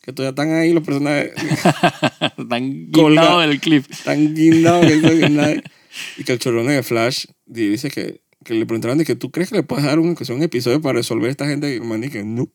que 0.05 0.13
todavía 0.13 0.31
están 0.31 0.53
ahí 0.53 0.73
los 0.73 0.83
personajes 0.85 1.33
están 2.39 2.91
guindados 2.91 3.47
del 3.47 3.61
clip. 3.61 3.91
están 3.91 4.35
guindados 4.35 4.87
y 6.19 6.25
que 6.25 6.33
el 6.33 6.39
chorrón 6.39 6.67
de 6.67 6.83
Flash 6.83 7.27
di- 7.47 7.69
dice 7.69 7.91
que, 7.91 8.21
que 8.45 8.55
le 8.55 8.67
preguntaron 8.67 8.99
de 8.99 9.05
que 9.05 9.15
tú 9.17 9.31
crees 9.31 9.49
que 9.51 9.57
le 9.57 9.63
puedes 9.63 9.85
dar 9.85 9.99
un, 9.99 10.15
que 10.15 10.25
sea 10.25 10.35
un 10.37 10.43
episodio 10.43 10.81
para 10.81 10.99
resolver 10.99 11.31
esta 11.31 11.47
gente 11.47 11.71
y 11.73 11.77
el 11.77 11.83
man 11.85 12.01
dice 12.01 12.19
que 12.19 12.25
no 12.25 12.49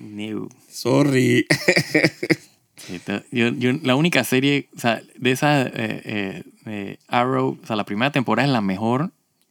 New. 0.00 0.48
sorry 0.70 1.46
Yo, 3.32 3.48
yo, 3.48 3.72
la 3.82 3.96
única 3.96 4.22
serie, 4.22 4.68
o 4.76 4.78
sea, 4.78 5.02
de 5.18 5.30
esa 5.32 5.62
eh, 5.62 5.72
eh, 5.74 6.42
eh, 6.66 6.98
Arrow, 7.08 7.58
o 7.60 7.66
sea, 7.66 7.74
la 7.74 7.84
primera 7.84 8.12
temporada 8.12 8.46
es 8.46 8.52
la 8.52 8.60
mejor 8.60 9.10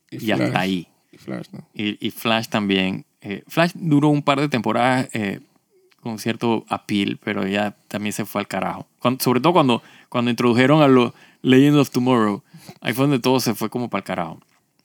y, 0.10 0.32
hasta 0.32 0.48
Flash- 0.52 0.56
ahí. 0.58 0.88
y 1.12 1.18
Flash 1.18 1.48
no 1.52 1.68
Y, 1.74 1.98
y 2.08 2.12
Flash 2.12 2.48
también. 2.48 3.06
Eh, 3.22 3.44
Flash 3.48 3.72
duró 3.76 4.08
un 4.10 4.22
par 4.22 4.40
de 4.40 4.48
temporadas 4.48 5.10
con 6.06 6.20
cierto 6.20 6.64
appeal, 6.70 7.20
pero 7.24 7.46
ya 7.48 7.76
también 7.88 8.14
se 8.14 8.26
fue 8.26 8.42
al 8.42 8.48
carajo. 8.48 8.88
Cuando- 9.00 9.24
sobre 9.24 9.40
todo 9.42 9.54
cuando, 9.54 9.82
cuando 10.08 10.30
introdujeron 10.32 10.82
a 10.84 10.88
los 10.88 11.12
Legends 11.42 11.80
of 11.80 11.90
Tomorrow. 11.90 12.44
Ahí 12.82 12.94
fue 12.94 13.06
donde 13.06 13.20
todo 13.20 13.40
se 13.40 13.54
fue 13.56 13.70
como 13.72 13.90
para 13.90 14.00
el 14.00 14.04
carajo. 14.06 14.40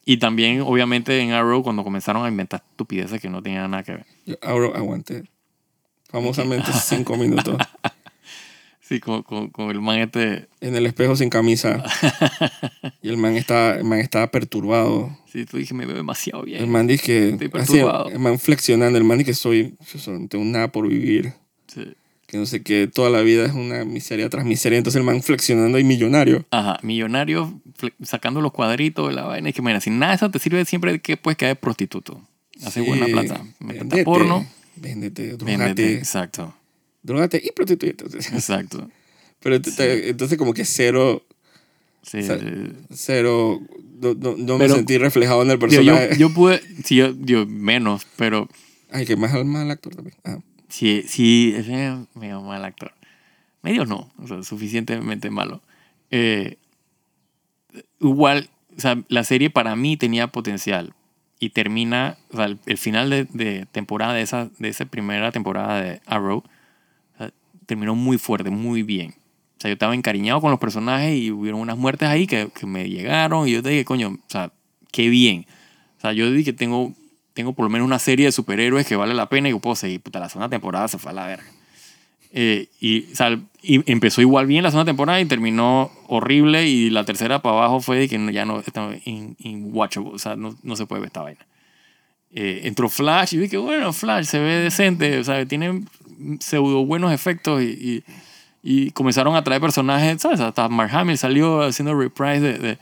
Y 0.04 0.16
también, 0.16 0.62
obviamente, 0.62 1.20
en 1.20 1.32
Arrow, 1.32 1.62
cuando 1.62 1.84
comenzaron 1.84 2.24
a 2.24 2.28
inventar 2.28 2.62
estupideces 2.70 3.20
que 3.20 3.28
no 3.28 3.42
tenían 3.42 3.70
nada 3.70 3.82
que 3.82 3.92
ver. 3.92 4.06
yo 4.26 4.36
ahora 4.42 4.68
aguanté 4.78 5.24
famosamente 6.08 6.72
cinco 6.72 7.16
minutos 7.16 7.56
Sí, 8.90 8.98
con, 9.00 9.22
con, 9.22 9.50
con 9.50 9.70
el 9.70 9.80
man 9.80 10.00
este. 10.00 10.48
en 10.60 10.74
el 10.74 10.84
espejo 10.84 11.14
sin 11.14 11.30
camisa 11.30 11.82
y 13.02 13.08
el 13.08 13.16
man 13.16 13.36
está 13.36 13.76
el 13.76 13.84
man 13.84 14.00
estaba 14.00 14.30
perturbado 14.32 15.16
Sí, 15.32 15.46
tú 15.46 15.58
dije, 15.58 15.72
me 15.74 15.86
veo 15.86 15.94
demasiado 15.94 16.42
bien. 16.42 16.60
El 16.60 16.66
man 16.66 16.88
dice 16.88 17.04
que. 17.04 17.28
Estoy 17.28 17.46
así, 17.54 17.72
perturbado. 17.72 18.08
el 18.10 18.18
man 18.18 18.36
flexionando. 18.40 18.98
El 18.98 19.04
man 19.04 19.16
dice 19.18 19.30
que 19.30 19.34
soy. 19.34 19.76
tengo 20.28 20.44
nada 20.44 20.72
por 20.72 20.88
vivir. 20.88 21.34
Sí. 21.68 21.92
Que 22.26 22.36
no 22.36 22.46
sé 22.46 22.64
qué. 22.64 22.88
Toda 22.92 23.10
la 23.10 23.20
vida 23.20 23.44
es 23.44 23.52
una 23.52 23.84
miseria 23.84 24.28
tras 24.28 24.44
miseria. 24.44 24.76
Entonces 24.78 24.98
el 24.98 25.04
man 25.06 25.22
flexionando 25.22 25.78
y 25.78 25.84
millonario. 25.84 26.44
Ajá, 26.50 26.80
millonarios 26.82 27.48
fle- 27.78 27.92
sacando 28.02 28.40
los 28.40 28.50
cuadritos 28.50 29.06
de 29.08 29.14
la 29.14 29.22
vaina. 29.22 29.50
Y 29.50 29.52
que, 29.52 29.62
mira, 29.62 29.80
si 29.80 29.90
nada 29.90 30.10
de 30.10 30.16
eso 30.16 30.30
te 30.32 30.40
sirve, 30.40 30.64
siempre 30.64 30.98
que 31.00 31.16
puedes 31.16 31.36
caer 31.38 31.56
prostituto. 31.56 32.20
Hace 32.66 32.80
buena 32.80 33.06
Sí, 33.06 33.12
plata. 33.12 33.44
Métete 33.60 34.02
porno. 34.02 34.44
Véndete. 34.74 35.36
Véndete. 35.36 35.94
Exacto. 35.94 36.52
Drogate 37.02 37.40
y 37.44 37.50
prostituta. 37.52 37.90
Entonces, 38.04 38.32
Exacto. 38.32 38.88
pero 39.40 39.60
te- 39.60 39.72
te- 39.72 40.10
entonces, 40.10 40.36
como 40.38 40.52
que 40.54 40.64
cero. 40.64 41.22
Sí, 42.02 42.18
O 42.18 42.22
sea, 42.22 42.38
sí. 42.38 42.46
Cero. 42.90 43.60
No, 44.00 44.14
no- 44.14 44.36
no 44.36 44.54
me 44.58 44.64
Pero- 44.64 44.76
sentí 44.76 44.96
reflejado 44.98 45.42
en 45.42 45.50
el 45.50 45.58
Yo, 45.58 45.66
yo, 45.68 45.92
personaje. 45.94 46.18
yo 46.18 46.30
pude, 46.32 46.60
sí, 46.84 46.96
yo, 46.96 47.14
yo 47.18 47.44
menos, 47.46 48.06
pero 48.16 48.48
Ay, 48.90 49.04
que 49.04 49.14
más 49.16 49.32
al 49.34 49.44
mal 49.44 49.70
actor 49.70 49.94
también. 49.94 50.16
Ah, 50.24 50.38
sí, 50.68 51.04
sí, 51.06 51.52
ese 51.56 51.88
es 51.88 51.94
medio 52.16 52.40
mal 52.40 52.64
actor. 52.64 52.92
Medio 53.62 53.84
no, 53.84 54.10
o 54.18 54.26
sea, 54.26 54.42
suficientemente 54.42 55.28
malo. 55.30 55.60
Eh, 56.10 56.56
igual, 58.00 58.48
o 58.76 58.80
sea, 58.80 59.02
la 59.08 59.24
serie 59.24 59.50
para 59.50 59.76
mí 59.76 59.96
tenía 59.96 60.28
potencial 60.28 60.94
y 61.38 61.50
termina, 61.50 62.16
o 62.32 62.36
sea, 62.36 62.46
el, 62.46 62.58
el 62.66 62.78
final 62.78 63.10
de, 63.10 63.24
de 63.32 63.66
temporada 63.70 64.14
de 64.14 64.22
esa, 64.22 64.50
de 64.58 64.68
esa 64.68 64.86
primera 64.86 65.30
temporada 65.32 65.80
de 65.82 66.00
Arrow 66.06 66.42
terminó 67.70 67.94
muy 67.94 68.18
fuerte, 68.18 68.50
muy 68.50 68.82
bien. 68.82 69.14
O 69.56 69.60
sea, 69.60 69.68
yo 69.68 69.74
estaba 69.74 69.94
encariñado 69.94 70.40
con 70.40 70.50
los 70.50 70.58
personajes 70.58 71.16
y 71.16 71.30
hubieron 71.30 71.60
unas 71.60 71.78
muertes 71.78 72.08
ahí 72.08 72.26
que, 72.26 72.48
que 72.52 72.66
me 72.66 72.88
llegaron 72.88 73.46
y 73.46 73.52
yo 73.52 73.62
dije, 73.62 73.84
coño, 73.84 74.08
o 74.08 74.18
sea, 74.26 74.52
qué 74.90 75.08
bien. 75.08 75.46
O 75.98 76.00
sea, 76.00 76.12
yo 76.12 76.28
dije 76.32 76.46
que 76.46 76.52
tengo, 76.52 76.92
tengo 77.32 77.52
por 77.52 77.64
lo 77.64 77.70
menos 77.70 77.86
una 77.86 78.00
serie 78.00 78.26
de 78.26 78.32
superhéroes 78.32 78.88
que 78.88 78.96
vale 78.96 79.14
la 79.14 79.28
pena 79.28 79.48
y 79.48 79.52
yo 79.52 79.60
puedo 79.60 79.76
seguir. 79.76 80.00
Puta, 80.00 80.18
la 80.18 80.28
segunda 80.28 80.48
temporada 80.48 80.88
se 80.88 80.98
fue 80.98 81.12
a 81.12 81.14
la 81.14 81.26
verga. 81.26 81.44
Eh, 82.32 82.66
y, 82.80 83.12
o 83.12 83.14
sea, 83.14 83.38
y 83.62 83.88
empezó 83.90 84.20
igual 84.20 84.46
bien 84.46 84.64
la 84.64 84.70
segunda 84.70 84.90
temporada 84.90 85.20
y 85.20 85.26
terminó 85.26 85.92
horrible 86.08 86.66
y 86.66 86.90
la 86.90 87.04
tercera 87.04 87.40
para 87.40 87.56
abajo 87.56 87.80
fue 87.80 87.98
de 87.98 88.08
que 88.08 88.32
ya 88.32 88.44
no 88.44 88.58
está 88.58 88.90
in, 89.04 89.36
inwatchable, 89.38 90.10
o 90.10 90.18
sea, 90.18 90.34
no, 90.34 90.56
no 90.64 90.74
se 90.74 90.86
puede 90.86 91.02
ver 91.02 91.08
esta 91.08 91.22
vaina. 91.22 91.46
Eh, 92.32 92.62
entró 92.64 92.88
Flash 92.88 93.34
y 93.34 93.38
dije, 93.38 93.58
bueno, 93.58 93.92
Flash 93.92 94.24
se 94.24 94.38
ve 94.40 94.54
decente, 94.54 95.18
o 95.18 95.24
sea, 95.24 95.44
tiene 95.46 95.84
pseudo 96.40 96.84
buenos 96.84 97.12
efectos 97.12 97.62
y, 97.62 97.66
y, 97.66 98.04
y 98.62 98.90
comenzaron 98.92 99.36
a 99.36 99.42
traer 99.44 99.60
personajes, 99.60 100.20
¿sabes? 100.22 100.40
Hasta 100.40 100.68
Mark 100.68 100.90
Hamill 100.94 101.18
salió 101.18 101.62
haciendo 101.62 101.94
reprise 101.94 102.40
de, 102.40 102.58
de, 102.58 102.78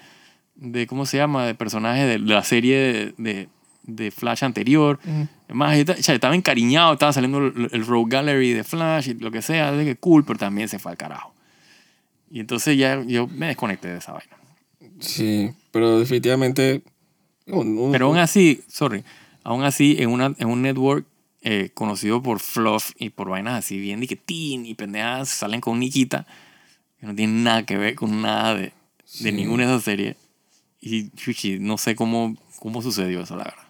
de 0.57 0.87
¿cómo 0.87 1.07
se 1.07 1.17
llama? 1.19 1.47
De 1.47 1.55
personajes 1.55 2.07
de, 2.09 2.19
la 2.19 2.43
serie 2.43 2.77
de, 2.79 3.15
de, 3.17 3.49
de 3.85 4.11
Flash 4.11 4.45
anterior. 4.45 4.99
Ta- 5.85 5.97
ya 5.97 6.15
estaba 6.15 6.35
encariñado, 6.35 6.93
estaba 6.95 7.13
saliendo 7.13 7.39
el, 7.39 7.69
el 7.73 7.87
Rogue 7.87 8.11
Gallery 8.11 8.53
de 8.53 8.65
Flash 8.65 9.09
y 9.11 9.15
lo 9.15 9.31
que 9.31 9.41
sea, 9.43 9.73
de 9.73 9.85
que 9.85 9.97
cool, 9.97 10.25
pero 10.25 10.39
también 10.39 10.69
se 10.69 10.79
fue 10.79 10.93
al 10.93 10.99
carajo. 10.99 11.33
Y 12.31 12.41
entonces 12.41 12.77
ya 12.77 13.03
yo 13.07 13.27
me 13.29 13.47
desconecté 13.47 13.89
de 13.89 13.99
esa 13.99 14.13
vaina. 14.13 14.37
sí, 15.01 15.51
pero 15.71 15.99
definitivamente. 15.99 16.83
un- 17.47 17.79
un- 17.79 17.93
Pero 17.93 18.07
aún 18.07 18.19
así, 18.19 18.61
sorry, 18.69 19.05
aún 19.45 19.63
así 19.65 19.97
en, 19.99 20.11
una, 20.11 20.35
en 20.39 20.49
un 20.49 20.61
network 20.61 21.07
eh, 21.43 21.71
conocido 21.75 22.23
por 22.23 22.41
fluff 22.41 22.91
y 22.99 23.11
por 23.11 23.29
vainas 23.29 23.55
así 23.65 23.79
bien 23.79 24.01
de 24.01 24.07
que 24.07 24.17
teen 24.17 24.67
y 24.67 24.75
pendejadas 24.75 25.29
salen 25.29 25.61
con 25.61 25.79
Nikita, 25.79 26.27
que 27.01 27.07
no 27.07 27.15
tienen 27.15 27.45
nada 27.45 27.65
que 27.65 27.77
ver 27.77 27.95
con 27.95 28.23
nada 28.23 28.55
de, 28.55 28.63
de 28.63 28.73
Sí. 29.05 29.33
ninguna 29.33 29.65
de 29.67 29.73
esas 29.73 29.85
series. 29.85 30.17
Y 30.81 31.11
chuchi, 31.11 31.59
no 31.59 31.79
sé 31.79 31.95
cómo, 31.97 32.37
cómo 32.61 32.83
sucedió 32.83 33.23
eso, 33.23 33.37
la 33.37 33.45
verdad. 33.45 33.63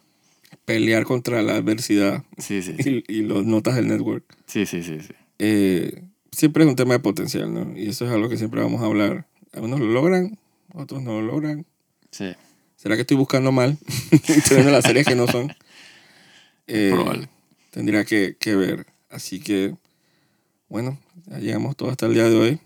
pelear 0.65 1.05
contra 1.05 1.41
la 1.43 1.57
adversidad 1.57 2.25
Sí, 2.39 2.63
sí, 2.63 2.75
sí. 2.83 3.03
y, 3.09 3.19
y 3.19 3.23
los 3.23 3.45
notas 3.47 3.77
del 3.77 3.87
network. 3.89 4.25
Sí, 4.47 4.67
sí, 4.67 4.83
sí, 4.83 4.99
sí. 5.01 5.13
Eh, 5.39 6.03
siempre 6.33 6.65
es 6.65 6.69
un 6.71 6.77
tema 6.77 6.95
de 6.95 7.01
potencial, 7.01 7.53
¿no? 7.53 7.77
Y 7.79 7.89
eso 7.89 8.05
es 8.07 8.13
algo 8.13 8.29
que 8.29 8.37
siempre 8.37 8.61
vamos 8.63 8.83
a 8.83 8.87
hablar. 8.87 9.27
Algunos 9.53 9.81
lo 9.81 9.87
logran, 9.87 10.39
otros 10.75 11.03
no 11.03 11.21
lo 11.21 11.23
logran. 11.23 11.65
Sí, 12.11 12.33
¿Será 12.77 12.95
que 12.95 13.01
estoy 13.03 13.17
buscando 13.17 13.51
mal? 13.53 13.77
estoy 14.13 14.57
viendo 14.57 14.71
las 14.73 14.85
series 14.85 15.07
que 15.07 15.15
no 15.15 15.27
son. 15.27 15.53
Eh, 16.71 16.91
probable. 16.93 17.29
Tendría 17.71 18.05
que, 18.05 18.37
que 18.39 18.55
ver. 18.57 18.87
Así 19.11 19.41
que, 19.41 19.75
bueno, 20.69 20.99
ya 21.27 21.39
llegamos 21.39 21.77
todo 21.77 21.91
hasta 21.91 22.07
el 22.07 22.15
día 22.15 22.29
de 22.29 22.37
hoy. 22.37 22.61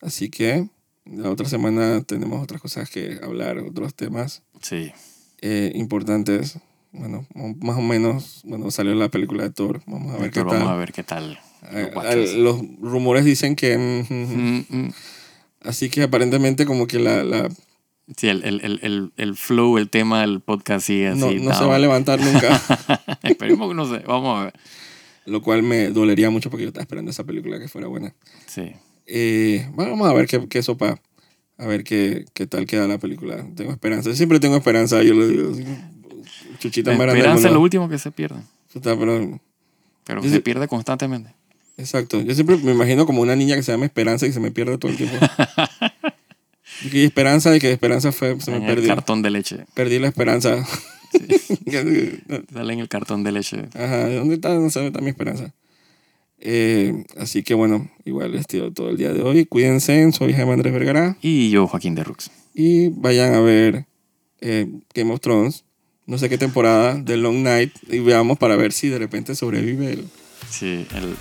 Así 0.00 0.28
que 0.30 0.68
la 1.04 1.30
otra 1.30 1.48
semana 1.48 2.02
tenemos 2.02 2.42
otras 2.42 2.60
cosas 2.60 2.90
que 2.90 3.18
hablar, 3.22 3.58
otros 3.58 3.94
temas 3.94 4.42
Sí. 4.60 4.92
eh, 5.40 5.72
importantes. 5.74 6.58
Bueno, 6.92 7.26
más 7.60 7.76
o 7.76 7.82
menos, 7.82 8.40
bueno, 8.44 8.70
salió 8.70 8.94
la 8.94 9.10
película 9.10 9.42
de 9.42 9.50
Thor. 9.50 9.82
Vamos 9.86 10.14
a 10.14 10.18
ver 10.18 10.30
qué 10.30 10.40
Pero 10.40 10.46
vamos 10.46 10.62
a 10.62 10.70
tal. 10.70 10.78
ver 10.78 10.92
qué 10.92 11.02
tal. 11.02 11.38
Los 12.42 12.60
rumores 12.80 13.24
dicen 13.24 13.54
que... 13.56 13.76
mm. 13.76 14.12
Mm, 14.14 14.64
mm. 14.68 14.92
Así 15.62 15.90
que 15.90 16.02
aparentemente 16.04 16.64
como 16.64 16.86
que 16.86 16.98
la, 17.00 17.24
la- 17.24 17.48
Sí, 18.16 18.28
el, 18.28 18.44
el, 18.44 18.60
el, 18.82 19.12
el, 19.16 19.36
flow, 19.36 19.78
el 19.78 19.88
tema 19.90 20.20
del 20.20 20.40
podcast 20.40 20.86
sigue 20.86 21.08
así. 21.08 21.18
no, 21.18 21.32
no 21.32 21.54
se 21.54 21.64
va 21.64 21.74
a 21.76 21.78
levantar 21.78 22.20
nunca. 22.20 22.60
Esperemos 23.22 23.68
que 23.68 23.74
no 23.74 23.84
sé. 23.86 24.04
Vamos 24.06 24.38
a 24.40 24.44
ver. 24.44 24.54
lo 25.24 25.42
cual 25.42 25.62
me 25.64 25.88
dolería 25.88 26.30
mucho 26.30 26.48
porque 26.50 26.62
yo 26.62 26.68
estaba 26.68 26.82
esperando 26.82 27.10
esa 27.10 27.24
película 27.24 27.58
que 27.58 27.66
fuera 27.66 27.88
buena. 27.88 28.14
Sí. 28.46 28.72
Eh, 29.06 29.68
bueno, 29.74 29.90
vamos 29.92 30.08
a 30.08 30.12
ver 30.12 30.26
qué, 30.28 30.46
qué 30.48 30.62
sopa. 30.62 31.00
A 31.58 31.66
ver 31.66 31.82
qué, 31.84 32.26
qué 32.34 32.46
tal 32.46 32.66
queda 32.66 32.86
la 32.86 32.98
película. 32.98 33.44
Tengo 33.56 33.72
esperanza. 33.72 34.10
Yo 34.10 34.16
siempre 34.16 34.38
tengo 34.38 34.56
esperanza. 34.56 35.02
Yo 35.02 35.14
lo 35.14 35.26
digo. 35.26 35.52
Chuchita 36.58 36.92
La 36.94 37.04
esperanza 37.06 37.48
es 37.48 37.54
lo 37.54 37.60
último 37.60 37.88
que 37.88 37.98
se 37.98 38.10
pierde. 38.12 38.40
Puta, 38.72 38.96
pero- 38.96 39.40
Pero 40.04 40.22
se 40.22 40.30
sí- 40.30 40.40
pierde 40.40 40.68
constantemente. 40.68 41.34
exacto. 41.76 42.20
Yo 42.22 42.34
siempre 42.34 42.56
me 42.58 42.72
imagino 42.72 43.04
como 43.06 43.22
una 43.22 43.34
niña 43.34 43.56
que 43.56 43.62
se 43.62 43.72
llama 43.72 43.86
Esperanza 43.86 44.26
y 44.26 44.32
se 44.32 44.38
me 44.40 44.50
pierde 44.52 44.78
todo 44.78 44.92
el 44.92 44.96
tiempo. 44.96 45.16
y 46.92 47.04
esperanza 47.04 47.54
y 47.56 47.60
que 47.60 47.72
esperanza 47.72 48.12
fue, 48.12 48.40
se 48.40 48.50
me 48.50 48.58
en 48.58 48.62
el 48.64 48.68
perdió. 48.74 48.88
cartón 48.94 49.22
de 49.22 49.30
leche. 49.30 49.64
Perdí 49.74 49.98
la 49.98 50.08
esperanza. 50.08 50.64
Sale 52.52 52.72
en 52.72 52.80
el 52.80 52.88
cartón 52.88 53.24
de 53.24 53.32
leche. 53.32 53.68
Ajá, 53.74 54.08
¿dónde 54.08 54.34
está? 54.36 54.54
No 54.54 54.70
sé 54.70 54.78
dónde 54.80 54.88
está 54.88 55.00
mi 55.00 55.10
esperanza. 55.10 55.52
Eh, 56.38 57.04
así 57.16 57.42
que 57.42 57.54
bueno, 57.54 57.90
igual 58.04 58.32
les 58.32 58.46
tiro 58.46 58.72
todo 58.72 58.90
el 58.90 58.96
día 58.96 59.12
de 59.12 59.22
hoy. 59.22 59.46
Cuídense, 59.46 60.10
soy 60.12 60.32
Jaime 60.32 60.52
Andrés 60.52 60.72
Vergara. 60.72 61.16
Y 61.22 61.50
yo, 61.50 61.66
Joaquín 61.66 61.94
de 61.94 62.04
Rux. 62.04 62.30
Y 62.54 62.88
vayan 62.88 63.34
a 63.34 63.40
ver 63.40 63.86
eh, 64.40 64.66
Game 64.94 65.12
of 65.12 65.20
Thrones, 65.20 65.64
no 66.06 66.18
sé 66.18 66.28
qué 66.28 66.38
temporada, 66.38 66.94
de 66.96 67.16
Long 67.16 67.38
Night, 67.42 67.72
y 67.88 67.98
veamos 68.00 68.38
para 68.38 68.56
ver 68.56 68.72
si 68.72 68.88
de 68.88 68.98
repente 68.98 69.34
sobrevive 69.34 69.92
el... 69.92 70.08
Sí, 70.50 70.86
el, 70.94 71.16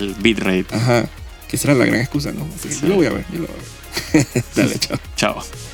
el 0.00 0.14
bitrate. 0.14 0.66
Ajá, 0.74 1.08
que 1.48 1.56
será 1.56 1.74
la 1.74 1.84
gran 1.84 2.00
excusa, 2.00 2.32
¿no? 2.32 2.44
Así 2.54 2.68
que 2.68 2.74
Sí. 2.74 2.80
yo 2.82 2.88
lo 2.88 2.94
voy 2.96 3.06
a 3.06 3.10
ver, 3.10 3.24
yo 3.32 3.38
lo 3.40 3.46
voy 3.46 3.54
a 3.54 3.58
ver. 3.58 3.79
Dale, 4.54 4.78
chao. 4.78 4.98
Chao. 5.16 5.69